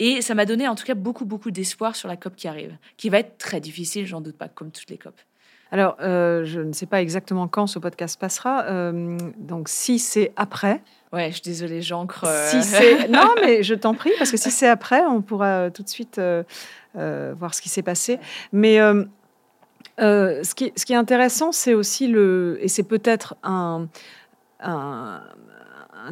Et 0.00 0.22
ça 0.22 0.34
m'a 0.34 0.44
donné 0.44 0.66
en 0.66 0.74
tout 0.74 0.84
cas 0.84 0.94
beaucoup 0.94 1.24
beaucoup 1.24 1.50
d'espoir 1.50 1.94
sur 1.94 2.08
la 2.08 2.16
COP 2.16 2.34
qui 2.34 2.48
arrive, 2.48 2.76
qui 2.96 3.10
va 3.10 3.18
être 3.20 3.38
très 3.38 3.60
difficile, 3.60 4.06
j'en 4.06 4.20
doute 4.20 4.36
pas, 4.36 4.48
comme 4.48 4.72
toutes 4.72 4.90
les 4.90 4.98
COP. 4.98 5.14
Alors, 5.70 5.96
euh, 6.00 6.44
je 6.44 6.60
ne 6.60 6.72
sais 6.72 6.86
pas 6.86 7.02
exactement 7.02 7.48
quand 7.48 7.66
ce 7.66 7.80
podcast 7.80 8.20
passera. 8.20 8.64
Euh, 8.66 9.18
donc, 9.38 9.68
si 9.68 9.98
c'est 9.98 10.32
après, 10.36 10.82
Ouais, 11.14 11.28
je 11.28 11.34
suis 11.34 11.42
désolée, 11.42 11.80
j'encre. 11.80 12.24
Euh. 12.26 12.50
Si 12.50 13.08
non, 13.08 13.34
mais 13.40 13.62
je 13.62 13.74
t'en 13.74 13.94
prie 13.94 14.10
parce 14.18 14.32
que 14.32 14.36
si 14.36 14.50
c'est 14.50 14.68
après, 14.68 15.00
on 15.02 15.22
pourra 15.22 15.70
tout 15.70 15.84
de 15.84 15.88
suite 15.88 16.18
euh, 16.18 16.42
euh, 16.96 17.34
voir 17.38 17.54
ce 17.54 17.62
qui 17.62 17.68
s'est 17.68 17.82
passé. 17.82 18.18
Mais 18.52 18.78
ce, 19.98 20.54
qui, 20.54 20.72
ce 20.74 20.84
qui 20.84 20.92
est 20.92 20.96
intéressant, 20.96 21.52
c'est 21.52 21.72
aussi 21.72 22.08
le 22.08 22.58
et 22.60 22.66
c'est 22.68 22.82
peut-être 22.82 23.36
un, 23.44 23.86
un, 24.58 25.20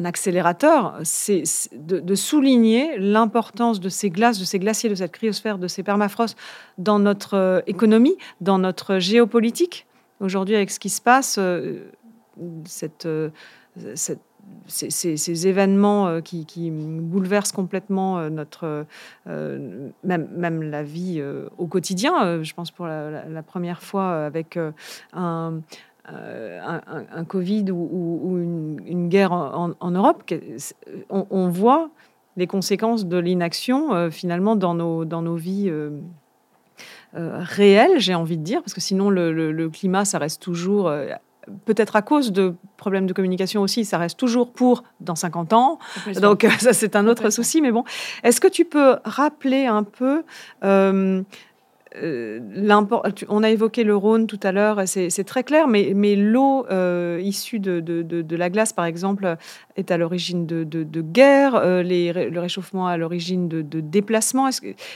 accélérateur, 0.04 0.98
c'est 1.02 1.42
de, 1.72 1.98
de, 1.98 2.14
souligner 2.14 2.96
l'importance 2.96 3.78
de 3.78 3.88
ces 3.88 4.08
glaces, 4.08 4.38
de 4.38 4.44
ces 4.44 4.58
glaciers, 4.58 4.88
de 4.88 4.94
cette 4.94 5.12
cryosphère, 5.12 5.58
de 5.58 5.68
ces 5.68 5.82
permafrosts 5.82 6.38
dans 6.78 6.98
notre 6.98 7.62
économie, 7.66 8.16
dans 8.40 8.58
notre 8.58 9.00
géopolitique. 9.00 9.86
Aujourd'hui, 10.20 10.54
avec 10.54 10.70
ce 10.70 10.78
qui 10.78 10.88
se 10.88 11.00
passe, 11.00 11.38
cette, 12.64 13.08
cette 13.94 14.20
ces, 14.66 15.46
événements 15.46 16.20
qui, 16.22 16.70
bouleversent 16.70 17.52
complètement 17.52 18.30
notre, 18.30 18.86
même, 19.26 20.28
même 20.36 20.62
la 20.62 20.82
vie 20.82 21.22
au 21.58 21.66
quotidien. 21.66 22.42
je 22.42 22.54
pense 22.54 22.70
pour 22.70 22.86
la, 22.86 23.42
première 23.42 23.82
fois 23.82 24.24
avec 24.24 24.58
un, 25.12 25.60
Covid 27.28 27.70
ou, 27.70 28.76
une, 28.86 29.08
guerre 29.08 29.32
en, 29.32 29.90
Europe, 29.90 30.32
on, 31.10 31.48
voit 31.48 31.90
les 32.36 32.46
conséquences 32.46 33.06
de 33.06 33.18
l'inaction 33.18 34.10
finalement 34.10 34.56
dans 34.56 34.74
nos, 34.74 35.04
dans 35.04 35.22
nos 35.22 35.36
vies 35.36 35.70
euh, 37.14 37.40
réel, 37.40 37.98
j'ai 37.98 38.14
envie 38.14 38.38
de 38.38 38.42
dire, 38.42 38.62
parce 38.62 38.72
que 38.72 38.80
sinon 38.80 39.10
le, 39.10 39.68
climat, 39.68 40.06
ça 40.06 40.18
reste 40.18 40.40
toujours 40.40 40.88
euh, 40.88 41.08
peut-être 41.64 41.96
à 41.96 42.02
cause 42.02 42.32
de 42.32 42.54
problèmes 42.76 43.06
de 43.06 43.12
communication 43.12 43.62
aussi, 43.62 43.84
ça 43.84 43.98
reste 43.98 44.18
toujours 44.18 44.52
pour 44.52 44.84
dans 45.00 45.14
50 45.14 45.52
ans. 45.52 45.78
Donc 46.20 46.46
ça, 46.58 46.72
c'est 46.72 46.96
un 46.96 47.06
autre 47.06 47.30
souci. 47.30 47.60
Mais 47.60 47.72
bon, 47.72 47.84
est-ce 48.22 48.40
que 48.40 48.48
tu 48.48 48.64
peux 48.64 48.96
rappeler 49.04 49.66
un 49.66 49.82
peu 49.82 50.24
euh, 50.64 51.22
euh, 51.96 52.40
on 53.28 53.42
a 53.42 53.50
évoqué 53.50 53.84
le 53.84 53.94
Rhône 53.94 54.26
tout 54.26 54.40
à 54.42 54.52
l'heure, 54.52 54.82
c'est 54.86 55.24
très 55.24 55.44
clair, 55.44 55.68
mais, 55.68 56.16
l'eau 56.16 56.66
euh, 56.70 57.20
issue 57.22 57.58
de, 57.58 58.36
la 58.36 58.50
glace, 58.50 58.72
par 58.72 58.84
exemple, 58.84 59.36
est 59.76 59.90
à 59.90 59.96
l'origine 59.96 60.46
de, 60.46 61.00
guerres, 61.00 61.56
euh, 61.56 61.82
le 61.82 62.38
réchauffement 62.38 62.86
à 62.86 62.96
l'origine 62.96 63.48
de, 63.48 63.80
déplacements. 63.80 64.48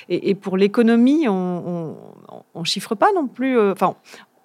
et, 0.09 0.35
pour 0.35 0.57
l'économie, 0.57 1.29
on 1.29 1.95
ne 2.55 2.65
chiffre 2.65 2.95
pas 2.95 3.13
non 3.15 3.27
plus. 3.27 3.59
Enfin, 3.59 3.97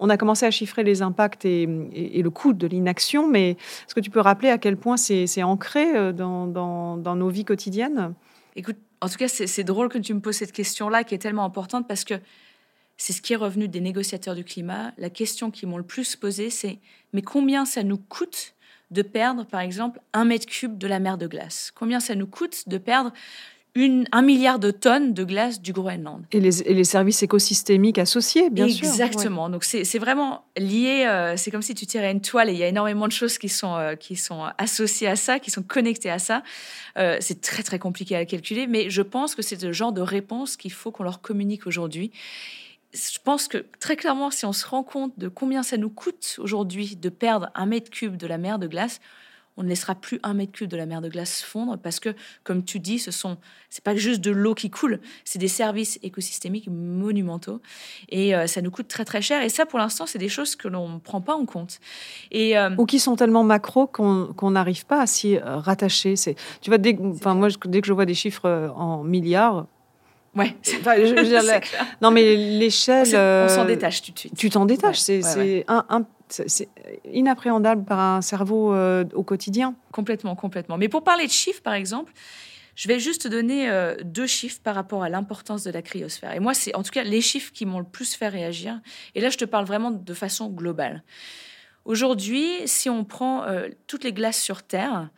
on 0.02 0.10
a 0.10 0.16
commencé 0.16 0.44
à 0.44 0.50
chiffrer 0.50 0.82
les 0.82 1.00
impacts 1.00 1.44
et, 1.44 1.66
le 1.66 2.30
coût 2.30 2.52
de 2.52 2.66
l'inaction, 2.66 3.28
mais 3.28 3.50
est-ce 3.50 3.94
que 3.94 4.00
tu 4.00 4.10
peux 4.10 4.20
rappeler 4.20 4.50
à 4.50 4.58
quel 4.58 4.76
point 4.76 4.96
c'est 4.96 5.42
ancré 5.44 6.12
dans, 6.12 6.46
dans 6.46 7.16
nos 7.16 7.28
vies 7.28 7.44
quotidiennes? 7.44 8.12
Écoute, 8.56 8.76
en 9.00 9.08
tout 9.08 9.16
cas, 9.16 9.28
c'est 9.28 9.64
drôle 9.64 9.88
que 9.88 9.98
tu 9.98 10.12
me 10.12 10.20
poses 10.20 10.36
cette 10.36 10.52
question-là 10.52 11.04
qui 11.04 11.14
est 11.14 11.18
tellement 11.18 11.44
importante 11.44 11.86
parce 11.86 12.04
que 12.04 12.14
c'est 12.96 13.12
ce 13.12 13.22
qui 13.22 13.32
est 13.32 13.36
revenu 13.36 13.68
des 13.68 13.80
négociateurs 13.80 14.34
du 14.34 14.44
climat. 14.44 14.92
La 14.98 15.08
question 15.10 15.50
qu'ils 15.50 15.68
m'ont 15.68 15.78
le 15.78 15.82
plus 15.82 16.16
posée, 16.16 16.50
c'est 16.50 16.78
mais 17.12 17.22
combien 17.22 17.64
ça 17.64 17.82
nous 17.82 17.98
coûte 17.98 18.54
de 18.90 19.02
perdre, 19.02 19.44
par 19.44 19.60
exemple, 19.60 20.00
un 20.12 20.24
mètre 20.24 20.46
cube 20.46 20.78
de 20.78 20.86
la 20.86 20.98
mer 20.98 21.16
de 21.16 21.26
glace? 21.26 21.72
Combien 21.74 22.00
ça 22.00 22.14
nous 22.14 22.26
coûte 22.26 22.68
de 22.68 22.78
perdre 22.78 23.12
un 23.74 24.22
milliard 24.22 24.58
de 24.58 24.70
tonnes 24.70 25.14
de 25.14 25.24
glace 25.24 25.62
du 25.62 25.72
Groenland. 25.72 26.24
Et 26.32 26.40
les, 26.40 26.84
services 26.84 27.22
écosystémiques 27.22 27.98
associés, 27.98 28.50
bien 28.50 28.68
sûr. 28.68 28.86
Exactement. 28.86 29.48
Donc 29.48 29.64
c'est 29.64 29.98
vraiment 29.98 30.44
lié, 30.58 31.06
euh, 31.06 31.36
c'est 31.36 31.50
comme 31.50 31.62
si 31.62 31.74
tu 31.74 31.86
tirais 31.86 32.12
une 32.12 32.20
toile 32.20 32.50
et 32.50 32.52
il 32.52 32.58
y 32.58 32.62
a 32.62 32.68
énormément 32.68 33.06
de 33.06 33.12
choses 33.12 33.38
qui 33.38 33.48
sont, 33.48 33.74
euh, 33.76 33.94
qui 33.94 34.16
sont 34.16 34.44
associées 34.58 35.08
à 35.08 35.16
ça, 35.16 35.38
qui 35.38 35.50
sont 35.50 35.62
connectées 35.62 36.10
à 36.10 36.18
ça. 36.18 36.42
Euh, 36.98 37.16
c'est 37.20 37.40
très 37.40 37.62
très 37.62 37.78
compliqué 37.78 38.14
à 38.14 38.24
calculer, 38.26 38.66
mais 38.66 38.90
je 38.90 39.02
pense 39.02 39.34
que 39.34 39.40
c'est 39.40 39.62
le 39.62 39.72
genre 39.72 39.92
de 39.92 40.02
réponse 40.02 40.56
qu'il 40.56 40.72
faut 40.72 40.90
qu'on 40.90 41.04
leur 41.04 41.22
communique 41.22 41.66
aujourd'hui. 41.66 42.12
Je 42.92 43.18
pense 43.24 43.48
que 43.48 43.64
très 43.80 43.96
clairement, 43.96 44.30
si 44.30 44.44
on 44.44 44.52
se 44.52 44.66
rend 44.66 44.82
compte 44.82 45.18
de 45.18 45.28
combien 45.28 45.62
ça 45.62 45.78
nous 45.78 45.88
coûte 45.88 46.36
aujourd'hui 46.38 46.94
de 46.96 47.08
perdre 47.08 47.48
un 47.54 47.64
mètre 47.64 47.90
cube 47.90 48.18
de 48.18 48.26
la 48.26 48.36
mer 48.36 48.58
de 48.58 48.66
glace, 48.66 49.00
on 49.56 49.62
ne 49.62 49.68
laissera 49.68 49.94
plus 49.94 50.18
un 50.22 50.34
mètre 50.34 50.52
cube 50.52 50.68
de 50.68 50.76
la 50.76 50.86
mer 50.86 51.00
de 51.00 51.08
glace 51.08 51.42
fondre 51.42 51.76
parce 51.78 52.00
que, 52.00 52.14
comme 52.42 52.64
tu 52.64 52.80
dis, 52.80 52.98
ce 52.98 53.10
sont, 53.10 53.36
c'est 53.68 53.84
pas 53.84 53.94
juste 53.94 54.20
de 54.20 54.30
l'eau 54.30 54.54
qui 54.54 54.70
coule, 54.70 55.00
c'est 55.24 55.38
des 55.38 55.48
services 55.48 55.98
écosystémiques 56.02 56.68
monumentaux 56.70 57.60
et 58.08 58.34
euh, 58.34 58.46
ça 58.46 58.62
nous 58.62 58.70
coûte 58.70 58.88
très 58.88 59.04
très 59.04 59.20
cher. 59.20 59.42
Et 59.42 59.48
ça, 59.48 59.66
pour 59.66 59.78
l'instant, 59.78 60.06
c'est 60.06 60.18
des 60.18 60.30
choses 60.30 60.56
que 60.56 60.68
l'on 60.68 60.88
ne 60.88 60.98
prend 60.98 61.20
pas 61.20 61.34
en 61.34 61.44
compte. 61.44 61.80
Et, 62.30 62.56
euh, 62.56 62.70
Ou 62.78 62.86
qui 62.86 62.98
sont 62.98 63.16
tellement 63.16 63.44
macro 63.44 63.86
qu'on 63.86 64.50
n'arrive 64.50 64.86
pas 64.86 65.02
à 65.02 65.06
s'y 65.06 65.36
euh, 65.36 65.58
rattacher. 65.58 66.16
C'est, 66.16 66.36
tu 66.60 66.70
vois, 66.70 66.78
dès, 66.78 66.96
enfin, 67.02 67.34
moi, 67.34 67.48
dès 67.66 67.82
que 67.82 67.86
je 67.86 67.92
vois 67.92 68.06
des 68.06 68.14
chiffres 68.14 68.72
en 68.74 69.04
milliards, 69.04 69.66
Ouais. 70.34 70.56
non, 72.00 72.10
mais 72.10 72.36
l'échelle. 72.36 73.06
On 73.14 73.54
s'en 73.54 73.66
détache 73.66 74.00
tout 74.00 74.12
de 74.12 74.18
suite. 74.18 74.34
Tu 74.34 74.48
t'en 74.48 74.64
détaches. 74.64 74.98
c'est 74.98 75.64
un, 75.68 75.84
un, 75.90 76.06
c'est 76.32 76.68
inappréhendable 77.04 77.84
par 77.84 77.98
un 77.98 78.22
cerveau 78.22 78.74
euh, 78.74 79.04
au 79.14 79.22
quotidien. 79.22 79.74
Complètement, 79.92 80.34
complètement. 80.34 80.78
Mais 80.78 80.88
pour 80.88 81.04
parler 81.04 81.26
de 81.26 81.32
chiffres, 81.32 81.62
par 81.62 81.74
exemple, 81.74 82.12
je 82.74 82.88
vais 82.88 82.98
juste 82.98 83.28
donner 83.28 83.68
euh, 83.68 83.96
deux 84.02 84.26
chiffres 84.26 84.60
par 84.62 84.74
rapport 84.74 85.02
à 85.02 85.08
l'importance 85.08 85.62
de 85.64 85.70
la 85.70 85.82
cryosphère. 85.82 86.32
Et 86.32 86.40
moi, 86.40 86.54
c'est 86.54 86.74
en 86.74 86.82
tout 86.82 86.90
cas 86.90 87.02
les 87.02 87.20
chiffres 87.20 87.52
qui 87.52 87.66
m'ont 87.66 87.78
le 87.78 87.84
plus 87.84 88.14
fait 88.14 88.28
réagir. 88.28 88.80
Et 89.14 89.20
là, 89.20 89.30
je 89.30 89.36
te 89.36 89.44
parle 89.44 89.66
vraiment 89.66 89.90
de 89.90 90.14
façon 90.14 90.48
globale. 90.48 91.02
Aujourd'hui, 91.84 92.46
si 92.66 92.88
on 92.88 93.04
prend 93.04 93.44
euh, 93.44 93.68
toutes 93.86 94.04
les 94.04 94.12
glaces 94.12 94.40
sur 94.40 94.62
Terre, 94.62 95.10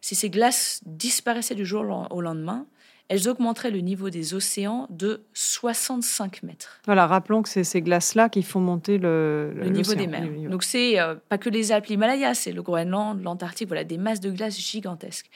si 0.00 0.14
ces 0.14 0.30
glaces 0.30 0.80
disparaissaient 0.86 1.54
du 1.54 1.66
jour 1.66 2.06
au 2.10 2.20
lendemain, 2.20 2.66
elles 3.12 3.28
augmenteraient 3.28 3.70
le 3.70 3.80
niveau 3.80 4.08
des 4.08 4.32
océans 4.32 4.86
de 4.88 5.20
65 5.34 6.44
mètres. 6.44 6.80
Voilà, 6.86 7.06
rappelons 7.06 7.42
que 7.42 7.50
c'est 7.50 7.62
ces 7.62 7.82
glaces-là 7.82 8.30
qui 8.30 8.42
font 8.42 8.58
monter 8.58 8.96
le, 8.96 9.52
niveau 9.66 9.92
des 9.92 10.06
mers. 10.06 10.26
Donc 10.48 10.62
c'est 10.62 10.98
euh, 10.98 11.16
pas 11.28 11.36
que 11.36 11.50
les 11.50 11.72
Alpes, 11.72 11.88
l'Himalaya, 11.88 12.32
c'est 12.32 12.52
le 12.52 12.62
Groenland, 12.62 13.22
l'Antarctique, 13.22 13.68
voilà, 13.68 13.84
des 13.84 13.98
masses 13.98 14.20
de 14.20 14.30
glace 14.30 14.58
gigantesques. 14.58 15.28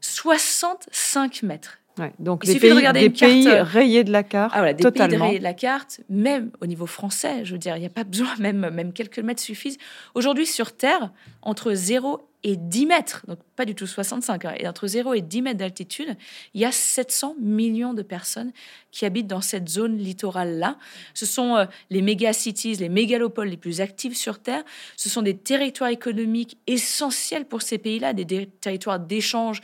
65 0.00 1.42
mètres. 1.42 1.80
donc 2.20 2.44
Il 2.44 2.54
des 2.54 2.60
pays, 2.60 2.70
de 2.70 2.92
des 2.92 3.10
pays 3.10 3.48
rayés 3.48 4.04
de 4.04 4.12
la 4.12 4.22
carte. 4.22 4.52
Ah, 4.54 4.58
voilà, 4.58 4.72
des 4.72 4.88
pays 4.88 5.16
rayés 5.16 5.40
de 5.40 5.44
la 5.44 5.54
carte, 5.54 6.02
même 6.08 6.52
au 6.60 6.66
niveau 6.66 6.86
français, 6.86 7.44
je 7.44 7.54
veux 7.54 7.58
dire, 7.58 7.76
il 7.76 7.80
n'y 7.80 7.86
a 7.86 7.90
pas 7.90 8.04
besoin, 8.04 8.28
même, 8.38 8.70
même 8.70 8.92
quelques 8.92 9.18
mètres 9.18 9.42
suffisent. 9.42 9.78
Aujourd'hui, 10.14 10.46
sur 10.46 10.76
Terre, 10.76 11.10
entre 11.42 11.74
0 11.74 12.28
et 12.44 12.56
10 12.56 12.86
mètres, 12.86 13.24
donc 13.28 13.38
pas 13.54 13.64
du 13.64 13.74
tout 13.74 13.86
65, 13.86 14.44
hein, 14.44 14.54
et 14.58 14.66
entre 14.66 14.86
0 14.86 15.14
et 15.14 15.20
10 15.20 15.42
mètres 15.42 15.58
d'altitude, 15.58 16.16
il 16.54 16.60
y 16.60 16.64
a 16.64 16.72
700 16.72 17.36
millions 17.40 17.94
de 17.94 18.02
personnes 18.02 18.52
qui 18.90 19.06
habitent 19.06 19.28
dans 19.28 19.40
cette 19.40 19.68
zone 19.68 19.96
littorale-là. 19.96 20.76
Ce 21.14 21.24
sont 21.24 21.56
euh, 21.56 21.64
les 21.90 22.02
méga-cities, 22.02 22.74
les 22.74 22.88
mégalopoles 22.88 23.48
les 23.48 23.56
plus 23.56 23.80
actives 23.80 24.16
sur 24.16 24.40
Terre. 24.40 24.64
Ce 24.96 25.08
sont 25.08 25.22
des 25.22 25.36
territoires 25.36 25.90
économiques 25.90 26.58
essentiels 26.66 27.44
pour 27.44 27.62
ces 27.62 27.78
pays-là, 27.78 28.12
des, 28.12 28.46
territoires 28.46 28.98
d'échange 28.98 29.60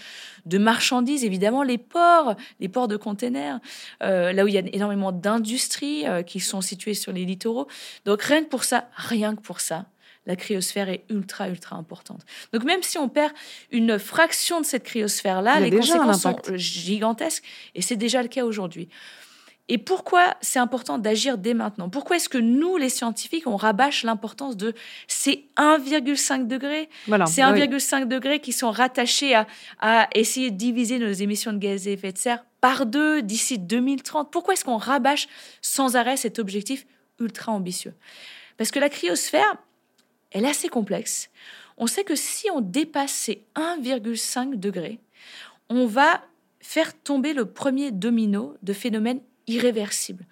de 0.47 0.59
marchandises, 0.59 1.25
évidemment, 1.25 1.63
les 1.63 1.79
ports, 1.79 2.37
les 2.61 2.69
ports 2.69 2.89
de 2.89 2.97
containers, 2.97 3.59
euh, 4.03 4.33
là 4.33 4.45
où 4.45 4.49
il 4.49 4.55
y 4.55 4.59
a 4.59 4.63
énormément 4.73 5.13
d'industries 5.13 6.07
euh, 6.07 6.23
qui 6.23 6.41
sont 6.41 6.61
situées 6.61 6.95
sur 6.95 7.13
les 7.13 7.25
littoraux. 7.25 7.67
Donc 8.05 8.23
rien 8.23 8.43
que 8.43 8.49
pour 8.49 8.65
ça, 8.65 8.89
rien 8.97 9.35
que 9.35 9.41
pour 9.41 9.61
ça, 9.61 9.87
la 10.29 10.37
cryosphère 10.37 10.89
est 10.91 11.05
ultra, 11.09 11.49
ultra 11.49 11.75
importante. 11.75 12.21
Donc 12.53 12.63
même 12.63 12.83
si 12.83 12.99
on 12.99 13.09
perd 13.09 13.33
une 13.73 13.99
fraction 13.99 14.61
de 14.61 14.67
cette 14.67 14.85
cryosphère-là, 14.85 15.59
les 15.59 15.71
conséquences 15.71 16.23
sont 16.23 16.37
gigantesques, 16.55 17.43
et 17.75 17.83
c'est 17.83 17.97
déjà 17.97 18.23
le 18.23 18.29
cas 18.29 18.45
aujourd'hui. 18.45 18.89
Et 19.71 19.77
pourquoi 19.77 20.37
c'est 20.41 20.59
important 20.59 20.99
d'agir 20.99 21.37
dès 21.37 21.53
maintenant? 21.53 21.91
Pourquoi 21.91 22.17
est-ce 22.17 22.31
que 22.31 22.39
nous, 22.39 22.79
les 22.79 22.89
scientifiques, 22.89 23.47
on 23.47 23.57
rabâche 23.57 24.03
l'importance 24.03 24.57
de 24.57 24.73
ces 25.09 25.51
1,5 25.59 26.47
degrés? 26.47 26.89
Ces 27.27 27.43
1,5 27.43 28.07
degrés 28.07 28.41
qui 28.41 28.53
sont 28.53 28.71
rattachés 28.71 29.35
à, 29.35 29.47
à, 29.81 30.09
essayer 30.15 30.51
de 30.51 30.57
diviser 30.57 30.99
nos 30.99 31.13
émissions 31.13 31.53
de 31.53 31.59
gaz 31.59 31.87
à 31.87 31.91
effet 31.91 32.13
de 32.13 32.19
serre 32.19 32.45
par 32.63 32.87
deux 32.87 33.21
d'ici 33.21 33.59
2030. 33.59 34.31
Pourquoi 34.31 34.55
est-ce 34.55 34.65
qu'on 34.65 34.79
rabâche 34.79 35.29
sans 35.61 35.97
arrêt 35.97 36.17
cet 36.17 36.39
objectif 36.39 36.87
ultra 37.21 37.53
ambitieux? 37.53 37.95
Parce 38.57 38.71
que 38.71 38.79
la 38.79 38.89
cryosphère, 38.89 39.55
elle 40.31 40.45
est 40.45 40.51
assez 40.51 40.69
complexe. 40.69 41.31
On 41.77 41.87
sait 41.87 42.05
que 42.05 42.17
si 42.17 42.51
on 42.51 42.61
dépasse 42.61 43.13
ces 43.13 43.45
1,5 43.55 44.57
degrés, 44.57 44.99
on 45.69 45.87
va 45.87 46.23
faire 46.61 46.93
tomber 47.01 47.33
le 47.33 47.47
premier 47.47 47.91
domino 47.93 48.57
de 48.63 48.73
phénomènes 48.73 49.21
irréversibles. 49.47 50.27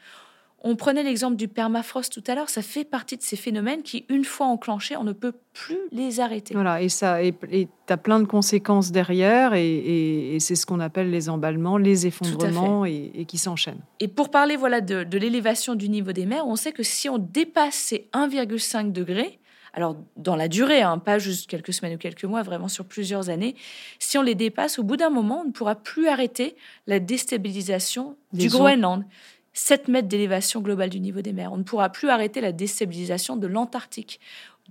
On 0.68 0.74
prenait 0.74 1.04
l'exemple 1.04 1.36
du 1.36 1.46
permafrost 1.46 2.12
tout 2.12 2.24
à 2.26 2.34
l'heure, 2.34 2.48
ça 2.48 2.60
fait 2.60 2.82
partie 2.84 3.16
de 3.16 3.22
ces 3.22 3.36
phénomènes 3.36 3.82
qui, 3.82 4.04
une 4.08 4.24
fois 4.24 4.46
enclenchés, 4.46 4.96
on 4.96 5.04
ne 5.04 5.12
peut 5.12 5.34
plus 5.52 5.78
les 5.92 6.18
arrêter. 6.18 6.54
Voilà, 6.54 6.82
et 6.82 6.88
ça, 6.88 7.22
et 7.22 7.32
tu 7.32 7.68
as 7.88 7.96
plein 7.96 8.18
de 8.18 8.24
conséquences 8.24 8.90
derrière, 8.90 9.54
et, 9.54 10.36
c'est 10.40 10.56
ce 10.56 10.66
qu'on 10.66 10.80
appelle 10.80 11.10
les 11.10 11.28
emballements, 11.28 11.78
les 11.78 12.08
effondrements, 12.08 12.84
et, 12.84 13.26
qui 13.28 13.38
s'enchaînent. 13.38 13.84
Et 14.00 14.08
pour 14.08 14.30
parler 14.30 14.56
voilà 14.56 14.80
de, 14.80 15.04
de 15.04 15.18
l'élévation 15.18 15.76
du 15.76 15.88
niveau 15.88 16.12
des 16.12 16.26
mers, 16.26 16.46
on 16.48 16.56
sait 16.56 16.72
que 16.72 16.82
si 16.82 17.08
on 17.08 17.18
dépasse 17.18 17.74
ces 17.74 18.08
1,5 18.12 18.90
degrés, 18.90 19.38
alors 19.76 19.94
dans 20.16 20.36
la 20.36 20.48
durée, 20.48 20.80
hein, 20.80 20.98
pas 20.98 21.18
juste 21.18 21.48
quelques 21.48 21.74
semaines 21.74 21.94
ou 21.94 21.98
quelques 21.98 22.24
mois, 22.24 22.42
vraiment 22.42 22.66
sur 22.66 22.86
plusieurs 22.86 23.28
années, 23.28 23.54
si 23.98 24.16
on 24.16 24.22
les 24.22 24.34
dépasse, 24.34 24.78
au 24.78 24.82
bout 24.82 24.96
d'un 24.96 25.10
moment, 25.10 25.42
on 25.42 25.44
ne 25.44 25.52
pourra 25.52 25.74
plus 25.74 26.08
arrêter 26.08 26.56
la 26.86 26.98
déstabilisation 26.98 28.16
du 28.32 28.48
Groenland. 28.48 29.04
7 29.52 29.88
mètres 29.88 30.08
d'élévation 30.08 30.60
globale 30.60 30.90
du 30.90 31.00
niveau 31.00 31.22
des 31.22 31.32
mers. 31.32 31.50
On 31.50 31.56
ne 31.56 31.62
pourra 31.62 31.88
plus 31.88 32.10
arrêter 32.10 32.42
la 32.42 32.52
déstabilisation 32.52 33.36
de 33.36 33.46
l'Antarctique, 33.46 34.20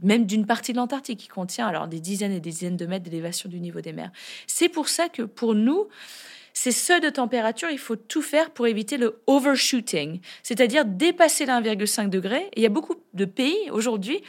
même 0.02 0.26
d'une 0.26 0.46
partie 0.46 0.72
de 0.72 0.78
l'Antarctique 0.78 1.20
qui 1.20 1.28
contient 1.28 1.68
alors 1.68 1.88
des 1.88 2.00
dizaines 2.00 2.32
et 2.32 2.40
des 2.40 2.50
dizaines 2.50 2.78
de 2.78 2.86
mètres 2.86 3.06
d'élévation 3.06 3.50
du 3.50 3.60
niveau 3.60 3.82
des 3.82 3.94
mers. 3.94 4.12
C'est 4.48 4.70
pour 4.70 4.90
ça 4.90 5.10
que 5.10 5.24
pour 5.24 5.56
nous, 5.56 5.88
ces 6.54 6.72
seuils 6.72 7.02
de 7.02 7.10
température, 7.10 7.70
il 7.70 7.78
faut 7.78 7.98
tout 7.98 8.22
faire 8.22 8.50
pour 8.50 8.66
éviter 8.66 8.98
le 8.98 9.22
overshooting, 9.28 10.22
c'est-à-dire 10.42 10.86
dépasser 10.86 11.46
les 11.46 11.52
1,5 11.52 12.10
degré. 12.10 12.50
il 12.56 12.64
y 12.64 12.66
a 12.66 12.70
beaucoup 12.70 12.96
de 13.14 13.26
pays 13.26 13.70
aujourd'hui 13.72 14.22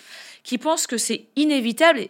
qui 0.43 0.59
pensent 0.59 0.87
que 0.87 0.99
c'est 0.99 1.27
inévitable. 1.37 2.09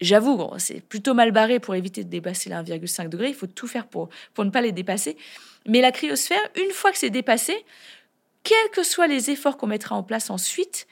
j'avoue, 0.00 0.48
c'est 0.58 0.80
plutôt 0.80 1.14
mal 1.14 1.32
barré 1.32 1.58
pour 1.58 1.74
éviter 1.74 2.04
de 2.04 2.08
dépasser 2.08 2.48
les 2.48 2.56
1,5 2.56 3.08
degré. 3.08 3.28
Il 3.28 3.34
faut 3.34 3.48
tout 3.48 3.66
faire 3.66 3.86
pour, 3.86 4.08
pour 4.34 4.44
ne 4.44 4.50
pas 4.50 4.60
les 4.60 4.72
dépasser. 4.72 5.16
Mais 5.66 5.80
la 5.80 5.92
cryosphère, 5.92 6.40
une 6.56 6.70
fois 6.70 6.92
que 6.92 6.98
c'est 6.98 7.10
dépassé, 7.10 7.64
quels 8.44 8.70
que 8.72 8.82
soient 8.82 9.08
les 9.08 9.30
efforts 9.30 9.56
qu'on 9.56 9.66
mettra 9.66 9.96
en 9.96 10.02
place 10.02 10.30
ensuite, 10.30 10.86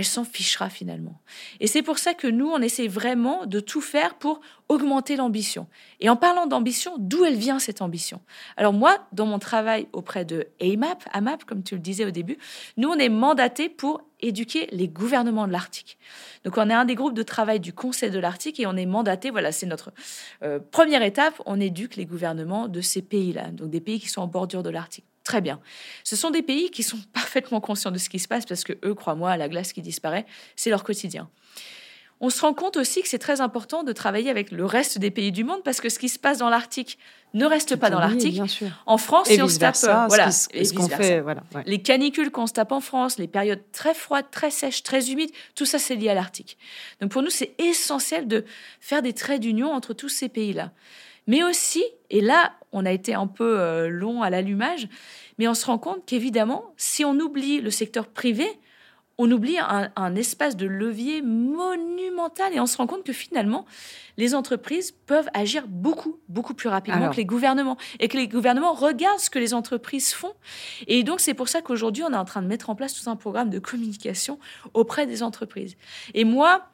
elle 0.00 0.06
s'en 0.06 0.24
fichera 0.24 0.70
finalement. 0.70 1.20
Et 1.60 1.66
c'est 1.66 1.82
pour 1.82 1.98
ça 1.98 2.14
que 2.14 2.26
nous, 2.26 2.48
on 2.48 2.62
essaie 2.62 2.88
vraiment 2.88 3.44
de 3.44 3.60
tout 3.60 3.82
faire 3.82 4.14
pour 4.14 4.40
augmenter 4.70 5.14
l'ambition. 5.14 5.66
Et 6.00 6.08
en 6.08 6.16
parlant 6.16 6.46
d'ambition, 6.46 6.94
d'où 6.98 7.22
elle 7.26 7.36
vient 7.36 7.58
cette 7.58 7.82
ambition? 7.82 8.22
Alors 8.56 8.72
moi, 8.72 8.96
dans 9.12 9.26
mon 9.26 9.38
travail 9.38 9.88
auprès 9.92 10.24
de 10.24 10.48
AMAP, 10.62 11.04
AMAP, 11.12 11.44
comme 11.44 11.62
tu 11.62 11.74
le 11.74 11.82
disais 11.82 12.06
au 12.06 12.10
début, 12.10 12.38
nous, 12.78 12.88
on 12.88 12.94
est 12.94 13.10
mandaté 13.10 13.68
pour 13.68 14.00
éduquer 14.20 14.68
les 14.72 14.88
gouvernements 14.88 15.46
de 15.46 15.52
l'Arctique. 15.52 15.98
Donc 16.44 16.56
on 16.56 16.70
est 16.70 16.74
un 16.74 16.86
des 16.86 16.94
groupes 16.94 17.14
de 17.14 17.22
travail 17.22 17.60
du 17.60 17.74
Conseil 17.74 18.10
de 18.10 18.18
l'Arctique 18.18 18.58
et 18.58 18.66
on 18.66 18.76
est 18.76 18.86
mandaté, 18.86 19.30
voilà, 19.30 19.52
c'est 19.52 19.66
notre 19.66 19.92
euh, 20.42 20.58
première 20.70 21.02
étape, 21.02 21.34
on 21.44 21.60
éduque 21.60 21.96
les 21.96 22.06
gouvernements 22.06 22.68
de 22.68 22.80
ces 22.80 23.02
pays-là, 23.02 23.50
donc 23.50 23.68
des 23.68 23.82
pays 23.82 24.00
qui 24.00 24.08
sont 24.08 24.22
en 24.22 24.26
bordure 24.26 24.62
de 24.62 24.70
l'Arctique. 24.70 25.09
Très 25.30 25.40
bien. 25.40 25.60
Ce 26.02 26.16
sont 26.16 26.30
des 26.30 26.42
pays 26.42 26.72
qui 26.72 26.82
sont 26.82 26.98
parfaitement 27.12 27.60
conscients 27.60 27.92
de 27.92 27.98
ce 27.98 28.08
qui 28.08 28.18
se 28.18 28.26
passe 28.26 28.46
parce 28.46 28.64
que 28.64 28.72
eux, 28.84 28.94
crois-moi, 28.94 29.36
la 29.36 29.48
glace 29.48 29.72
qui 29.72 29.80
disparaît, 29.80 30.26
c'est 30.56 30.70
leur 30.70 30.82
quotidien. 30.82 31.30
On 32.22 32.30
se 32.30 32.42
rend 32.42 32.52
compte 32.52 32.76
aussi 32.76 33.00
que 33.00 33.08
c'est 33.08 33.20
très 33.20 33.40
important 33.40 33.84
de 33.84 33.92
travailler 33.92 34.28
avec 34.28 34.50
le 34.50 34.66
reste 34.66 34.98
des 34.98 35.12
pays 35.12 35.30
du 35.30 35.44
monde 35.44 35.62
parce 35.64 35.80
que 35.80 35.88
ce 35.88 36.00
qui 36.00 36.08
se 36.08 36.18
passe 36.18 36.38
dans 36.38 36.50
l'Arctique 36.50 36.98
ne 37.32 37.46
reste 37.46 37.76
pas 37.76 37.90
dans 37.90 38.00
l'Arctique. 38.00 38.42
En 38.86 38.98
France, 38.98 39.28
si 39.28 39.40
on 39.40 39.48
se 39.48 39.58
tape, 39.60 39.76
voilà, 40.08 40.30
les 41.64 41.80
canicules 41.80 42.32
qu'on 42.32 42.48
se 42.48 42.52
tape 42.52 42.72
en 42.72 42.80
France, 42.80 43.18
les 43.18 43.28
périodes 43.28 43.62
très 43.70 43.94
froides, 43.94 44.26
très 44.32 44.50
sèches, 44.50 44.82
très 44.82 45.12
humides, 45.12 45.30
tout 45.54 45.64
ça 45.64 45.78
c'est 45.78 45.94
lié 45.94 46.08
à 46.08 46.14
l'Arctique. 46.14 46.58
Donc 47.00 47.12
pour 47.12 47.22
nous, 47.22 47.30
c'est 47.30 47.54
essentiel 47.58 48.26
de 48.26 48.44
faire 48.80 49.00
des 49.00 49.12
traits 49.12 49.40
d'union 49.40 49.72
entre 49.72 49.94
tous 49.94 50.10
ces 50.10 50.28
pays-là. 50.28 50.72
Mais 51.26 51.42
aussi, 51.42 51.84
et 52.10 52.20
là, 52.20 52.52
on 52.72 52.86
a 52.86 52.92
été 52.92 53.14
un 53.14 53.26
peu 53.26 53.58
euh, 53.58 53.88
long 53.88 54.22
à 54.22 54.30
l'allumage, 54.30 54.88
mais 55.38 55.48
on 55.48 55.54
se 55.54 55.66
rend 55.66 55.78
compte 55.78 56.04
qu'évidemment, 56.06 56.72
si 56.76 57.04
on 57.04 57.18
oublie 57.18 57.60
le 57.60 57.70
secteur 57.70 58.08
privé, 58.08 58.46
on 59.22 59.30
oublie 59.30 59.58
un, 59.58 60.14
espace 60.14 60.56
de 60.56 60.66
levier 60.66 61.20
monumental 61.20 62.54
et 62.54 62.60
on 62.60 62.64
se 62.64 62.78
rend 62.78 62.86
compte 62.86 63.04
que 63.04 63.12
finalement, 63.12 63.66
les 64.16 64.34
entreprises 64.34 64.92
peuvent 64.92 65.28
agir 65.34 65.64
beaucoup, 65.68 66.18
beaucoup 66.30 66.54
plus 66.54 66.70
rapidement 66.70 67.10
que 67.10 67.16
les 67.16 67.26
gouvernements 67.26 67.76
et 67.98 68.08
que 68.08 68.16
les 68.16 68.28
gouvernements 68.28 68.72
regardent 68.72 69.20
ce 69.20 69.28
que 69.28 69.38
les 69.38 69.52
entreprises 69.52 70.14
font. 70.14 70.32
Et 70.86 71.02
donc, 71.02 71.20
c'est 71.20 71.34
pour 71.34 71.50
ça 71.50 71.60
qu'aujourd'hui, 71.60 72.02
on 72.02 72.14
est 72.14 72.16
en 72.16 72.24
train 72.24 72.40
de 72.40 72.46
mettre 72.46 72.70
en 72.70 72.74
place 72.74 72.94
tout 72.94 73.10
un 73.10 73.16
programme 73.16 73.50
de 73.50 73.58
communication 73.58 74.38
auprès 74.72 75.06
des 75.06 75.22
entreprises. 75.22 75.76
Et 76.14 76.24
moi, 76.24 76.69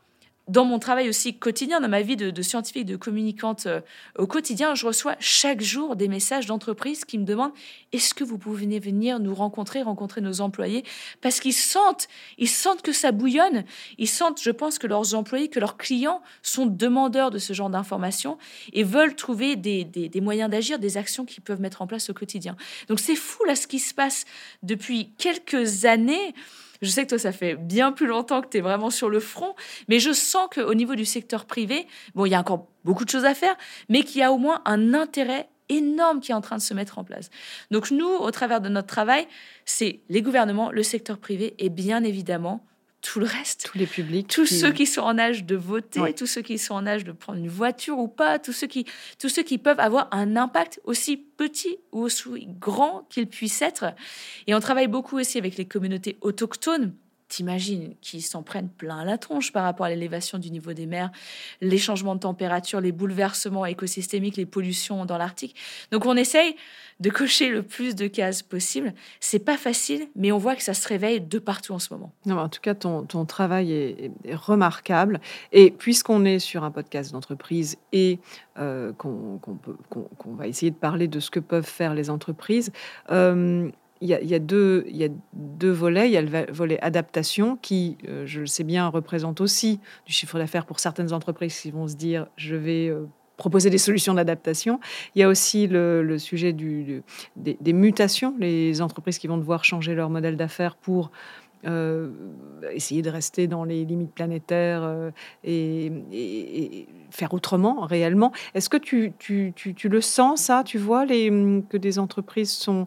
dans 0.48 0.64
mon 0.64 0.78
travail 0.78 1.08
aussi 1.08 1.36
quotidien, 1.36 1.80
dans 1.80 1.88
ma 1.88 2.02
vie 2.02 2.16
de, 2.16 2.42
scientifique, 2.42 2.86
de 2.86 2.96
communicante 2.96 3.66
euh, 3.66 3.80
au 4.16 4.26
quotidien, 4.26 4.74
je 4.74 4.86
reçois 4.86 5.16
chaque 5.18 5.60
jour 5.60 5.96
des 5.96 6.06
messages 6.06 6.46
d'entreprises 6.46 7.04
qui 7.04 7.18
me 7.18 7.24
demandent 7.24 7.52
est-ce 7.92 8.14
que 8.14 8.22
vous 8.22 8.38
pouvez 8.38 8.78
venir 8.78 9.18
nous 9.18 9.34
rencontrer, 9.34 9.82
rencontrer 9.82 10.20
nos 10.20 10.40
employés? 10.40 10.84
Parce 11.20 11.40
qu'ils 11.40 11.52
sentent, 11.52 12.06
ils 12.38 12.48
sentent 12.48 12.82
que 12.82 12.92
ça 12.92 13.10
bouillonne. 13.10 13.64
Ils 13.98 14.08
sentent, 14.08 14.40
je 14.40 14.50
pense, 14.50 14.78
que 14.78 14.86
leurs 14.86 15.14
employés, 15.14 15.48
que 15.48 15.58
leurs 15.58 15.76
clients 15.76 16.22
sont 16.42 16.66
demandeurs 16.66 17.30
de 17.30 17.38
ce 17.38 17.52
genre 17.52 17.70
d'informations 17.70 18.38
et 18.72 18.84
veulent 18.84 19.16
trouver 19.16 19.56
des, 19.56 19.84
des 19.84 20.20
moyens 20.20 20.50
d'agir, 20.50 20.78
des 20.78 20.96
actions 20.96 21.24
qu'ils 21.24 21.42
peuvent 21.42 21.60
mettre 21.60 21.82
en 21.82 21.86
place 21.86 22.08
au 22.10 22.14
quotidien. 22.14 22.56
Donc 22.88 23.00
c'est 23.00 23.16
fou 23.16 23.44
là 23.44 23.56
ce 23.56 23.66
qui 23.66 23.78
se 23.78 23.94
passe 23.94 24.24
depuis 24.62 25.10
quelques 25.18 25.84
années. 25.86 26.34
Je 26.82 26.90
sais 26.90 27.04
que 27.04 27.10
toi, 27.10 27.18
ça 27.18 27.32
fait 27.32 27.54
bien 27.54 27.92
plus 27.92 28.06
longtemps 28.06 28.42
que 28.42 28.48
tu 28.48 28.58
es 28.58 28.60
vraiment 28.60 28.90
sur 28.90 29.08
le 29.08 29.20
front, 29.20 29.54
mais 29.88 29.98
je 29.98 30.12
sens 30.12 30.48
qu'au 30.54 30.74
niveau 30.74 30.94
du 30.94 31.04
secteur 31.04 31.44
privé, 31.46 31.86
bon, 32.14 32.26
il 32.26 32.30
y 32.30 32.34
a 32.34 32.40
encore 32.40 32.66
beaucoup 32.84 33.04
de 33.04 33.10
choses 33.10 33.24
à 33.24 33.34
faire, 33.34 33.56
mais 33.88 34.02
qu'il 34.02 34.20
y 34.20 34.24
a 34.24 34.32
au 34.32 34.38
moins 34.38 34.62
un 34.64 34.94
intérêt 34.94 35.48
énorme 35.68 36.20
qui 36.20 36.32
est 36.32 36.34
en 36.34 36.40
train 36.40 36.56
de 36.56 36.62
se 36.62 36.74
mettre 36.74 36.98
en 36.98 37.04
place. 37.04 37.30
Donc 37.70 37.90
nous, 37.90 38.08
au 38.08 38.30
travers 38.30 38.60
de 38.60 38.68
notre 38.68 38.86
travail, 38.86 39.26
c'est 39.64 40.00
les 40.08 40.22
gouvernements, 40.22 40.70
le 40.70 40.82
secteur 40.82 41.18
privé 41.18 41.54
et 41.58 41.68
bien 41.68 42.04
évidemment 42.04 42.64
tout 43.06 43.20
le 43.20 43.26
reste. 43.26 43.68
Tous 43.70 43.78
les 43.78 43.86
publics. 43.86 44.26
Tous 44.26 44.46
ceux 44.46 44.72
qui 44.72 44.84
sont 44.84 45.02
en 45.02 45.16
âge 45.16 45.44
de 45.44 45.54
voter, 45.54 46.12
tous 46.14 46.26
ceux 46.26 46.42
qui 46.42 46.58
sont 46.58 46.74
en 46.74 46.86
âge 46.86 47.04
de 47.04 47.12
prendre 47.12 47.38
une 47.38 47.48
voiture 47.48 47.98
ou 47.98 48.08
pas, 48.08 48.40
tous 48.40 48.52
ceux 48.52 48.66
qui, 48.66 48.84
tous 49.20 49.28
ceux 49.28 49.44
qui 49.44 49.58
peuvent 49.58 49.78
avoir 49.78 50.08
un 50.10 50.36
impact 50.36 50.80
aussi 50.84 51.16
petit 51.16 51.78
ou 51.92 52.00
aussi 52.02 52.48
grand 52.58 53.06
qu'il 53.08 53.28
puisse 53.28 53.62
être. 53.62 53.94
Et 54.48 54.54
on 54.54 54.60
travaille 54.60 54.88
beaucoup 54.88 55.18
aussi 55.18 55.38
avec 55.38 55.56
les 55.56 55.66
communautés 55.66 56.18
autochtones 56.20 56.94
T'imagines 57.28 57.94
qu'ils 58.00 58.22
s'en 58.22 58.42
prennent 58.42 58.68
plein 58.68 59.04
la 59.04 59.18
tronche 59.18 59.52
par 59.52 59.64
rapport 59.64 59.86
à 59.86 59.90
l'élévation 59.90 60.38
du 60.38 60.50
niveau 60.50 60.72
des 60.72 60.86
mers, 60.86 61.10
les 61.60 61.78
changements 61.78 62.14
de 62.14 62.20
température, 62.20 62.80
les 62.80 62.92
bouleversements 62.92 63.66
écosystémiques, 63.66 64.36
les 64.36 64.46
pollutions 64.46 65.04
dans 65.04 65.18
l'Arctique. 65.18 65.56
Donc 65.90 66.06
on 66.06 66.16
essaye 66.16 66.56
de 67.00 67.10
cocher 67.10 67.50
le 67.50 67.62
plus 67.62 67.94
de 67.94 68.06
cases 68.06 68.42
possible. 68.42 68.94
C'est 69.20 69.40
pas 69.40 69.56
facile, 69.56 70.08
mais 70.14 70.32
on 70.32 70.38
voit 70.38 70.56
que 70.56 70.62
ça 70.62 70.72
se 70.72 70.86
réveille 70.88 71.20
de 71.20 71.38
partout 71.38 71.72
en 71.72 71.78
ce 71.78 71.92
moment. 71.92 72.12
Non, 72.24 72.38
en 72.38 72.48
tout 72.48 72.60
cas, 72.60 72.74
ton, 72.74 73.04
travail 73.26 73.72
est, 73.72 74.12
remarquable. 74.34 75.20
Et 75.52 75.70
puisqu'on 75.70 76.24
est 76.24 76.38
sur 76.38 76.64
un 76.64 76.70
podcast 76.70 77.12
d'entreprise 77.12 77.76
et 77.92 78.18
euh, 78.58 78.92
qu'on 78.92 79.40
va 80.36 80.46
essayer 80.46 80.70
de 80.70 80.76
parler 80.76 81.08
de 81.08 81.20
ce 81.20 81.30
que 81.30 81.40
peuvent 81.40 81.66
faire 81.66 81.92
les 81.92 82.08
entreprises, 82.08 82.72
euh, 83.10 83.70
il 84.00 84.08
y, 84.08 84.34
a, 84.34 84.38
deux, 84.38 84.84
il 84.88 84.96
y 84.96 85.04
a 85.04 85.08
deux 85.32 85.70
volets. 85.70 86.08
Il 86.08 86.12
y 86.12 86.16
a 86.16 86.22
le 86.22 86.52
volet 86.52 86.78
adaptation 86.80 87.56
qui, 87.56 87.96
euh, 88.08 88.26
je 88.26 88.40
le 88.40 88.46
sais 88.46 88.64
bien, 88.64 88.88
représente 88.88 89.40
aussi 89.40 89.80
du 90.04 90.12
chiffre 90.12 90.38
d'affaires 90.38 90.66
pour 90.66 90.80
certaines 90.80 91.12
entreprises 91.12 91.58
qui 91.58 91.70
vont 91.70 91.88
se 91.88 91.94
dire 91.94 92.26
je 92.36 92.56
vais 92.56 92.88
euh, 92.88 93.06
proposer 93.36 93.70
des 93.70 93.78
solutions 93.78 94.14
d'adaptation. 94.14 94.80
Il 95.14 95.20
y 95.20 95.22
a 95.22 95.28
aussi 95.28 95.66
le, 95.66 96.18
sujet 96.18 96.52
des, 96.52 97.72
mutations, 97.72 98.34
les 98.38 98.82
entreprises 98.82 99.18
qui 99.18 99.28
vont 99.28 99.38
devoir 99.38 99.64
changer 99.64 99.94
leur 99.94 100.10
modèle 100.10 100.36
d'affaires 100.36 100.76
pour 100.76 101.10
euh, 101.66 102.10
essayer 102.72 103.02
de 103.02 103.10
rester 103.10 103.46
dans 103.46 103.64
les 103.64 103.84
limites 103.84 104.12
planétaires 104.12 105.10
et, 105.42 106.86
faire 107.10 107.32
autrement 107.32 107.80
réellement. 107.86 108.32
Est-ce 108.54 108.68
que 108.68 108.76
tu, 108.76 109.12
tu, 109.18 109.52
tu, 109.56 109.74
tu, 109.74 109.88
le 109.88 110.00
sens, 110.02 110.42
ça? 110.42 110.62
Tu 110.64 110.76
vois 110.76 111.06
les, 111.06 111.30
que 111.68 111.78
des 111.78 111.98
entreprises 111.98 112.50
sont 112.50 112.86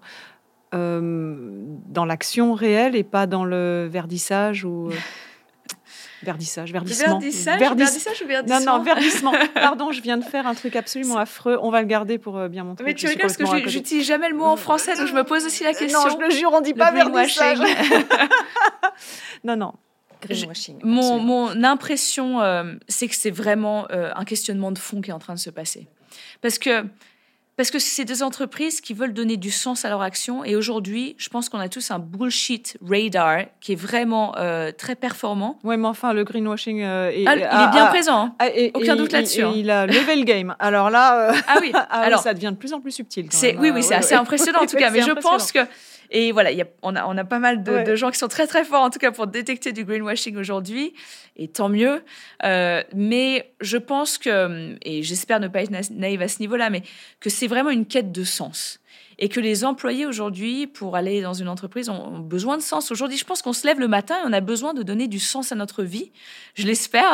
dans 0.71 2.05
l'action 2.05 2.53
réelle 2.53 2.95
et 2.95 3.03
pas 3.03 3.27
dans 3.27 3.45
le 3.45 3.87
verdissage 3.91 4.63
ou. 4.65 4.89
Euh, 4.89 4.95
verdissage, 6.23 6.71
verdissement. 6.71 7.19
Verdissage, 7.19 7.59
verdissage 7.59 8.21
ou 8.21 8.27
verdissement 8.27 8.59
Non, 8.59 8.77
non, 8.77 8.83
verdissement. 8.83 9.33
Pardon, 9.53 9.91
je 9.91 10.01
viens 10.01 10.17
de 10.17 10.23
faire 10.23 10.45
un 10.47 10.53
truc 10.53 10.75
absolument 10.75 11.17
affreux. 11.17 11.57
On 11.61 11.71
va 11.71 11.81
le 11.81 11.87
garder 11.87 12.17
pour 12.17 12.37
euh, 12.37 12.47
bien 12.49 12.63
montrer. 12.63 12.85
Mais 12.85 12.93
tu 12.93 13.07
rigoles 13.07 13.21
parce 13.21 13.37
que 13.37 13.69
j'utilise 13.69 14.05
jamais 14.05 14.29
le 14.29 14.35
mot 14.35 14.45
en 14.45 14.57
français, 14.57 14.95
donc 14.95 15.07
je 15.07 15.13
me 15.13 15.23
pose 15.23 15.45
aussi 15.45 15.63
la 15.63 15.73
question. 15.73 15.99
Non, 15.99 16.09
je 16.09 16.25
le 16.25 16.29
jure, 16.31 16.51
on 16.53 16.61
dit 16.61 16.73
pas 16.73 16.91
verdissage. 16.91 17.59
non, 19.43 19.55
non. 19.55 19.73
mon, 20.83 21.19
mon, 21.19 21.63
impression, 21.63 22.41
c'est 22.87 23.07
que 23.07 23.15
c'est 23.15 23.31
vraiment 23.31 23.87
un 23.89 24.25
questionnement 24.25 24.71
de 24.71 24.79
fond 24.79 25.01
qui 25.01 25.09
est 25.09 25.13
en 25.13 25.19
train 25.19 25.33
de 25.33 25.39
se 25.39 25.49
passer. 25.49 25.87
Parce 26.41 26.59
que 26.59 26.85
parce 27.59 27.71
que 27.71 27.79
c'est 27.79 28.05
des 28.05 28.23
entreprises 28.23 28.79
qui 28.79 28.93
veulent 28.93 29.11
donner 29.11 29.35
du 29.35 29.51
sens 29.51 29.83
à 29.83 29.89
leur 29.89 30.01
action. 30.01 30.45
Et 30.45 30.55
aujourd'hui, 30.55 31.15
je 31.17 31.27
pense 31.27 31.49
qu'on 31.49 31.59
a 31.59 31.67
tous 31.67 31.91
un 31.91 31.99
bullshit 31.99 32.77
radar 32.81 33.47
qui 33.59 33.73
est 33.73 33.75
vraiment 33.75 34.33
euh, 34.37 34.71
très 34.71 34.95
performant. 34.95 35.59
Oui, 35.65 35.75
mais 35.75 35.89
enfin, 35.89 36.13
le 36.13 36.23
greenwashing. 36.23 36.81
Euh, 36.83 37.09
est, 37.09 37.25
ah, 37.27 37.35
il 37.35 37.41
est 37.41 37.71
bien 37.73 37.87
présent. 37.87 38.33
Hein. 38.39 38.49
Aucun 38.75 38.95
doute 38.95 39.11
là-dessus. 39.11 39.41
Hein. 39.41 39.51
Il 39.57 39.69
a 39.71 39.87
levé 39.87 40.15
le 40.15 40.23
game. 40.23 40.55
Alors 40.57 40.89
là, 40.89 41.31
euh, 41.31 41.33
ah 41.49 41.57
oui. 41.59 41.73
Ah 41.75 41.99
Alors, 41.99 42.21
ça 42.21 42.33
devient 42.33 42.51
de 42.53 42.57
plus 42.57 42.71
en 42.71 42.79
plus 42.79 42.93
subtil. 42.93 43.27
C'est, 43.31 43.57
oui, 43.57 43.71
oui, 43.71 43.83
c'est 43.83 43.95
assez 43.95 44.15
impressionnant 44.15 44.61
en 44.61 44.65
tout 44.65 44.77
cas. 44.77 44.89
mais 44.91 45.01
je 45.01 45.11
pense 45.11 45.51
que 45.51 45.59
et 46.11 46.31
voilà, 46.31 46.51
y 46.51 46.61
a, 46.61 46.65
on, 46.81 46.95
a, 46.95 47.05
on 47.05 47.17
a 47.17 47.23
pas 47.23 47.39
mal 47.39 47.63
de, 47.63 47.83
de, 47.83 47.95
gens 47.95 48.09
qui 48.09 48.17
sont 48.17 48.27
très 48.27 48.47
très 48.47 48.63
forts 48.63 48.81
en 48.81 48.89
tout 48.89 48.99
cas 48.99 49.11
pour 49.11 49.27
détecter 49.27 49.71
du 49.71 49.85
greenwashing 49.85 50.37
aujourd'hui, 50.37 50.93
et 51.37 51.47
tant 51.47 51.69
mieux. 51.69 52.03
Euh, 52.43 52.83
mais 52.95 53.51
je 53.61 53.77
pense 53.77 54.17
que, 54.17 54.75
et 54.81 55.03
j'espère 55.03 55.39
ne 55.39 55.47
pas 55.47 55.61
être 55.61 55.91
naïve 55.91 56.21
à 56.21 56.27
ce 56.27 56.39
niveau-là, 56.39 56.69
mais 56.69 56.83
que 57.19 57.29
c'est 57.29 57.47
vraiment 57.47 57.69
une 57.69 57.85
quête 57.85 58.11
de 58.11 58.23
sens 58.23 58.79
et 59.21 59.27
que 59.27 59.41
les 59.41 59.65
employés 59.65 60.05
aujourd'hui, 60.05 60.65
pour 60.65 60.95
aller 60.95 61.21
dans 61.21 61.33
une 61.33 61.49
entreprise, 61.49 61.89
ont 61.89 62.19
besoin 62.19 62.55
de 62.55 62.61
sens. 62.61 62.89
Aujourd'hui, 62.89 63.17
je 63.17 63.25
pense 63.25 63.41
qu'on 63.41 63.51
se 63.51 63.67
lève 63.67 63.77
le 63.77 63.89
matin 63.89 64.15
et 64.15 64.21
on 64.25 64.31
a 64.31 64.39
besoin 64.39 64.73
de 64.73 64.81
donner 64.81 65.09
du 65.09 65.19
sens 65.19 65.51
à 65.51 65.55
notre 65.55 65.83
vie. 65.83 66.13
Je 66.55 66.65
l'espère. 66.65 67.13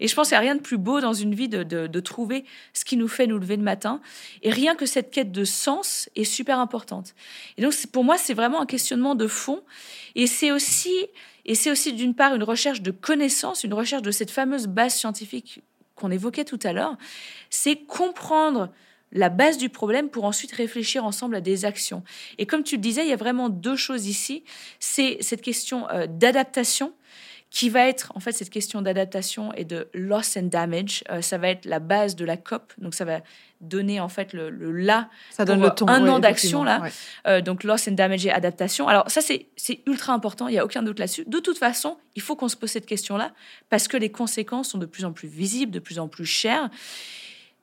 Et 0.00 0.08
je 0.08 0.14
pense 0.14 0.28
qu'il 0.28 0.34
n'y 0.34 0.40
a 0.40 0.42
rien 0.42 0.56
de 0.56 0.60
plus 0.60 0.76
beau 0.76 1.00
dans 1.00 1.14
une 1.14 1.34
vie 1.34 1.48
de, 1.48 1.62
de, 1.62 1.86
de, 1.86 2.00
trouver 2.00 2.44
ce 2.74 2.84
qui 2.84 2.98
nous 2.98 3.08
fait 3.08 3.26
nous 3.26 3.38
lever 3.38 3.56
le 3.56 3.62
matin. 3.62 4.02
Et 4.42 4.50
rien 4.50 4.74
que 4.74 4.84
cette 4.84 5.10
quête 5.10 5.32
de 5.32 5.44
sens 5.44 6.10
est 6.16 6.24
super 6.24 6.58
importante. 6.58 7.14
Et 7.56 7.62
donc, 7.62 7.72
pour 7.92 8.04
moi, 8.04 8.18
c'est 8.18 8.34
vraiment 8.34 8.60
un 8.60 8.66
questionnement 8.66 9.14
de 9.14 9.26
fond. 9.26 9.62
Et 10.16 10.26
c'est 10.26 10.52
aussi, 10.52 10.94
et 11.46 11.54
c'est 11.54 11.70
aussi 11.70 11.94
d'une 11.94 12.14
part 12.14 12.34
une 12.34 12.44
recherche 12.44 12.82
de 12.82 12.90
connaissances, 12.90 13.64
une 13.64 13.72
recherche 13.74 14.02
de 14.02 14.10
cette 14.10 14.30
fameuse 14.30 14.66
base 14.66 14.94
scientifique 14.94 15.62
qu'on 15.94 16.10
évoquait 16.10 16.44
tout 16.44 16.60
à 16.62 16.74
l'heure. 16.74 16.98
C'est 17.48 17.76
comprendre 17.76 18.68
la 19.12 19.28
base 19.28 19.58
du 19.58 19.68
problème 19.68 20.08
pour 20.08 20.24
ensuite 20.24 20.52
réfléchir 20.52 21.04
ensemble 21.04 21.34
à 21.36 21.40
des 21.40 21.64
actions. 21.64 22.02
Et 22.38 22.46
comme 22.46 22.62
tu 22.62 22.76
le 22.76 22.82
disais, 22.82 23.04
il 23.04 23.08
y 23.08 23.12
a 23.12 23.16
vraiment 23.16 23.48
deux 23.48 23.76
choses 23.76 24.06
ici. 24.06 24.44
C'est 24.80 25.18
cette 25.20 25.42
question 25.42 25.88
euh, 25.90 26.06
d'adaptation 26.06 26.92
qui 27.50 27.70
va 27.70 27.88
être 27.88 28.12
en 28.14 28.20
fait 28.20 28.32
cette 28.32 28.50
question 28.50 28.82
d'adaptation 28.82 29.54
et 29.54 29.64
de 29.64 29.88
loss 29.94 30.36
and 30.36 30.44
damage. 30.44 31.02
Euh, 31.10 31.22
ça 31.22 31.38
va 31.38 31.48
être 31.48 31.64
la 31.64 31.78
base 31.78 32.14
de 32.14 32.24
la 32.24 32.36
COP, 32.36 32.72
donc 32.76 32.94
ça 32.94 33.04
va 33.06 33.20
donner 33.60 34.00
en 34.00 34.08
fait 34.08 34.32
le, 34.34 34.50
le 34.50 34.70
là 34.70 35.08
ça 35.30 35.44
donne 35.44 35.60
le 35.60 35.70
ton, 35.70 35.88
un 35.88 36.06
an 36.08 36.18
d'action 36.18 36.62
là. 36.62 36.82
Euh, 37.26 37.40
donc 37.40 37.64
loss 37.64 37.88
and 37.88 37.92
damage 37.92 38.26
et 38.26 38.30
adaptation. 38.30 38.86
Alors 38.86 39.10
ça 39.10 39.20
c'est 39.22 39.48
ultra 39.86 40.12
important, 40.12 40.48
il 40.48 40.54
y 40.54 40.58
a 40.58 40.64
aucun 40.64 40.82
doute 40.82 40.98
là-dessus. 40.98 41.24
De 41.26 41.38
toute 41.38 41.58
façon, 41.58 41.96
il 42.14 42.22
faut 42.22 42.36
qu'on 42.36 42.48
se 42.48 42.56
pose 42.56 42.70
cette 42.70 42.86
question-là 42.86 43.32
parce 43.70 43.88
que 43.88 43.96
les 43.96 44.12
conséquences 44.12 44.68
sont 44.68 44.78
de 44.78 44.86
plus 44.86 45.04
en 45.06 45.12
plus 45.12 45.28
visibles, 45.28 45.72
de 45.72 45.80
plus 45.80 45.98
en 45.98 46.08
plus 46.08 46.26
chères. 46.26 46.68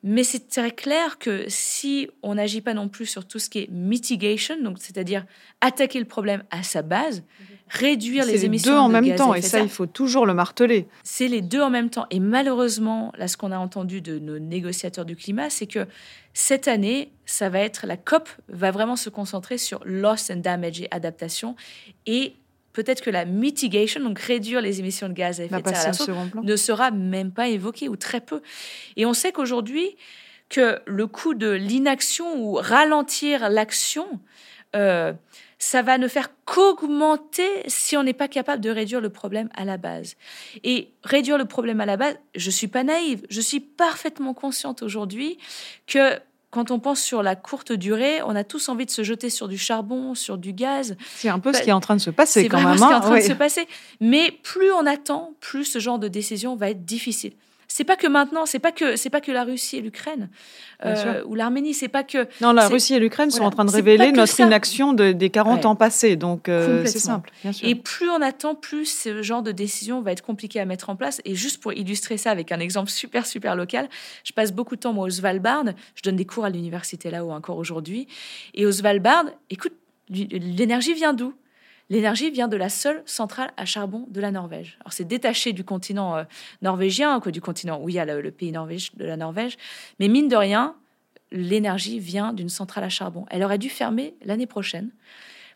Mais 0.07 0.23
c'est 0.23 0.49
très 0.49 0.69
clair 0.69 1.17
que 1.17 1.45
si 1.47 2.07
on 2.21 2.35
n'agit 2.35 2.61
pas 2.61 2.75
non 2.75 2.89
plus 2.89 3.07
sur 3.07 3.27
tout 3.27 3.39
ce 3.39 3.49
qui 3.49 3.57
est 3.61 3.69
mitigation, 3.71 4.55
donc 4.61 4.77
c'est-à-dire 4.79 5.25
attaquer 5.61 5.97
le 5.97 6.05
problème 6.05 6.43
à 6.51 6.61
sa 6.61 6.83
base, 6.83 7.23
réduire 7.69 8.23
les, 8.23 8.45
émissions 8.45 8.71
deux 8.71 8.77
en 8.77 8.87
même 8.87 9.15
temps, 9.15 9.33
et 9.33 9.41
ça 9.41 9.61
il 9.61 9.67
faut 9.67 9.87
toujours 9.87 10.27
le 10.27 10.35
marteler. 10.35 10.87
C'est 11.03 11.27
les 11.27 11.41
deux 11.41 11.59
en 11.59 11.71
même 11.71 11.89
temps. 11.89 12.05
Et 12.11 12.19
malheureusement, 12.19 13.13
là 13.17 13.27
ce 13.27 13.35
qu'on 13.35 13.51
a 13.51 13.57
entendu 13.57 13.99
de 13.99 14.19
nos 14.19 14.37
négociateurs 14.37 15.05
du 15.05 15.15
climat, 15.15 15.49
c'est 15.49 15.65
que 15.65 15.87
cette 16.33 16.67
année, 16.67 17.11
ça 17.25 17.49
va 17.49 17.61
être 17.61 17.87
la 17.87 17.97
COP 17.97 18.29
va 18.47 18.69
vraiment 18.69 18.97
se 18.97 19.09
concentrer 19.09 19.57
sur 19.57 19.81
loss 19.85 20.29
and 20.29 20.37
damage 20.37 20.81
et 20.81 20.87
adaptation 20.91 21.55
et 22.05 22.35
peut-être 22.75 23.01
que 23.01 23.09
la 23.09 23.23
mitigation, 23.23 24.01
donc 24.01 24.19
réduire 24.19 24.61
les 24.61 24.81
émissions 24.81 25.07
de 25.07 25.13
gaz 25.13 25.39
à 25.39 25.45
effet 25.45 25.61
de 25.61 25.73
serre 25.73 26.19
ne 26.43 26.55
sera 26.57 26.91
même 26.91 27.31
pas 27.31 27.47
évoquée 27.47 27.87
ou 27.87 27.95
très 27.95 28.19
peu. 28.19 28.41
Et 28.97 29.05
on 29.05 29.13
sait 29.13 29.31
qu'aujourd'hui, 29.31 29.95
que 30.49 30.79
le 30.85 31.07
coût 31.07 31.33
de 31.33 31.49
l'inaction 31.49 32.37
ou 32.37 32.55
ralentir 32.55 33.49
l'action, 33.49 34.19
euh, 34.75 35.13
ça 35.57 35.81
va 35.81 35.97
ne 35.97 36.09
faire 36.09 36.31
qu'augmenter 36.43 37.47
si 37.67 37.95
on 37.95 38.03
n'est 38.03 38.13
pas 38.13 38.27
capable 38.27 38.61
de 38.61 38.69
réduire 38.69 38.99
le 38.99 39.09
problème 39.09 39.49
à 39.55 39.63
la 39.63 39.77
base. 39.77 40.17
Et 40.65 40.91
réduire 41.03 41.37
le 41.37 41.45
problème 41.45 41.79
à 41.79 41.85
la 41.85 41.95
base, 41.95 42.17
je 42.35 42.51
suis 42.51 42.67
pas 42.67 42.83
naïve, 42.83 43.25
je 43.29 43.39
suis 43.39 43.61
parfaitement 43.61 44.33
consciente 44.33 44.83
aujourd'hui 44.83 45.37
que 45.87 46.19
quand 46.55 46.71
on 46.71 46.79
pense 46.79 47.01
sur 47.01 47.21
la 47.21 47.35
courte 47.35 47.73
durée, 47.73 48.21
on 48.25 48.33
a 48.33 48.45
tous 48.45 48.69
envie 48.69 48.85
de 48.85 48.89
se 48.89 49.03
jeter 49.03 49.29
sur 49.29 49.49
du 49.49 49.57
charbon, 49.57 50.15
sur 50.15 50.37
du 50.37 50.53
gaz. 50.53 50.95
C'est 51.13 51.27
un 51.27 51.37
peu 51.37 51.51
ce 51.51 51.61
qui 51.61 51.69
est 51.69 51.73
en 51.73 51.81
train 51.81 51.97
de 51.97 52.01
se 52.01 52.11
passer 52.11 52.47
quand 52.47 52.61
même. 52.61 52.77
C'est 52.77 52.83
ce 52.83 52.87
qui 52.87 52.93
est 52.93 52.95
en 52.95 53.01
train 53.01 53.17
de 53.17 53.21
se 53.21 53.33
passer. 53.33 53.67
Mais 53.99 54.31
plus 54.41 54.71
on 54.71 54.85
attend, 54.85 55.33
plus 55.41 55.65
ce 55.65 55.79
genre 55.79 55.99
de 55.99 56.07
décision 56.07 56.55
va 56.55 56.69
être 56.69 56.85
difficile 56.85 57.33
c'est 57.67 57.83
pas 57.83 57.95
que 57.95 58.07
maintenant, 58.07 58.45
c'est 58.45 58.59
pas 58.59 58.71
que 58.71 58.95
c'est 58.95 59.09
pas 59.09 59.21
que 59.21 59.31
la 59.31 59.43
Russie 59.43 59.77
et 59.77 59.81
l'Ukraine 59.81 60.29
euh, 60.85 61.23
ou 61.25 61.35
l'Arménie, 61.35 61.73
c'est 61.73 61.87
pas 61.87 62.03
que 62.03 62.27
non, 62.41 62.51
la 62.51 62.67
Russie 62.67 62.95
et 62.95 62.99
l'Ukraine 62.99 63.31
sont 63.31 63.43
en 63.43 63.49
train 63.49 63.65
de 63.65 63.71
révéler 63.71 64.11
notre 64.11 64.39
inaction 64.39 64.93
des 64.93 65.29
40 65.29 65.65
ans 65.65 65.75
passés, 65.75 66.15
donc 66.15 66.49
euh, 66.49 66.85
c'est 66.85 66.99
simple. 66.99 67.31
Et 67.63 67.75
plus 67.75 68.09
on 68.09 68.21
attend, 68.21 68.55
plus 68.55 68.85
ce 68.85 69.21
genre 69.21 69.41
de 69.41 69.51
décision 69.51 70.01
va 70.01 70.11
être 70.11 70.21
compliqué 70.21 70.59
à 70.59 70.65
mettre 70.65 70.89
en 70.89 70.95
place. 70.95 71.21
Et 71.25 71.35
juste 71.35 71.61
pour 71.61 71.73
illustrer 71.73 72.17
ça 72.17 72.31
avec 72.31 72.51
un 72.51 72.59
exemple 72.59 72.89
super 72.89 73.25
super 73.25 73.55
local, 73.55 73.89
je 74.23 74.31
passe 74.33 74.51
beaucoup 74.51 74.75
de 74.75 74.81
temps 74.81 74.93
moi 74.93 75.05
au 75.05 75.09
Svalbard, 75.09 75.65
je 75.95 76.01
donne 76.01 76.15
des 76.15 76.25
cours 76.25 76.45
à 76.45 76.49
l'université 76.49 77.09
là-haut 77.09 77.31
encore 77.31 77.57
aujourd'hui, 77.57 78.07
et 78.53 78.65
au 78.65 78.71
Svalbard, 78.71 79.25
écoute, 79.49 79.73
l'énergie 80.09 80.93
vient 80.93 81.13
d'où? 81.13 81.33
L'énergie 81.89 82.31
vient 82.31 82.47
de 82.47 82.57
la 82.57 82.69
seule 82.69 83.03
centrale 83.05 83.51
à 83.57 83.65
charbon 83.65 84.05
de 84.09 84.19
la 84.19 84.31
Norvège. 84.31 84.77
Alors 84.81 84.93
c'est 84.93 85.05
détaché 85.05 85.53
du 85.53 85.63
continent 85.63 86.17
euh, 86.17 86.23
norvégien, 86.61 87.19
du 87.19 87.41
continent 87.41 87.79
où 87.81 87.89
il 87.89 87.95
y 87.95 87.99
a 87.99 88.05
le, 88.05 88.31
pays 88.31 88.51
Norvège, 88.51 88.91
de 88.95 89.05
la 89.05 89.17
Norvège, 89.17 89.57
mais 89.99 90.07
mine 90.07 90.27
de 90.27 90.35
rien, 90.35 90.75
l'énergie 91.31 91.99
vient 91.99 92.33
d'une 92.33 92.49
centrale 92.49 92.83
à 92.83 92.89
charbon. 92.89 93.25
Elle 93.29 93.43
aurait 93.43 93.59
dû 93.59 93.69
fermer 93.69 94.15
l'année 94.23 94.47
prochaine 94.47 94.89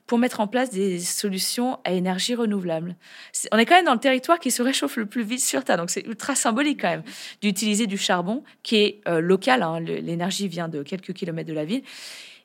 pour 0.06 0.18
mettre 0.18 0.40
en 0.40 0.48
place 0.48 0.72
des 0.72 1.00
solutions 1.00 1.80
à 1.84 1.92
énergie 1.92 2.34
renouvelable. 2.34 2.96
on 3.52 3.58
est 3.60 3.66
quand 3.66 3.76
même 3.76 3.86
dans 3.86 3.94
le 3.94 4.00
territoire 4.00 4.40
qui 4.40 4.50
se 4.50 4.64
réchauffe 4.64 4.98
le 4.98 5.06
plus 5.06 5.22
vite 5.22 5.40
sur 5.40 5.64
Terre, 5.64 5.78
donc 5.78 5.92
c'est 5.92 6.06
ultra 6.06 6.34
symbolique 6.34 6.82
quand 6.82 6.90
même 6.90 7.04
d'utiliser 7.42 7.86
du 7.86 7.98
charbon 7.98 8.44
qui 8.64 8.78
est 8.78 9.02
euh, 9.08 9.20
local. 9.20 9.62
Hein. 9.62 9.80
l'énergie 9.80 10.48
vient 10.48 10.68
de 10.68 10.82
quelques 10.82 11.14
kilomètres 11.14 11.50
de 11.50 11.54
la 11.54 11.66
ville 11.66 11.84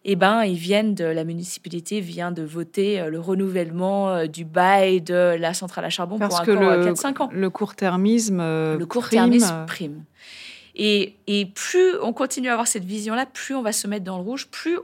eh 0.05 0.16
ben, 0.16 0.44
ils 0.44 0.57
viennent 0.57 0.94
de 0.94 1.05
la 1.05 1.24
municipalité 1.24 2.00
vient 2.00 2.30
de 2.30 2.42
voter 2.42 3.00
euh, 3.00 3.09
le 3.09 3.18
renouvellement 3.18 4.11
euh, 4.11 4.26
du 4.26 4.44
bail 4.44 5.00
de 5.00 5.36
la 5.38 5.55
centrale 5.55 5.84
à 5.86 5.90
charbon 5.90 6.18
pour 6.18 6.34
encore 6.34 6.44
4-5 6.44 7.22
ans. 7.22 7.28
Le 7.32 7.48
court-termisme 7.48 8.40
euh, 8.40 8.76
le 8.76 8.86
court-termisme 8.86 9.64
prime. 9.66 10.05
Et, 10.76 11.14
et, 11.26 11.46
plus 11.46 11.96
on 12.02 12.12
continue 12.12 12.48
à 12.48 12.52
avoir 12.52 12.66
cette 12.66 12.84
vision-là, 12.84 13.26
plus 13.26 13.55
on 13.55 13.62
va 13.62 13.72
se 13.72 13.86
mettre 13.86 14.05
dans 14.05 14.16
le 14.18 14.24
rouge, 14.24 14.48
plus, 14.48 14.78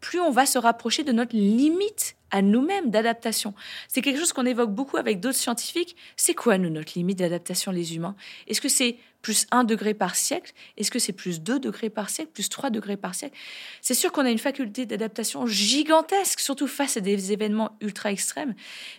plus 0.00 0.20
on 0.20 0.30
va 0.30 0.44
se 0.44 0.58
rapprocher 0.58 1.02
de 1.02 1.12
notre 1.12 1.34
limite 1.34 2.14
à 2.30 2.42
nous-mêmes 2.42 2.90
d'adaptation. 2.90 3.54
C'est 3.88 4.02
quelque 4.02 4.18
chose 4.18 4.32
qu'on 4.32 4.46
évoque 4.46 4.70
beaucoup 4.70 4.98
avec 4.98 5.18
d'autres 5.18 5.38
scientifiques. 5.38 5.96
C'est 6.16 6.34
quoi, 6.34 6.58
nous, 6.58 6.70
notre 6.70 6.92
limite 6.94 7.18
d'adaptation, 7.18 7.72
les 7.72 7.96
humains? 7.96 8.14
Est-ce 8.46 8.60
que 8.60 8.68
c'est 8.68 8.98
plus 9.22 9.46
1 9.50 9.64
degré 9.64 9.94
par 9.94 10.14
siècle 10.14 10.52
Est-ce 10.76 10.90
que 10.90 10.98
c'est 10.98 11.12
plus 11.12 11.40
2 11.40 11.58
degrés 11.58 11.90
par 11.90 12.10
siècle, 12.10 12.30
plus 12.32 12.48
3 12.48 12.70
degrés 12.70 12.96
par 12.96 13.14
siècle? 13.14 13.36
C'est 13.80 13.94
sûr 13.94 14.12
qu'on 14.12 14.24
a 14.24 14.30
une 14.30 14.38
faculté 14.38 14.86
d'adaptation 14.86 15.46
gigantesque, 15.46 16.40
surtout 16.40 16.66
face 16.66 16.96
à 16.96 17.00
des 17.00 17.32
événements 17.32 17.76
ultra 17.80 18.12
extrêmes. 18.12 18.54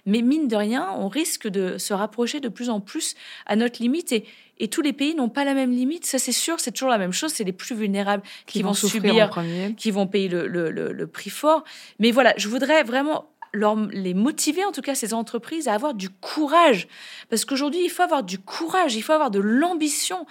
Mais 0.06 0.22
mine 0.22 0.48
de 0.48 0.56
rien, 0.56 0.92
on 0.98 1.08
risque 1.08 1.48
de 1.48 1.78
se 1.78 1.94
rapprocher 1.94 2.40
de 2.40 2.50
plus 2.50 2.70
en 2.70 2.80
plus 2.80 3.16
à 3.46 3.56
notre 3.56 3.82
limite. 3.82 4.12
Et, 4.12 4.26
et 4.60 4.68
tous 4.68 4.82
les 4.82 4.94
pays 4.94 5.16
n'ont 5.16 5.30
pas 5.30 5.44
la 5.44 5.54
même 5.54 5.72
limite. 5.72 6.06
Ça, 6.06 6.20
c'est 6.20 6.32
sûr, 6.32 6.60
c'est 6.60 6.72
toujours 6.72 6.90
la 6.90 6.98
même 7.00 7.14
chose. 7.14 7.32
C'est 7.34 7.44
les 7.44 7.54
plus 7.54 7.76
vulnérables 7.76 8.24
qui, 8.46 8.62
vont, 8.62 8.74
subir, 8.74 9.32
qui 9.78 9.92
vont 9.92 10.08
payer 10.08 10.28
le, 10.28 10.48
le, 10.48 10.70
le 10.70 11.08
prix 11.08 11.32
fort. 11.32 11.64
Mais 12.00 12.12
voilà, 12.12 12.34
je 12.38 12.48
voudrais 12.48 12.84
vraiment 12.84 13.31
les 13.54 14.14
motiver, 14.14 14.64
en 14.64 14.72
tout 14.72 14.82
cas 14.82 14.96
ces 14.96 15.14
entreprises, 15.14 15.68
à 15.68 15.74
avoir 15.74 15.94
du 15.94 16.10
courage. 16.10 16.88
Parce 17.30 17.46
qu'aujourd'hui, 17.46 17.82
il 17.84 17.90
faut 17.90 18.04
avoir 18.04 18.24
du 18.24 18.40
courage, 18.40 18.96
il 18.96 19.02
faut 19.02 19.14
avoir 19.14 19.32
de 19.32 19.40
l'ambition, 19.40 20.26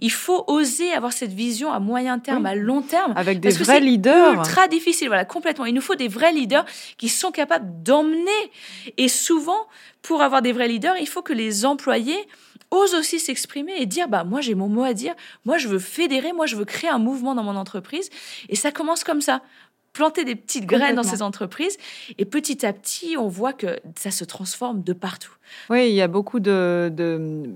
il 0.00 0.10
faut 0.10 0.44
oser 0.48 0.92
avoir 0.92 1.12
cette 1.12 1.32
vision 1.32 1.72
à 1.72 1.78
moyen 1.78 2.18
terme, 2.18 2.46
à 2.46 2.54
long 2.54 2.82
terme. 2.82 3.12
Avec 3.16 3.40
des 3.40 3.50
vrais 3.50 3.80
leaders. 3.80 4.32
C'est 4.32 4.38
ultra 4.38 4.68
difficile, 4.68 5.08
voilà, 5.08 5.24
complètement. 5.24 5.66
Il 5.66 5.74
nous 5.74 5.80
faut 5.80 5.94
des 5.94 6.08
vrais 6.08 6.32
leaders 6.32 6.64
qui 6.98 7.08
sont 7.08 7.30
capables 7.30 7.82
d'emmener. 7.82 8.50
Et 8.96 9.08
souvent, 9.08 9.66
pour 10.02 10.22
avoir 10.22 10.42
des 10.42 10.52
vrais 10.52 10.68
leaders, 10.68 10.96
il 10.98 11.08
faut 11.08 11.22
que 11.22 11.32
les 11.32 11.64
employés 11.66 12.26
osent 12.70 12.94
aussi 12.94 13.20
s'exprimer 13.20 13.74
et 13.78 13.86
dire 13.86 14.08
bah 14.08 14.24
moi 14.24 14.40
j'ai 14.40 14.54
mon 14.54 14.68
mot 14.68 14.82
à 14.82 14.92
dire, 14.92 15.14
moi 15.44 15.56
je 15.58 15.68
veux 15.68 15.78
fédérer, 15.78 16.32
moi 16.32 16.46
je 16.46 16.56
veux 16.56 16.64
créer 16.64 16.90
un 16.90 16.98
mouvement 16.98 17.34
dans 17.34 17.44
mon 17.44 17.56
entreprise 17.56 18.10
et 18.48 18.56
ça 18.56 18.72
commence 18.72 19.04
comme 19.04 19.20
ça 19.20 19.42
planter 19.96 20.26
des 20.26 20.36
petites 20.36 20.66
graines 20.66 20.94
dans 20.94 21.02
ces 21.02 21.22
entreprises. 21.22 21.78
Et 22.18 22.26
petit 22.26 22.66
à 22.66 22.74
petit, 22.74 23.16
on 23.16 23.28
voit 23.28 23.54
que 23.54 23.80
ça 23.98 24.10
se 24.10 24.24
transforme 24.24 24.82
de 24.82 24.92
partout. 24.92 25.32
Oui, 25.70 25.88
il 25.88 25.94
y 25.94 26.02
a 26.02 26.08
beaucoup 26.08 26.38
de, 26.38 26.92
de, 26.94 27.46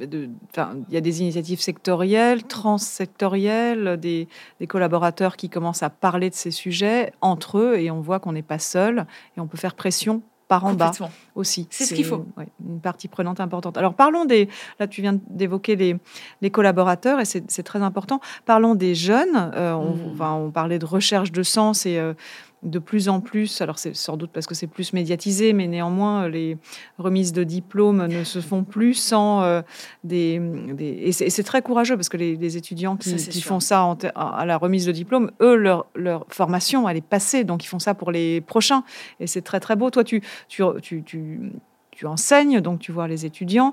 il 0.56 0.94
y 0.94 0.96
a 0.96 1.00
des 1.02 1.20
initiatives 1.20 1.60
sectorielles, 1.60 2.44
transsectorielles, 2.44 3.98
des, 4.00 4.26
des, 4.58 4.66
collaborateurs 4.66 5.36
qui 5.36 5.50
commencent 5.50 5.82
à 5.82 5.90
parler 5.90 6.30
de 6.30 6.34
ces 6.34 6.50
sujets 6.50 7.12
entre 7.20 7.58
eux, 7.58 7.78
et 7.78 7.90
on 7.90 8.00
voit 8.00 8.20
qu'on 8.20 8.32
n'est 8.32 8.42
pas 8.42 8.58
seul, 8.58 9.06
et 9.36 9.40
on 9.40 9.46
peut 9.46 9.58
faire 9.58 9.74
pression 9.74 10.22
par 10.50 10.64
en 10.64 10.74
bas 10.74 10.90
aussi. 11.36 11.68
C'est 11.70 11.84
ce 11.84 11.94
qu'il 11.94 12.04
faut. 12.04 12.26
une 12.68 12.80
partie 12.80 13.06
prenante 13.06 13.38
importante. 13.38 13.78
Alors 13.78 13.94
parlons 13.94 14.24
des. 14.24 14.48
Là, 14.80 14.88
tu 14.88 15.00
viens 15.00 15.16
d'évoquer 15.28 15.76
les, 15.76 15.96
les, 16.42 16.50
collaborateurs 16.50 17.20
et 17.20 17.24
c'est 17.24 17.62
très 17.62 17.80
important. 17.82 18.20
Parlons 18.46 18.74
des 18.74 18.96
jeunes. 18.96 19.52
Euh, 19.54 19.74
on, 19.74 19.94
mmh. 19.94 20.20
on, 20.20 20.50
parlait 20.50 20.80
de 20.80 20.86
recherche 20.86 21.30
de 21.30 21.44
sens 21.44 21.86
et 21.86 21.98
euh, 21.98 22.14
de 22.62 22.78
plus 22.78 23.08
en 23.08 23.20
plus, 23.20 23.60
alors 23.62 23.78
c'est 23.78 23.96
sans 23.96 24.16
doute 24.16 24.30
parce 24.32 24.46
que 24.46 24.54
c'est 24.54 24.66
plus 24.66 24.92
médiatisé, 24.92 25.54
mais 25.54 25.66
néanmoins, 25.66 26.28
les 26.28 26.58
remises 26.98 27.32
de 27.32 27.42
diplômes 27.42 28.06
ne 28.06 28.22
se 28.22 28.40
font 28.40 28.64
plus 28.64 28.94
sans 28.94 29.42
euh, 29.42 29.62
des, 30.04 30.40
Et 30.78 31.12
c'est 31.12 31.42
très 31.42 31.62
courageux 31.62 31.96
parce 31.96 32.10
que 32.10 32.18
les, 32.18 32.56
étudiants 32.56 32.96
qui, 32.96 33.40
font 33.40 33.60
ça 33.60 33.96
à 34.14 34.44
la 34.44 34.58
remise 34.58 34.84
de 34.84 34.92
diplôme, 34.92 35.30
eux, 35.40 35.56
leur, 35.56 35.86
leur, 35.94 36.26
formation, 36.28 36.88
elle 36.88 36.98
est 36.98 37.00
passée, 37.00 37.44
donc 37.44 37.64
ils 37.64 37.68
font 37.68 37.78
ça 37.78 37.94
pour 37.94 38.10
les 38.10 38.40
prochains. 38.40 38.84
Et 39.20 39.26
c'est 39.26 39.42
très, 39.42 39.60
très 39.60 39.76
beau. 39.76 39.90
Toi, 39.90 40.04
tu, 40.04 40.22
tu, 40.48 40.62
tu, 40.82 41.02
tu, 41.02 42.06
enseignes, 42.06 42.60
donc 42.60 42.80
tu 42.80 42.92
vois 42.92 43.08
les 43.08 43.24
étudiants. 43.24 43.72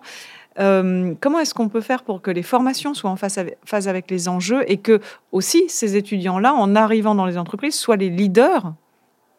Euh, 0.60 1.14
comment 1.20 1.40
est-ce 1.40 1.54
qu'on 1.54 1.70
peut 1.70 1.82
faire 1.82 2.04
pour 2.04 2.22
que 2.22 2.32
les 2.32 2.44
formations 2.44 2.94
soient 2.94 3.12
en 3.12 3.16
phase 3.16 3.38
avec, 3.38 3.58
phase 3.66 3.88
avec 3.88 4.10
les 4.10 4.28
enjeux 4.28 4.64
et 4.70 4.78
que 4.78 5.00
aussi 5.32 5.70
ces 5.70 5.96
étudiants-là, 5.96 6.54
en 6.54 6.76
arrivant 6.76 7.16
dans 7.16 7.26
les 7.26 7.38
entreprises, 7.38 7.76
soient 7.76 7.96
les 7.96 8.10
leaders 8.10 8.74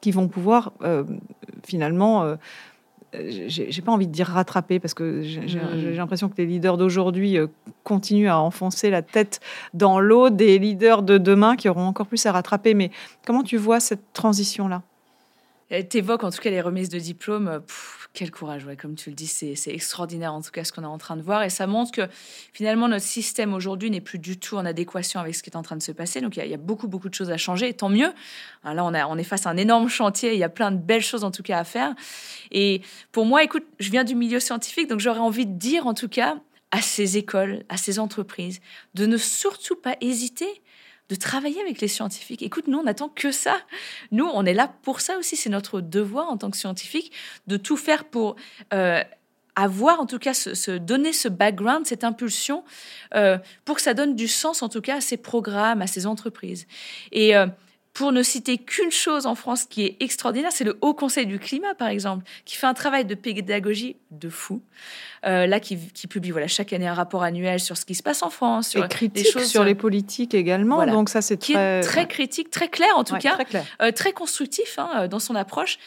qui 0.00 0.12
vont 0.12 0.28
pouvoir 0.28 0.72
euh, 0.82 1.02
finalement 1.66 2.22
euh, 2.22 2.36
j'ai 3.48 3.82
pas 3.82 3.90
envie 3.90 4.06
de 4.06 4.12
dire 4.12 4.26
rattraper 4.26 4.78
parce 4.78 4.92
que 4.92 5.22
j'ai 5.22 5.40
hmm. 5.40 5.96
l'impression 5.96 6.28
que 6.28 6.34
les 6.36 6.46
leaders 6.46 6.76
d'aujourd'hui 6.76 7.38
continuent 7.82 8.28
à 8.28 8.38
enfoncer 8.38 8.90
la 8.90 9.00
tête 9.00 9.40
dans 9.72 9.98
l'eau 9.98 10.28
des 10.28 10.58
leaders 10.58 11.02
de 11.02 11.16
demain 11.16 11.56
qui 11.56 11.70
auront 11.70 11.86
encore 11.86 12.06
plus 12.06 12.26
à 12.26 12.32
rattraper. 12.32 12.74
Mais 12.74 12.90
comment 13.26 13.42
tu 13.42 13.56
vois 13.56 13.80
cette 13.80 14.12
transition-là? 14.12 14.82
Tu 15.70 15.98
évoques 15.98 16.22
en 16.22 16.30
tout 16.30 16.38
cas 16.38 16.50
les 16.50 16.60
remises 16.60 16.90
de 16.90 16.98
diplômes 16.98 17.62
Quel 18.18 18.32
courage, 18.32 18.64
ouais, 18.64 18.74
comme 18.74 18.96
tu 18.96 19.10
le 19.10 19.14
dis, 19.14 19.28
c'est 19.28 19.54
extraordinaire 19.68 20.34
en 20.34 20.42
tout 20.42 20.50
cas 20.50 20.64
ce 20.64 20.72
qu'on 20.72 20.82
est 20.82 20.86
en 20.86 20.98
train 20.98 21.16
de 21.16 21.22
voir. 21.22 21.44
Et 21.44 21.50
ça 21.50 21.68
montre 21.68 21.92
que 21.92 22.08
finalement 22.52 22.88
notre 22.88 23.04
système 23.04 23.54
aujourd'hui 23.54 23.92
n'est 23.92 24.00
plus 24.00 24.18
du 24.18 24.40
tout 24.40 24.56
en 24.56 24.66
adéquation 24.66 25.20
avec 25.20 25.36
ce 25.36 25.42
qui 25.44 25.50
est 25.50 25.56
en 25.56 25.62
train 25.62 25.76
de 25.76 25.82
se 25.84 25.92
passer. 25.92 26.20
Donc 26.20 26.36
il 26.36 26.44
y, 26.44 26.52
a 26.52 26.56
beaucoup, 26.56 26.88
beaucoup 26.88 27.08
de 27.08 27.14
choses 27.14 27.30
à 27.30 27.36
changer, 27.36 27.72
tant 27.74 27.88
mieux. 27.88 28.12
là, 28.64 28.84
on, 28.84 28.92
on 28.92 29.18
est 29.18 29.22
face 29.22 29.46
à 29.46 29.50
un 29.50 29.56
énorme 29.56 29.88
chantier, 29.88 30.32
il 30.32 30.38
y 30.40 30.42
a 30.42 30.48
plein 30.48 30.72
de 30.72 30.78
belles 30.78 31.00
choses 31.00 31.22
en 31.22 31.30
tout 31.30 31.44
cas 31.44 31.60
à 31.60 31.64
faire. 31.64 31.94
Et 32.50 32.82
pour 33.12 33.24
moi, 33.24 33.44
écoute, 33.44 33.62
je 33.78 33.88
viens 33.88 34.02
du 34.02 34.16
milieu 34.16 34.40
scientifique, 34.40 34.88
donc 34.88 34.98
j'aurais 34.98 35.20
envie 35.20 35.46
de 35.46 35.56
dire 35.56 35.86
en 35.86 35.94
tout 35.94 36.08
cas 36.08 36.38
à 36.72 36.82
ces 36.82 37.18
écoles, 37.18 37.62
à 37.68 37.76
ces 37.76 38.00
entreprises, 38.00 38.58
de 38.94 39.06
ne 39.06 39.16
surtout 39.16 39.76
pas 39.76 39.94
hésiter 40.00 40.60
de 41.08 41.14
travailler 41.14 41.60
avec 41.60 41.80
les 41.80 41.88
scientifiques. 41.88 42.42
Écoute, 42.42 42.66
nous, 42.66 42.78
on 42.78 42.84
n'attend 42.84 43.08
que 43.08 43.32
ça. 43.32 43.56
Nous, 44.12 44.26
on 44.26 44.44
est 44.44 44.54
là 44.54 44.72
pour 44.82 45.00
ça 45.00 45.18
aussi. 45.18 45.36
C'est 45.36 45.50
notre 45.50 45.80
devoir 45.80 46.28
en 46.28 46.36
tant 46.36 46.50
que 46.50 46.56
scientifique 46.56 47.12
de 47.46 47.56
tout 47.56 47.76
faire 47.76 48.04
pour 48.04 48.36
euh, 48.74 49.02
avoir, 49.56 50.00
en 50.00 50.06
tout 50.06 50.18
cas, 50.18 50.34
se, 50.34 50.70
donner 50.70 51.12
ce 51.12 51.28
background, 51.28 51.86
cette 51.86 52.04
impulsion, 52.04 52.62
euh, 53.14 53.38
pour 53.64 53.76
que 53.76 53.82
ça 53.82 53.94
donne 53.94 54.14
du 54.14 54.28
sens, 54.28 54.62
en 54.62 54.68
tout 54.68 54.80
cas, 54.80 54.96
à 54.96 55.00
ces 55.00 55.16
programmes, 55.16 55.82
à 55.82 55.86
ces 55.86 56.06
entreprises. 56.06 56.66
Et 57.10 57.34
euh, 57.34 57.46
pour 57.92 58.12
ne 58.12 58.22
citer 58.22 58.58
qu'une 58.58 58.92
chose 58.92 59.26
en 59.26 59.34
France 59.34 59.64
qui 59.64 59.84
est 59.84 59.96
extraordinaire, 59.98 60.52
c'est 60.52 60.62
le 60.62 60.78
Haut 60.82 60.94
Conseil 60.94 61.26
du 61.26 61.40
climat, 61.40 61.74
par 61.74 61.88
exemple, 61.88 62.24
qui 62.44 62.56
fait 62.56 62.66
un 62.66 62.74
travail 62.74 63.04
de 63.04 63.16
pédagogie 63.16 63.96
de 64.12 64.28
fou. 64.28 64.62
Euh, 65.26 65.46
là, 65.46 65.60
qui, 65.60 65.76
publie 66.08 66.30
voilà, 66.30 66.46
chaque 66.46 66.72
année 66.72 66.86
un 66.86 66.94
rapport 66.94 67.22
annuel 67.22 67.60
sur 67.60 67.76
ce 67.76 67.84
qui 67.84 67.94
se 67.94 68.02
passe 68.02 68.22
en 68.22 68.30
France, 68.30 68.68
sur 68.68 68.86
des 68.86 69.24
choses 69.24 69.46
sur 69.46 69.64
les 69.64 69.74
politiques 69.74 70.34
également. 70.34 70.84
Donc 70.86 71.08
ça, 71.08 71.22
c'est 71.22 71.36
très... 71.36 71.80
très 71.80 72.06
critique, 72.06 72.50
très 72.50 72.68
clair 72.68 72.90
en 72.96 73.04
tout 73.04 73.16
cas, 73.16 73.36
très, 73.36 73.64
euh, 73.82 73.90
très 73.90 74.12
constructif 74.12 74.78
hein, 74.78 74.90
euh, 74.96 75.08
dans 75.08 75.18
son 75.18 75.34
approche, 75.34 75.78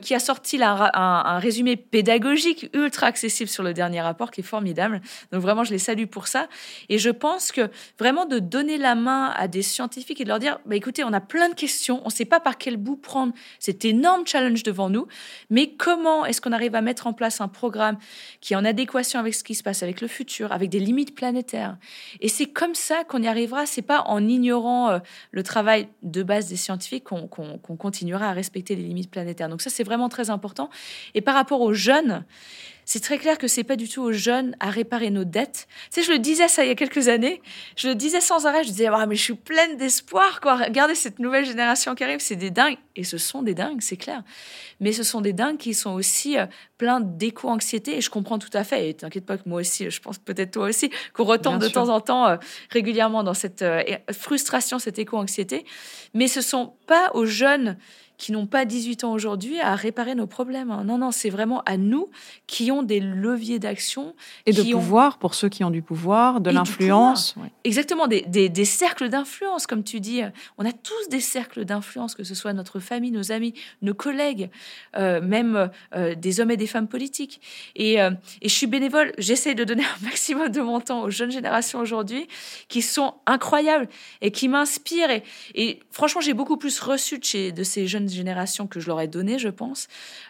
qui 0.00 0.14
a 0.14 0.20
sorti 0.20 0.60
un, 0.62 1.38
résumé 1.38 1.76
pédagogique 1.76 2.70
ultra 2.74 3.08
accessible 3.08 3.50
sur 3.50 3.62
le 3.62 3.74
dernier 3.74 4.00
rapport, 4.00 4.30
qui 4.30 4.40
est 4.40 4.44
formidable. 4.44 5.00
Donc 5.32 5.42
vraiment, 5.42 5.64
je 5.64 5.72
les 5.72 5.78
salue 5.78 6.06
pour 6.06 6.28
ça. 6.28 6.48
Et 6.88 6.98
je 6.98 7.10
pense 7.10 7.50
que 7.50 7.68
vraiment 7.98 8.24
de 8.24 8.38
donner 8.38 8.78
la 8.78 8.94
main 8.94 9.32
à 9.36 9.48
des 9.48 9.62
scientifiques 9.62 10.20
et 10.20 10.24
de 10.24 10.28
leur 10.28 10.38
dire, 10.38 10.60
bah, 10.66 10.76
écoutez, 10.76 11.02
on 11.02 11.12
a 11.12 11.20
plein 11.20 11.48
de 11.48 11.54
questions, 11.54 12.00
on 12.02 12.08
ne 12.08 12.12
sait 12.12 12.24
pas 12.24 12.40
par 12.40 12.56
quel 12.56 12.76
bout 12.76 12.96
prendre 12.96 13.32
cet 13.58 13.84
énorme 13.84 14.26
challenge 14.26 14.62
devant 14.62 14.90
nous, 14.90 15.06
mais 15.50 15.74
comment 15.76 16.24
est-ce 16.24 16.40
qu'on 16.40 16.52
arrive 16.52 16.74
à 16.74 16.80
mettre 16.80 17.06
en 17.06 17.12
place 17.12 17.40
un 17.40 17.48
programme 17.48 17.98
qui 18.40 18.54
en 18.54 18.63
en 18.64 18.68
adéquation 18.68 19.20
avec 19.20 19.34
ce 19.34 19.44
qui 19.44 19.54
se 19.54 19.62
passe, 19.62 19.82
avec 19.82 20.00
le 20.00 20.08
futur, 20.08 20.52
avec 20.52 20.70
des 20.70 20.80
limites 20.80 21.14
planétaires. 21.14 21.76
Et 22.20 22.28
c'est 22.28 22.46
comme 22.46 22.74
ça 22.74 23.04
qu'on 23.04 23.22
y 23.22 23.26
arrivera. 23.26 23.66
C'est 23.66 23.82
pas 23.82 24.02
en 24.06 24.26
ignorant 24.26 24.90
euh, 24.90 24.98
le 25.32 25.42
travail 25.42 25.88
de 26.02 26.22
base 26.22 26.48
des 26.48 26.56
scientifiques 26.56 27.04
qu'on 27.04 27.28
continuera 27.76 28.30
à 28.30 28.32
respecter 28.32 28.74
les 28.74 28.82
limites 28.82 29.10
planétaires. 29.10 29.48
Donc 29.48 29.60
ça, 29.60 29.70
c'est 29.70 29.84
vraiment 29.84 30.08
très 30.08 30.30
important. 30.30 30.70
Et 31.14 31.20
par 31.20 31.34
rapport 31.34 31.60
aux 31.60 31.74
jeunes, 31.74 32.24
c'est 32.84 33.00
très 33.00 33.18
clair 33.18 33.38
que 33.38 33.48
c'est 33.48 33.64
pas 33.64 33.76
du 33.76 33.88
tout 33.88 34.02
aux 34.02 34.12
jeunes 34.12 34.56
à 34.60 34.70
réparer 34.70 35.10
nos 35.10 35.24
dettes. 35.24 35.66
Tu 35.90 36.00
sais, 36.00 36.06
je 36.06 36.12
le 36.12 36.18
disais 36.18 36.48
ça 36.48 36.64
il 36.64 36.68
y 36.68 36.70
a 36.70 36.74
quelques 36.74 37.08
années. 37.08 37.40
Je 37.76 37.88
le 37.88 37.94
disais 37.94 38.20
sans 38.20 38.46
arrêt. 38.46 38.64
Je 38.64 38.70
disais, 38.70 38.86
ah, 38.86 39.06
mais 39.06 39.16
je 39.16 39.22
suis 39.22 39.34
pleine 39.34 39.76
d'espoir, 39.76 40.40
quoi. 40.40 40.56
Regardez 40.56 40.94
cette 40.94 41.18
nouvelle 41.18 41.44
génération 41.44 41.94
qui 41.94 42.04
arrive. 42.04 42.20
C'est 42.20 42.36
des 42.36 42.50
dingues. 42.50 42.76
Et 42.96 43.04
ce 43.04 43.18
sont 43.18 43.42
des 43.42 43.54
dingues, 43.54 43.80
c'est 43.80 43.96
clair. 43.96 44.22
Mais 44.80 44.92
ce 44.92 45.02
sont 45.02 45.20
des 45.20 45.32
dingues 45.32 45.56
qui 45.56 45.74
sont 45.74 45.92
aussi 45.92 46.38
euh, 46.38 46.46
plein 46.78 47.00
d'éco-anxiété. 47.00 47.96
Et 47.96 48.00
je 48.00 48.10
comprends 48.10 48.38
tout 48.38 48.50
à 48.52 48.64
fait. 48.64 48.90
Et 48.90 48.94
t'inquiète 48.94 49.26
pas 49.26 49.36
que 49.36 49.48
moi 49.48 49.60
aussi, 49.60 49.90
je 49.90 50.00
pense 50.00 50.18
peut-être 50.18 50.52
toi 50.52 50.68
aussi, 50.68 50.90
qu'on 51.12 51.24
retombe 51.24 51.58
de 51.58 51.68
temps 51.68 51.88
en 51.88 52.00
temps 52.00 52.26
euh, 52.26 52.36
régulièrement 52.70 53.24
dans 53.24 53.34
cette 53.34 53.62
euh, 53.62 53.82
frustration, 54.12 54.78
cette 54.78 54.98
éco-anxiété. 54.98 55.64
Mais 56.12 56.28
ce 56.28 56.40
sont 56.40 56.74
pas 56.86 57.10
aux 57.14 57.26
jeunes 57.26 57.76
qui 58.16 58.32
n'ont 58.32 58.46
pas 58.46 58.64
18 58.64 59.04
ans 59.04 59.12
aujourd'hui 59.12 59.60
à 59.60 59.74
réparer 59.74 60.14
nos 60.14 60.26
problèmes. 60.26 60.70
Hein. 60.70 60.84
Non, 60.84 60.98
non, 60.98 61.10
c'est 61.10 61.30
vraiment 61.30 61.62
à 61.62 61.76
nous 61.76 62.10
qui 62.46 62.70
ont 62.70 62.82
des 62.82 63.00
leviers 63.00 63.58
d'action. 63.58 64.14
Et 64.46 64.52
de 64.52 64.62
pouvoir, 64.62 65.18
pour 65.18 65.34
ceux 65.34 65.48
qui 65.48 65.64
ont 65.64 65.70
du 65.70 65.82
pouvoir, 65.82 66.40
de 66.40 66.50
l'influence. 66.50 67.34
Exactement, 67.64 68.06
des, 68.06 68.22
des, 68.22 68.64
cercles 68.64 69.08
d'influence, 69.08 69.66
comme 69.66 69.82
tu 69.82 70.00
dis. 70.00 70.22
On 70.58 70.64
a 70.64 70.72
tous 70.72 71.08
des 71.10 71.20
cercles 71.20 71.64
d'influence, 71.64 72.14
que 72.14 72.24
ce 72.24 72.34
soit 72.34 72.52
notre 72.52 72.78
famille, 72.80 73.10
nos 73.10 73.32
amis, 73.32 73.54
nos 73.82 73.94
collègues, 73.94 74.50
euh, 74.96 75.20
même 75.20 75.70
euh, 75.94 76.14
des 76.14 76.40
hommes 76.40 76.50
et 76.50 76.56
des 76.56 76.66
femmes 76.66 76.88
politiques. 76.88 77.40
Et, 77.74 78.00
euh, 78.00 78.10
et 78.42 78.48
je 78.48 78.54
suis 78.54 78.66
bénévole, 78.66 79.12
j'essaie 79.18 79.54
de 79.54 79.64
donner 79.64 79.84
un 80.00 80.04
maximum 80.04 80.48
de 80.48 80.60
mon 80.60 80.80
temps 80.80 81.02
aux 81.02 81.10
jeunes 81.10 81.32
générations 81.32 81.80
aujourd'hui, 81.80 82.28
qui 82.68 82.82
sont 82.82 83.14
incroyables 83.26 83.88
et 84.20 84.30
qui 84.30 84.48
m'inspirent. 84.48 85.10
Et, 85.10 85.22
et 85.54 85.80
franchement, 85.90 86.20
j'ai 86.20 86.34
beaucoup 86.34 86.56
plus 86.56 86.78
reçu 86.80 87.18
de, 87.18 87.24
chez, 87.24 87.52
de 87.52 87.62
ces 87.62 87.86
jeunes 87.86 88.03
génération 88.08 88.66
que 88.66 88.80
je 88.80 88.86
leur 88.86 89.00
ai 89.00 89.08
donné, 89.08 89.38
je 89.38 89.48
pense. 89.48 89.88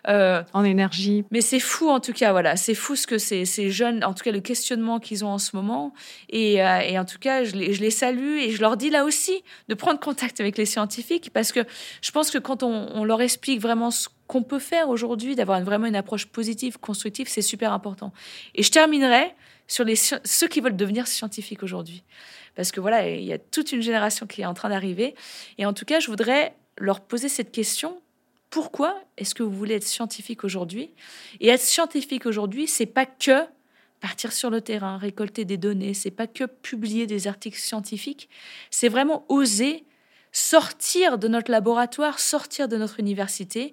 Euh, 0.09 0.43
en 0.53 0.65
énergie. 0.65 1.25
Mais 1.31 1.41
c'est 1.41 1.61
fou, 1.61 1.89
en 1.89 2.01
tout 2.01 2.13
cas, 2.13 2.33
voilà. 2.33 2.57
C'est 2.57 2.75
fou 2.75 2.97
ce 2.97 3.07
que 3.07 3.19
ces, 3.19 3.45
ces 3.45 3.71
jeunes, 3.71 4.05
en 4.05 4.15
tout 4.15 4.25
cas, 4.25 4.33
le 4.33 4.41
questionnement 4.41 5.01
qu'ils 5.01 5.25
ont 5.25 5.31
en 5.31 5.39
ce 5.39 5.57
moment. 5.57 5.95
Et, 6.29 6.63
euh, 6.63 6.81
et 6.81 6.99
en 6.99 7.05
tout 7.05 7.19
cas, 7.19 7.45
je 7.45 7.53
les, 7.53 7.73
je 7.73 7.81
les, 7.81 7.91
salue 7.91 8.39
et 8.39 8.51
je 8.51 8.61
leur 8.61 8.77
dis 8.77 8.91
là 8.91 9.05
aussi 9.05 9.43
de 9.69 9.75
prendre 9.75 10.01
contact 10.01 10.41
avec 10.41 10.59
les 10.59 10.67
scientifiques 10.67 11.31
parce 11.33 11.53
que 11.53 11.61
je 12.03 12.11
pense 12.11 12.31
que 12.31 12.39
quand 12.39 12.63
on, 12.63 12.89
on 12.95 13.05
leur 13.05 13.21
explique 13.21 13.61
vraiment 13.61 13.91
ce 13.91 14.09
qu'on 14.27 14.43
peut 14.43 14.59
faire 14.59 14.89
aujourd'hui, 14.89 15.37
d'avoir 15.37 15.61
vraiment 15.63 15.87
une 15.87 15.97
approche 15.97 16.27
positive, 16.27 16.79
constructive, 16.79 17.29
c'est 17.29 17.43
super 17.43 17.73
important. 17.73 18.13
Et 18.55 18.63
je 18.63 18.71
terminerai 18.71 19.35
sur 19.67 19.85
les, 19.85 19.97
ceux 19.97 20.49
qui 20.49 20.61
veulent 20.61 20.77
devenir 20.77 21.07
scientifiques 21.07 21.63
aujourd'hui. 21.63 22.05
Parce 22.55 22.71
que 22.71 22.81
voilà, 22.81 23.09
il 23.09 23.25
y 23.25 23.33
a 23.33 23.39
toute 23.39 23.73
une 23.73 23.83
génération 23.83 24.27
qui 24.27 24.43
est 24.43 24.47
en 24.47 24.55
train 24.55 24.69
d'arriver. 24.69 25.15
Et 25.59 25.67
en 25.67 25.73
tout 25.73 25.85
cas, 25.85 26.01
je 26.01 26.09
voudrais 26.09 26.55
leur 26.79 27.01
poser 27.01 27.29
cette 27.29 27.53
question 27.53 28.01
pourquoi 28.55 29.03
est-ce 29.17 29.35
que 29.35 29.43
vous 29.43 29.51
voulez 29.51 29.75
être 29.75 29.83
scientifique 29.83 30.45
aujourd'hui? 30.45 30.95
Et 31.41 31.49
être 31.49 31.61
scientifique 31.61 32.25
aujourd'hui, 32.25 32.69
c'est 32.69 32.87
pas 32.87 33.05
que 33.05 33.43
partir 34.01 34.33
sur 34.33 34.49
le 34.49 34.61
terrain, 34.61 34.97
récolter 34.97 35.45
des 35.45 35.57
données, 35.57 35.93
c'est 35.93 36.13
pas 36.13 36.29
que 36.29 36.45
publier 36.45 37.09
des 37.09 37.27
articles 37.27 37.59
scientifiques, 37.59 38.29
c'est 38.71 38.89
vraiment 38.89 39.25
oser 39.29 39.85
sortir 40.31 41.19
de 41.19 41.27
notre 41.27 41.51
laboratoire, 41.51 42.21
sortir 42.21 42.69
de 42.69 42.77
notre 42.77 43.01
université 43.01 43.73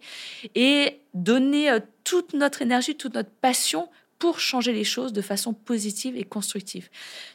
et 0.56 1.02
donner 1.14 1.70
euh, 1.70 1.80
toute 2.04 2.34
notre 2.34 2.62
énergie, 2.62 2.96
toute 2.96 3.14
notre 3.14 3.30
passion 3.30 3.88
pour 4.22 4.40
changer 4.40 4.72
les 4.72 4.84
choses 4.84 5.14
de 5.14 5.22
façon 5.24 5.52
positive 5.52 6.16
et 6.16 6.24
constructive. 6.24 6.90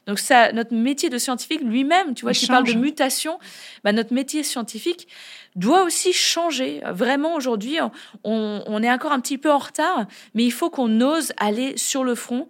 Donc 0.07 0.21
ça, 0.21 0.53
notre 0.53 0.73
métier 0.73 1.11
de 1.11 1.19
scientifique 1.19 1.61
lui-même, 1.61 2.15
tu 2.15 2.23
vois, 2.23 2.33
tu 2.33 2.47
parles 2.47 2.65
de 2.65 2.75
mutation, 2.75 3.41
bah, 3.83 3.91
notre 3.91 4.15
métier 4.15 4.45
scientifique 4.45 5.09
doit 5.57 5.83
aussi 5.83 6.13
changer. 6.13 6.83
Vraiment, 6.87 7.35
aujourd'hui, 7.35 7.79
on, 8.23 8.83
est 8.85 8.91
encore 8.93 9.11
un 9.11 9.19
petit 9.19 9.37
peu 9.37 9.51
en 9.51 9.59
retard, 9.59 10.07
mais 10.35 10.45
il 10.45 10.53
faut 10.53 10.71
qu'on 10.71 11.01
ose 11.01 11.33
aller 11.39 11.77
sur 11.77 12.05
le 12.05 12.15
front, 12.15 12.49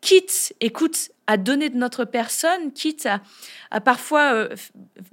quitte, 0.00 0.52
écoute, 0.60 1.10
à 1.26 1.36
donner 1.36 1.70
de 1.70 1.76
notre 1.76 2.04
personne, 2.04 2.72
quitte 2.72 3.08
à, 3.70 3.80
parfois 3.80 4.32
euh, 4.32 4.48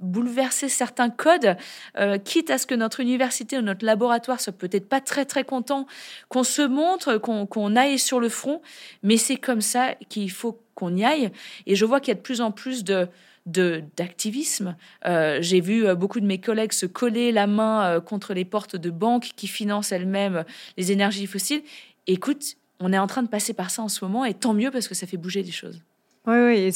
bouleverser 0.00 0.68
certains 0.68 1.10
codes, 1.10 1.56
euh, 1.98 2.18
quitte 2.18 2.50
à 2.50 2.58
ce 2.58 2.66
que 2.66 2.74
notre 2.74 3.00
université 3.00 3.58
ou 3.58 3.62
notre 3.62 3.84
laboratoire 3.84 4.40
soit 4.40 4.52
peut-être 4.52 4.88
pas 4.88 5.00
très 5.00 5.24
très 5.24 5.44
content 5.44 5.86
qu'on 6.28 6.44
se 6.44 6.62
montre, 6.62 7.18
qu'on 7.18 7.76
aille 7.76 7.98
sur 7.98 8.20
le 8.20 8.28
front, 8.28 8.62
mais 9.02 9.16
c'est 9.16 9.36
comme 9.36 9.60
ça 9.60 9.94
qu'il 10.08 10.30
faut 10.30 10.60
qu'on 10.74 10.96
y 10.96 11.04
aille. 11.04 11.30
Et 11.66 11.74
je 11.74 11.84
vois 11.84 12.00
qu'il 12.00 12.08
y 12.08 12.12
a 12.12 12.16
de 12.16 12.20
plus 12.20 12.40
en 12.40 12.50
plus 12.50 12.84
de 12.84 13.08
d'activisme. 13.46 14.74
Euh, 15.04 15.36
j'ai 15.42 15.60
vu 15.60 15.94
beaucoup 15.96 16.18
de 16.18 16.24
mes 16.24 16.40
collègues 16.40 16.72
se 16.72 16.86
coller 16.86 17.30
la 17.30 17.46
main 17.46 18.00
contre 18.00 18.32
les 18.32 18.46
portes 18.46 18.74
de 18.74 18.88
banques 18.88 19.32
qui 19.36 19.48
financent 19.48 19.92
elles-mêmes 19.92 20.46
les 20.78 20.92
énergies 20.92 21.26
fossiles. 21.26 21.62
Écoute, 22.06 22.56
on 22.80 22.90
est 22.90 22.98
en 22.98 23.06
train 23.06 23.22
de 23.22 23.28
passer 23.28 23.52
par 23.52 23.70
ça 23.70 23.82
en 23.82 23.90
ce 23.90 24.02
moment 24.02 24.24
et 24.24 24.32
tant 24.32 24.54
mieux 24.54 24.70
parce 24.70 24.88
que 24.88 24.94
ça 24.94 25.06
fait 25.06 25.18
bouger 25.18 25.42
les 25.42 25.52
choses. 25.52 25.82
Oui, 26.26 26.36
oui, 26.36 26.72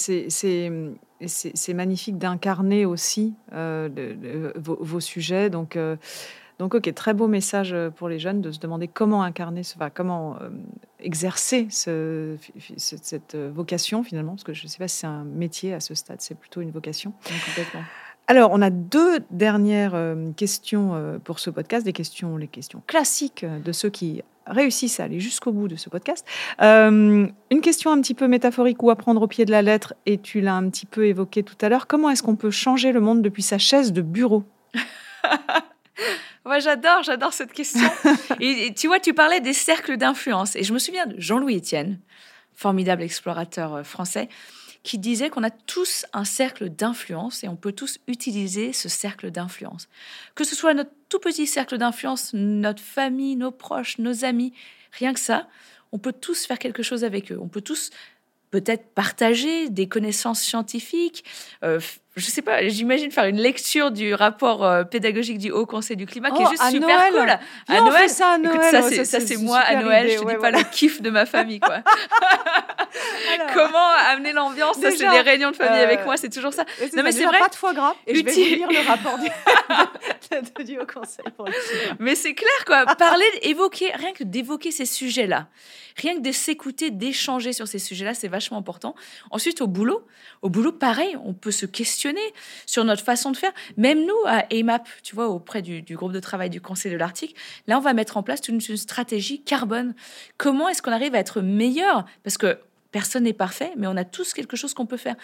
et 1.21 1.27
c'est 1.27 1.75
magnifique 1.75 2.19
d'incarner 2.19 2.85
aussi 2.85 3.35
euh, 3.53 3.89
vos, 4.57 5.01
sujets. 5.01 5.49
Donc, 5.49 5.77
euh, 5.77 5.97
donc, 6.59 6.75
ok, 6.75 6.93
très 6.93 7.15
beau 7.15 7.29
message 7.29 7.75
pour 7.97 8.09
les 8.09 8.19
jeunes 8.19 8.43
de 8.43 8.51
se 8.51 8.59
demander 8.59 8.89
comment 8.89 9.23
incarner, 9.23 9.63
ce, 9.63 9.75
comment 9.95 10.37
euh, 10.41 10.51
exercer 11.01 11.69
ce, 11.71 12.37
cette 12.77 13.37
vocation 13.37 14.03
finalement, 14.03 14.33
parce 14.33 14.45
que 14.45 14.53
je 14.53 14.65
ne 14.65 14.69
sais 14.69 14.79
pas 14.79 14.89
si 14.89 14.99
c'est 14.99 15.07
un 15.07 15.25
métier 15.25 15.73
à 15.73 15.81
ce 15.81 15.95
stade, 15.95 16.21
c'est 16.21 16.37
plutôt 16.37 16.61
une 16.61 16.71
vocation. 16.71 17.13
complètement. 17.47 17.83
Alors, 18.27 18.51
on 18.53 18.61
a 18.61 18.69
deux 18.69 19.21
dernières 19.31 19.99
questions 20.37 21.19
pour 21.25 21.39
ce 21.39 21.49
podcast, 21.49 21.87
des 21.87 21.95
questions, 21.95 22.37
les 22.37 22.47
questions 22.47 22.83
classiques 22.87 23.47
de 23.65 23.73
ceux 23.73 23.89
qui 23.89 24.23
réussissent 24.49 25.01
à 25.01 25.05
aller 25.05 25.21
jusqu'au 25.21 25.53
bout 25.53 25.69
de 25.69 25.77
ce 25.77 25.89
podcast. 25.89 26.27
Euh, 26.63 27.27
une 27.51 27.61
question 27.61 27.91
un 27.91 28.01
petit 28.01 28.15
peu 28.15 28.29
métaphorique 28.29 28.83
ou 28.83 28.91
à 28.91 28.97
prendre 28.97 29.23
au 29.23 29.27
pied 29.27 29.45
de 29.45 29.51
la 29.51 29.63
lettre, 29.63 29.95
et 30.07 30.19
tu 30.19 30.41
l'as 30.41 30.55
un 30.55 30.69
petit 30.69 30.87
peu 30.87 31.07
évoqué 31.07 31.43
tout 31.43 31.57
à 31.61 31.69
l'heure. 31.69 31.87
Comment 31.87 32.11
est-ce 32.11 32.23
qu'on 32.23 32.37
peut 32.37 32.51
changer 32.51 32.93
le 32.93 33.01
monde 33.01 33.23
depuis 33.23 33.43
sa 33.43 33.59
chaise 33.59 33.93
de 33.93 34.03
bureau? 34.03 34.45
Moi, 36.45 36.61
j'adore, 36.61 37.03
j'adore 37.03 37.33
cette 37.33 37.53
question. 37.53 37.89
et, 38.41 38.73
tu 38.75 38.87
vois, 38.87 39.01
tu 39.01 39.13
parlais 39.13 39.41
des 39.41 39.53
cercles 39.53 39.97
d'influence. 39.97 40.57
Et 40.57 40.63
je 40.63 40.73
me 40.73 40.79
souviens 40.79 41.07
de 41.07 41.15
Jean-Louis 41.21 41.59
Etienne, 41.59 41.99
formidable 42.55 43.03
explorateur 43.03 43.75
euh, 43.75 43.83
français, 43.83 44.29
qui 44.83 44.99
disait 44.99 45.31
qu'on 45.31 45.43
a 45.43 45.51
tous 45.51 46.07
un 46.13 46.25
cercle 46.25 46.71
d'influence 46.71 47.45
et 47.45 47.49
on 47.49 47.57
peut 47.57 47.73
tous 47.73 47.99
utiliser 48.07 48.73
ce 48.73 48.89
cercle 48.89 49.31
d'influence. 49.31 49.89
Que 50.35 50.45
ce 50.45 50.55
soit 50.55 50.75
notre 50.75 50.93
tout 51.09 51.19
petit 51.19 51.47
cercle 51.47 51.79
d'influence, 51.79 52.33
notre 52.33 52.83
famille, 52.83 53.37
nos 53.37 53.51
proches, 53.51 53.99
nos 53.99 54.25
amis, 54.25 54.53
rien 54.93 55.13
que 55.13 55.21
ça, 55.21 55.49
on 55.93 55.99
peut 55.99 56.13
tous 56.13 56.47
faire 56.47 56.59
quelque 56.59 56.83
chose 56.83 57.05
avec 57.05 57.33
eux. 57.33 57.39
On 57.41 57.49
peut 57.49 57.61
tous 57.61 57.91
peut-être 58.51 58.87
partager 58.95 59.69
des 59.69 59.89
connaissances 59.89 60.41
scientifiques, 60.41 61.25
euh, 61.65 61.81
je 62.17 62.27
sais 62.27 62.43
pas, 62.43 62.67
j'imagine 62.67 63.11
faire 63.11 63.27
une 63.27 63.39
lecture 63.39 63.91
du 63.91 64.13
rapport 64.15 64.65
euh, 64.65 64.83
pédagogique 64.83 65.39
du 65.39 65.51
Haut 65.51 65.67
Conseil 65.67 65.97
du 65.97 66.07
climat 66.07 66.31
qui 66.31 66.43
est 66.43 66.47
oh, 66.47 66.51
juste 66.51 66.71
super 66.71 67.11
cool. 67.11 67.31
À 67.69 67.81
Noël, 67.81 68.09
ça 68.09 68.33
à 68.33 68.39
Noël. 68.39 69.07
ça 69.07 69.21
c'est 69.21 69.37
moi 69.37 69.59
à 69.59 69.77
Noël. 69.83 70.11
je 70.11 70.19
te 70.19 70.29
dis 70.29 70.37
pas 70.37 70.51
le 70.51 70.63
kiff 70.65 71.01
de 71.01 71.11
ma 71.11 71.27
famille 71.27 71.61
quoi. 71.61 71.79
Comment 73.55 73.93
amener 74.09 74.33
l'ambiance? 74.33 74.79
Ça 74.81 74.91
c'est 74.91 75.09
des 75.09 75.21
réunions 75.21 75.51
de 75.51 75.57
famille 75.57 75.81
avec 75.81 76.01
euh, 76.01 76.05
moi, 76.05 76.17
c'est 76.17 76.31
toujours 76.31 76.53
ça. 76.53 76.65
Non 76.97 77.03
mais 77.03 77.13
c'est 77.13 77.25
vrai. 77.25 77.39
Pas 77.39 77.49
de 77.49 77.55
foie 77.55 77.75
gras. 77.75 77.95
Et 78.07 78.15
je 78.15 78.25
vais 78.25 78.33
lire 78.33 78.69
le 78.69 78.87
rapport 78.87 79.19
du, 79.19 79.29
du 80.65 80.79
Haut 80.79 80.87
Conseil 80.87 81.27
pour 81.37 81.47
le 81.47 81.53
climat. 81.53 81.97
Mais 82.01 82.15
c'est 82.15 82.35
clair 82.35 82.65
quoi. 82.67 82.85
Parler, 82.99 83.27
évoquer, 83.43 83.93
rien 83.93 84.13
que 84.13 84.25
d'évoquer 84.25 84.73
ces 84.73 84.87
sujets-là, 84.87 85.47
rien 85.97 86.17
que 86.17 86.23
de 86.23 86.33
s'écouter, 86.33 86.91
d'échanger 86.91 87.53
sur 87.53 87.69
ces 87.69 87.79
sujets-là, 87.79 88.15
c'est 88.15 88.29
vachement 88.29 88.59
important. 88.59 88.95
Ensuite 89.31 89.61
au 89.61 89.67
boulot, 89.67 90.05
au 90.43 90.49
boulot 90.49 90.73
pareil, 90.73 91.17
on 91.25 91.35
peut 91.35 91.51
se 91.51 91.67
questionner 91.67 91.98
sur 92.67 92.85
notre 92.85 93.03
façon 93.03 93.31
de 93.31 93.37
faire. 93.37 93.53
Même 93.77 94.05
nous, 94.05 94.17
à 94.27 94.45
AMAP, 94.53 94.89
tu 95.03 95.15
vois, 95.15 95.29
auprès 95.29 95.63
du, 95.63 95.83
groupe 95.97 96.13
de 96.13 96.21
travail 96.21 96.51
du 96.51 96.61
Conseil 96.61 96.93
de 96.93 96.97
l'Arctique, 96.97 97.37
là, 97.67 97.79
on 97.79 97.81
va 97.81 97.93
mettre 97.93 98.17
en 98.17 98.23
place 98.23 98.41
une, 98.49 98.61
une 98.69 98.77
stratégie 98.77 99.43
carbone. 99.43 99.95
Comment 100.37 100.69
est-ce 100.69 100.83
qu'on 100.83 100.93
arrive 100.93 101.15
à 101.15 101.19
être 101.19 101.41
meilleur? 101.41 102.05
Parce 102.23 102.39
que 102.39 102.59
personne 102.91 103.25
n'est 103.25 103.33
parfait, 103.33 103.73
mais 103.77 103.87
on 103.87 103.97
a 103.97 104.05
tous 104.05 104.33
quelque 104.33 104.57
chose 104.57 104.75
qu'on 104.75 104.87
peut 104.87 104.97
faire. 104.97 105.17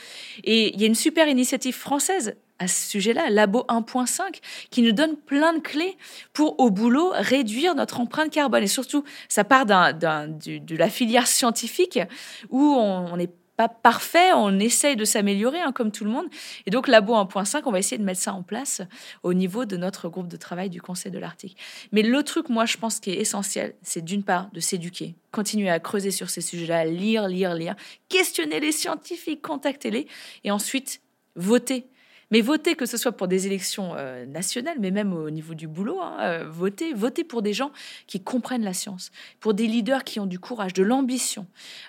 Et 0.43 0.75
il 0.75 0.81
y 0.81 0.85
a 0.85 0.87
une 0.87 0.95
super 0.95 1.29
initiative 1.29 1.75
française 1.75 2.37
à 2.59 2.69
ce 2.69 2.91
sujet-là, 2.91 3.31
Labo 3.31 3.65
1.5, 3.69 4.41
qui 4.71 4.83
nous 4.83 4.93
donne 4.93 5.17
plein 5.17 5.55
de 5.55 5.61
clés 5.61 5.97
pour, 6.33 6.61
au 6.61 6.71
boulot, 6.71 7.11
réduire 7.15 7.75
notre 7.75 8.01
empreinte 8.01 8.31
carbone. 8.31 8.63
Et 8.63 8.69
surtout, 8.69 9.05
ça 9.29 9.45
part 9.45 9.67
de 9.67 10.77
la 10.77 10.89
filière 10.89 11.27
scientifique 11.27 11.99
où 12.51 12.61
on, 12.63 13.13
on 13.13 13.19
est 13.19 13.31
pas 13.57 13.69
parfait, 13.69 14.33
on 14.35 14.59
essaye 14.59 14.97
de 14.97 15.05
s'améliorer 15.05 15.61
hein, 15.61 15.73
comme 15.73 15.93
tout 15.93 16.05
le 16.05 16.11
monde. 16.11 16.27
Et 16.67 16.71
donc 16.71 16.89
Labo 16.89 17.15
1.5, 17.15 17.63
on 17.67 17.71
va 17.71 17.79
essayer 17.79 17.99
de 17.99 18.05
mettre 18.05 18.21
ça 18.21 18.33
en 18.33 18.43
place 18.43 18.83
au 19.23 19.35
niveau 19.35 19.65
de 19.65 19.77
notre 19.77 20.09
groupe 20.09 20.29
de 20.29 20.37
travail 20.37 20.71
du 20.71 20.83
Conseil 20.83 21.13
de 21.13 21.19
l'Arctique. 21.19 21.57
Mais 21.93 22.03
le 22.03 22.23
truc, 22.23 22.49
moi, 22.49 22.67
je 22.67 22.77
pense 22.77 23.01
qui 23.01 23.11
est 23.11 23.21
essentiel, 23.21 23.75
c'est 23.83 24.05
d'une 24.05 24.23
part 24.23 24.51
de 24.53 24.61
s'éduquer, 24.61 25.15
continuer 25.31 25.71
à 25.71 25.79
creuser 25.79 26.11
sur 26.11 26.31
ces 26.31 26.41
sujets-là, 26.41 26.85
lire, 26.85 27.29
lire, 27.29 27.55
lire, 27.55 27.77
questionner 28.09 28.61
les 28.61 28.73
scientifiques, 28.73 29.43
contacter-les, 29.43 30.07
et 30.45 30.51
ensuite 30.51 31.01
voter 31.37 31.87
mais 32.31 32.41
voter, 32.41 32.75
que 32.75 32.87
ce 32.87 32.97
soit 32.97 33.13
pour 33.13 33.29
des 33.29 33.47
élections 33.47 33.95
euh, 33.97 34.27
nationales, 34.27 34.79
mais 34.81 34.91
même 34.91 35.13
au 35.13 35.31
niveau 35.31 35.55
du 35.55 35.67
boulot, 35.67 36.01
hein, 36.01 36.17
euh, 36.21 36.49
voter, 36.49 36.93
voter 36.93 37.25
pour 37.25 37.43
des 37.43 37.53
gens 37.53 37.73
qui 38.07 38.21
comprennent 38.21 38.65
la 38.65 38.75
science, 38.75 39.11
pour 39.41 39.55
des 39.55 39.67
leaders 39.67 40.05
qui 40.05 40.21
ont 40.21 40.27
du 40.27 40.39
courage, 40.39 40.73
de 40.73 40.83
l'ambition, 40.83 41.47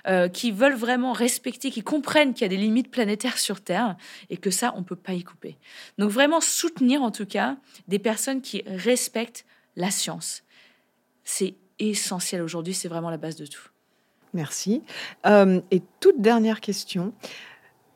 euh, 0.07 0.27
qui 0.27 0.51
veulent 0.51 0.75
vraiment 0.75 1.13
respecter, 1.13 1.71
qui 1.71 1.81
comprennent 1.81 2.33
qu'il 2.33 2.43
y 2.43 2.45
a 2.45 2.49
des 2.49 2.57
limites 2.57 2.91
planétaires 2.91 3.38
sur 3.38 3.61
Terre 3.61 3.95
et 4.29 4.38
que 4.38 4.51
ça, 4.51 4.73
on 4.75 4.79
ne 4.79 4.86
peut 4.86 4.95
pas 4.95 5.13
y 5.13 5.23
couper. 5.23 5.57
Donc 5.97 6.11
vraiment 6.11 6.41
soutenir 6.41 7.01
en 7.01 7.11
tout 7.11 7.25
cas 7.25 7.57
des 7.88 7.99
personnes 7.99 8.41
qui 8.41 8.63
respectent 8.65 9.45
la 9.75 9.91
science. 9.91 10.43
C'est 11.23 11.55
essentiel 11.79 12.41
aujourd'hui, 12.41 12.73
c'est 12.73 12.88
vraiment 12.88 13.09
la 13.09 13.17
base 13.17 13.36
de 13.36 13.45
tout. 13.45 13.69
Merci. 14.33 14.83
et 15.25 15.81
toute 16.01 16.19
dernière 16.19 16.59
question. 16.59 17.13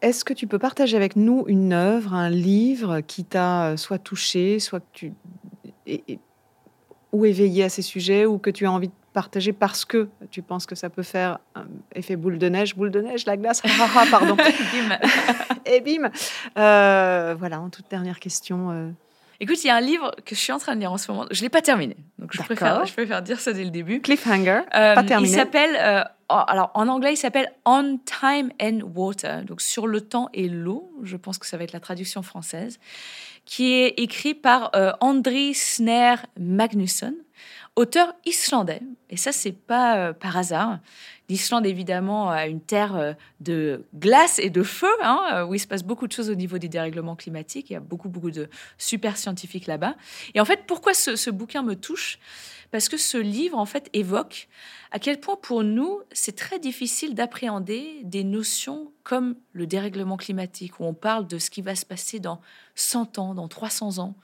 Est-ce 0.02 0.24
que 0.24 0.34
tu 0.34 0.48
peux 0.48 0.60
partager 0.60 0.96
avec 0.96 1.16
nous 1.16 1.44
une 1.48 1.74
œuvre, 1.74 2.14
un 2.14 2.30
livre 2.30 3.02
qui 3.02 3.26
t'a 3.26 3.72
euh, 3.72 3.78
soit 3.78 4.00
touché, 4.00 4.60
soit 4.60 4.80
que 4.80 4.86
tu 4.94 5.14
ou 7.12 7.26
éveillé 7.26 7.64
à 7.64 7.70
ces 7.70 7.82
sujets, 7.82 8.26
ou 8.26 8.38
que 8.38 8.50
tu 8.50 8.66
as 8.66 8.72
envie 8.72 8.90
de 8.90 8.94
partager 9.14 9.54
parce 9.54 9.86
que 9.86 10.08
tu 10.30 10.42
penses 10.42 10.66
que 10.66 10.76
ça 10.76 10.90
peut 10.90 11.04
faire 11.04 11.40
un 11.56 11.66
effet 11.96 12.16
boule 12.16 12.38
de 12.38 12.48
neige, 12.48 12.76
boule 12.76 12.92
de 12.92 13.02
neige, 13.02 13.26
la 13.26 13.38
glace, 13.38 13.62
pardon. 14.12 14.38
Et 15.66 15.82
bim. 15.82 16.10
Euh, 16.58 17.36
voilà, 17.38 17.60
en 17.60 17.70
toute 17.70 17.90
dernière 17.90 18.20
question. 18.20 18.70
Euh. 18.72 18.90
Écoute, 19.42 19.64
il 19.64 19.68
y 19.68 19.70
a 19.70 19.76
un 19.76 19.82
livre 19.82 20.16
que 20.26 20.36
je 20.36 20.40
suis 20.40 20.52
en 20.52 20.58
train 20.58 20.76
de 20.76 20.82
lire 20.82 20.92
en 20.92 20.98
ce 20.98 21.12
moment. 21.12 21.26
Je 21.32 21.42
l'ai 21.42 21.50
pas 21.50 21.62
terminé, 21.62 21.96
donc 22.18 22.34
je 22.34 22.42
préfère, 22.42 22.86
je 22.86 22.94
préfère 22.94 23.22
dire 23.22 23.40
ça 23.40 23.54
dès 23.54 23.64
le 23.64 23.70
début. 23.70 24.02
Cliffhanger, 24.02 24.62
pas 24.72 25.04
terminé. 25.04 25.32
Il 25.32 25.36
s'appelle 25.36 26.06
alors 26.30 26.72
en 26.74 26.88
anglais, 26.88 27.14
il 27.14 27.18
s'appelle 27.18 27.52
On 27.66 28.00
Time 28.06 28.52
and 28.62 28.82
Water, 28.96 29.44
donc 29.44 29.62
sur 29.62 29.88
le 29.88 30.02
temps 30.02 30.30
et 30.34 30.48
l'eau. 30.48 30.92
Je 31.04 31.18
pense 31.18 31.38
que 31.38 31.46
ça 31.46 31.58
va 31.58 31.64
être 31.64 31.74
la 31.74 31.80
traduction 31.80 32.22
française, 32.22 32.80
qui 33.46 33.74
est 33.74 33.96
écrit 33.98 34.36
par 34.36 34.72
euh, 34.76 34.92
Andri 35.02 35.54
Sner 35.54 36.16
Magnusson, 36.40 37.16
auteur 37.80 38.14
islandais. 38.26 38.82
Et 39.10 39.16
ça, 39.16 39.32
c'est 39.32 39.54
pas 39.54 39.98
euh, 39.98 40.14
par 40.14 40.36
hasard. 40.36 40.80
L'Islande, 41.30 41.66
évidemment, 41.66 42.30
a 42.30 42.48
une 42.48 42.60
terre 42.60 42.96
euh, 42.96 43.14
de 43.40 43.86
glace 43.96 44.38
et 44.38 44.50
de 44.50 44.64
feu, 44.64 44.92
hein, 45.02 45.46
où 45.48 45.54
il 45.54 45.60
se 45.60 45.68
passe 45.68 45.84
beaucoup 45.84 46.06
de 46.06 46.12
choses 46.12 46.30
au 46.30 46.36
niveau 46.36 46.58
des 46.58 46.68
dérèglements 46.68 47.16
climatiques. 47.16 47.70
Il 47.70 47.74
y 47.74 47.78
a 47.78 47.80
beaucoup, 47.80 48.10
beaucoup 48.10 48.32
de 48.32 48.50
super 48.78 49.18
scientifiques 49.18 49.68
là-bas. 49.68 49.96
Et 50.34 50.42
en 50.42 50.46
fait, 50.46 50.66
pourquoi 50.68 50.94
ce 50.94 51.30
bouquin 51.30 51.64
me 51.64 51.76
touche? 51.76 52.20
Parce 52.72 52.90
que 52.90 52.98
ce 52.98 53.18
livre, 53.18 53.58
en 53.58 53.66
fait, 53.66 53.90
évoque 53.94 54.48
à 54.92 55.00
quel 55.00 55.20
point 55.20 55.36
pour 55.36 55.64
nous, 55.64 56.02
c'est 56.12 56.36
très 56.36 56.58
difficile 56.60 57.14
d'appréhender 57.14 58.02
des 58.04 58.24
notions 58.24 58.92
comme 59.04 59.36
le 59.54 59.68
dérèglement 59.68 60.18
climatique, 60.18 60.80
où 60.80 60.86
on 60.86 60.94
parle 60.94 61.28
de 61.28 61.38
ce 61.38 61.50
qui 61.50 61.62
va 61.62 61.76
se 61.76 61.86
passer 61.86 62.20
dans 62.20 62.42
100 62.76 63.20
ans, 63.20 63.36
dans 63.36 63.48
300 63.48 64.00
ans. 64.00 64.16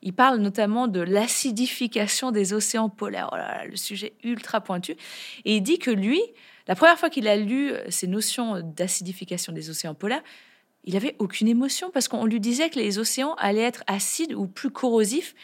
Il 0.00 0.12
parle 0.12 0.38
notamment 0.38 0.86
de 0.86 1.00
l'acidification 1.00 2.30
des 2.30 2.52
océans 2.52 2.88
polaires. 2.88 3.30
Oh 3.32 3.68
le 3.68 3.76
sujet 3.76 4.14
ultra 4.22 4.60
pointu. 4.60 4.92
Et 5.44 5.56
il 5.56 5.62
dit 5.62 5.78
que 5.78 5.90
lui, 5.90 6.20
la 6.68 6.76
première 6.76 6.98
fois 6.98 7.10
qu'il 7.10 7.26
a 7.26 7.36
lu 7.36 7.72
ces 7.88 8.06
notions 8.06 8.60
d'acidification 8.60 9.52
des 9.52 9.70
océans 9.70 9.94
polaires, 9.94 10.22
il 10.84 10.96
avait 10.96 11.16
aucune 11.18 11.48
émotion 11.48 11.90
parce 11.92 12.08
qu'on 12.08 12.24
lui 12.24 12.40
disait 12.40 12.70
que 12.70 12.78
les 12.78 12.98
océans 12.98 13.34
allaient 13.38 13.62
être 13.62 13.84
acides 13.86 14.34
ou 14.34 14.46
plus 14.46 14.70
corrosifs 14.70 15.34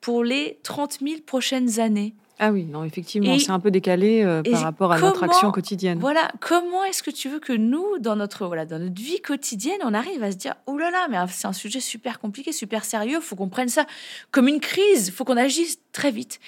pour 0.00 0.24
les 0.24 0.58
30 0.62 0.98
000 1.00 1.20
prochaines 1.26 1.80
années. 1.80 2.14
Ah 2.38 2.52
oui, 2.52 2.64
non, 2.64 2.84
effectivement, 2.84 3.38
c'est 3.38 3.50
un 3.50 3.60
peu 3.60 3.70
décalé 3.70 4.22
euh, 4.22 4.42
par 4.42 4.60
rapport 4.60 4.92
à 4.92 5.00
notre 5.00 5.22
action 5.24 5.50
quotidienne. 5.50 5.98
Voilà, 5.98 6.30
comment 6.40 6.84
est-ce 6.84 7.02
que 7.02 7.10
tu 7.10 7.30
veux 7.30 7.38
que 7.40 7.54
nous, 7.54 7.98
dans 7.98 8.14
notre, 8.14 8.46
voilà, 8.46 8.66
dans 8.66 8.78
notre 8.78 9.00
vie 9.00 9.22
quotidienne, 9.22 9.78
on 9.82 9.94
arrive 9.94 10.22
à 10.22 10.30
se 10.30 10.36
dire, 10.36 10.54
oh 10.66 10.76
là 10.76 10.90
là, 10.90 11.06
mais 11.08 11.16
c'est 11.30 11.46
un 11.46 11.54
sujet 11.54 11.80
super 11.80 12.20
compliqué, 12.20 12.52
super 12.52 12.84
sérieux, 12.84 13.20
faut 13.20 13.36
qu'on 13.36 13.48
prenne 13.48 13.70
ça 13.70 13.86
comme 14.32 14.48
une 14.48 14.60
crise, 14.60 15.10
faut 15.12 15.24
qu'on 15.24 15.38
agisse 15.38 15.80
très 15.92 16.10
vite. 16.10 16.38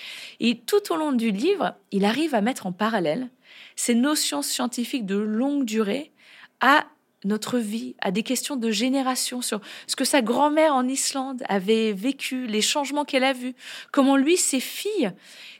Et 0.41 0.59
tout 0.59 0.93
au 0.93 0.97
long 0.97 1.13
du 1.13 1.31
livre, 1.31 1.75
il 1.91 2.05
arrive 2.05 2.35
à 2.35 2.43
mettre 2.43 2.67
en 2.67 2.73
parallèle 2.73 3.29
ces 3.75 3.95
notions 3.95 4.43
scientifiques 4.43 5.07
de 5.07 5.17
longue 5.17 5.65
durée 5.65 6.13
à 6.61 6.85
notre 7.25 7.59
vie, 7.59 7.95
à 8.01 8.11
des 8.11 8.23
questions 8.23 8.57
de 8.57 8.71
génération 8.71 9.43
sur 9.43 9.61
ce 9.87 9.97
que 9.97 10.05
sa 10.05 10.23
grand-mère 10.23 10.75
en 10.75 10.87
Islande 10.87 11.43
avait 11.49 11.93
vécu, 11.93 12.47
les 12.47 12.61
changements 12.61 13.05
qu'elle 13.05 13.25
a 13.25 13.33
vus, 13.33 13.55
comment 13.91 14.17
lui, 14.17 14.37
ses 14.37 14.61
filles 14.61 15.11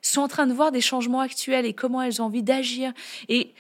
sont 0.03 0.21
en 0.21 0.29
train 0.29 0.47
de 0.47 0.53
voir 0.53 0.71
des 0.71 0.81
changements 0.81 1.21
actuels 1.21 1.67
et 1.67 1.75
comment 1.75 2.01
elles 2.03 2.23
ont 2.23 2.27
envie 2.27 2.43
d'agir. 2.43 2.93
Et 3.29 3.53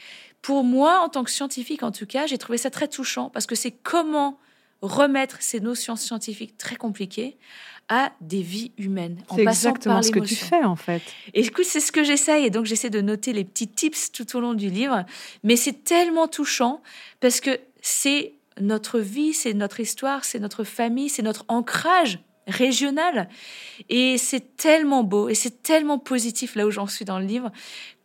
pour 0.42 0.64
moi, 0.64 1.00
en 1.00 1.08
tant 1.08 1.24
que 1.24 1.30
scientifique 1.30 1.82
en 1.82 1.90
tout 1.90 2.06
cas, 2.06 2.26
j'ai 2.26 2.38
trouvé 2.38 2.58
ça 2.58 2.70
très 2.70 2.88
touchant 2.88 3.30
parce 3.30 3.46
que 3.46 3.54
c'est 3.54 3.72
comment 3.72 4.38
remettre 4.80 5.38
ces 5.40 5.60
notions 5.60 5.96
scientifiques 5.96 6.56
très 6.56 6.76
compliquées 6.76 7.36
à 7.88 8.12
des 8.20 8.42
vies 8.42 8.72
humaines. 8.76 9.18
C'est 9.34 9.42
exactement 9.42 10.02
ce 10.02 10.10
que 10.10 10.20
tu 10.20 10.34
fais 10.34 10.62
en 10.62 10.76
fait. 10.76 11.02
Et 11.32 11.40
écoute, 11.40 11.64
c'est 11.64 11.80
ce 11.80 11.90
que 11.90 12.04
j'essaye 12.04 12.44
et 12.44 12.50
donc 12.50 12.66
j'essaie 12.66 12.90
de 12.90 13.00
noter 13.00 13.32
les 13.32 13.44
petits 13.44 13.66
tips 13.66 14.12
tout 14.12 14.36
au 14.36 14.40
long 14.40 14.52
du 14.52 14.68
livre. 14.68 15.04
Mais 15.42 15.56
c'est 15.56 15.84
tellement 15.84 16.28
touchant 16.28 16.82
parce 17.20 17.40
que 17.40 17.58
c'est 17.80 18.34
notre 18.60 18.98
vie, 19.00 19.32
c'est 19.32 19.54
notre 19.54 19.80
histoire, 19.80 20.24
c'est 20.24 20.38
notre 20.38 20.64
famille, 20.64 21.08
c'est 21.08 21.22
notre 21.22 21.44
ancrage 21.48 22.18
régional. 22.48 23.28
Et 23.88 24.18
c'est 24.18 24.56
tellement 24.56 25.04
beau 25.04 25.28
et 25.28 25.34
c'est 25.34 25.62
tellement 25.62 25.98
positif 25.98 26.56
là 26.56 26.66
où 26.66 26.70
j'en 26.70 26.86
suis 26.86 27.04
dans 27.04 27.18
le 27.18 27.26
livre 27.26 27.52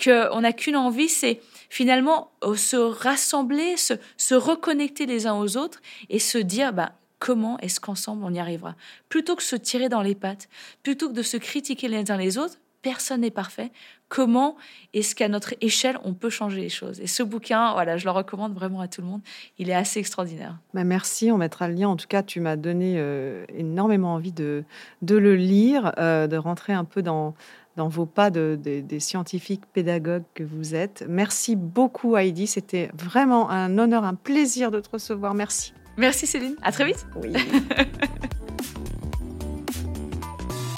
qu'on 0.04 0.42
n'a 0.42 0.54
qu'une 0.54 0.76
envie, 0.76 1.10
c'est 1.10 1.40
finalement 1.70 2.32
euh, 2.44 2.56
se 2.56 2.76
rassembler, 2.76 3.78
se, 3.78 3.94
se, 4.18 4.36
reconnecter 4.36 5.06
les 5.06 5.28
uns 5.28 5.36
aux 5.36 5.58
autres 5.58 5.82
et 6.10 6.20
se 6.20 6.38
dire 6.38 6.74
bah, 6.74 6.94
comment 7.20 7.58
est-ce 7.60 7.80
qu'ensemble 7.80 8.24
on 8.26 8.34
y 8.34 8.40
arrivera? 8.40 8.76
Plutôt 9.08 9.36
que 9.36 9.44
se 9.44 9.56
tirer 9.56 9.90
dans 9.90 10.02
les 10.02 10.16
pattes, 10.16 10.50
plutôt 10.84 11.08
que 11.08 11.14
de 11.14 11.24
se 11.24 11.38
critiquer 11.38 11.88
les 11.88 12.12
uns 12.12 12.18
les 12.18 12.38
autres, 12.38 12.58
personne 12.84 13.22
n'est 13.22 13.32
parfait. 13.32 13.72
Comment 14.10 14.56
est-ce 14.94 15.16
qu'à 15.16 15.28
notre 15.28 15.56
échelle, 15.62 15.98
on 16.04 16.14
peut 16.14 16.30
changer 16.30 16.62
les 16.62 16.70
choses? 16.70 17.00
Et 17.00 17.08
ce 17.08 17.24
bouquin, 17.24 17.74
voilà, 17.74 17.98
je 17.98 18.06
le 18.06 18.12
recommande 18.12 18.54
vraiment 18.54 18.82
à 18.82 18.88
tout 18.88 19.02
le 19.02 19.08
monde. 19.08 19.22
Il 19.58 19.72
est 19.72 19.76
assez 19.76 20.00
extraordinaire. 20.00 20.60
Bah 20.76 20.84
merci, 20.84 21.32
on 21.32 21.38
mettra 21.40 21.68
le 21.68 21.74
lien. 21.74 21.90
En 21.90 21.96
tout 21.96 22.08
cas, 22.08 22.22
tu 22.22 22.40
m'as 22.40 22.56
donné 22.56 22.96
euh, 22.98 23.46
énormément 23.56 24.14
envie 24.14 24.34
de, 24.34 24.64
de 25.02 25.16
le 25.16 25.36
lire, 25.36 25.94
euh, 25.98 26.28
de 26.28 26.38
rentrer 26.38 26.74
un 26.74 26.84
peu 26.84 27.02
dans, 27.02 27.34
dans 27.76 27.88
vos 27.88 28.06
pas 28.06 28.30
de, 28.30 28.60
des 28.62 29.00
scientifiques 29.00 29.66
pédagogues 29.74 30.26
que 30.36 30.44
vous 30.44 30.76
êtes. 30.76 31.04
Merci 31.08 31.56
beaucoup 31.56 32.16
Heidi, 32.16 32.46
c'était 32.46 32.92
vraiment 32.94 33.50
un 33.50 33.78
honneur, 33.80 34.04
un 34.04 34.16
plaisir 34.16 34.70
de 34.70 34.80
te 34.80 34.90
recevoir. 34.92 35.34
Merci. 35.34 35.74
Merci 35.98 36.28
Céline, 36.28 36.56
à 36.62 36.72
très 36.72 36.86
vite. 36.86 37.08
Oui. 37.16 37.34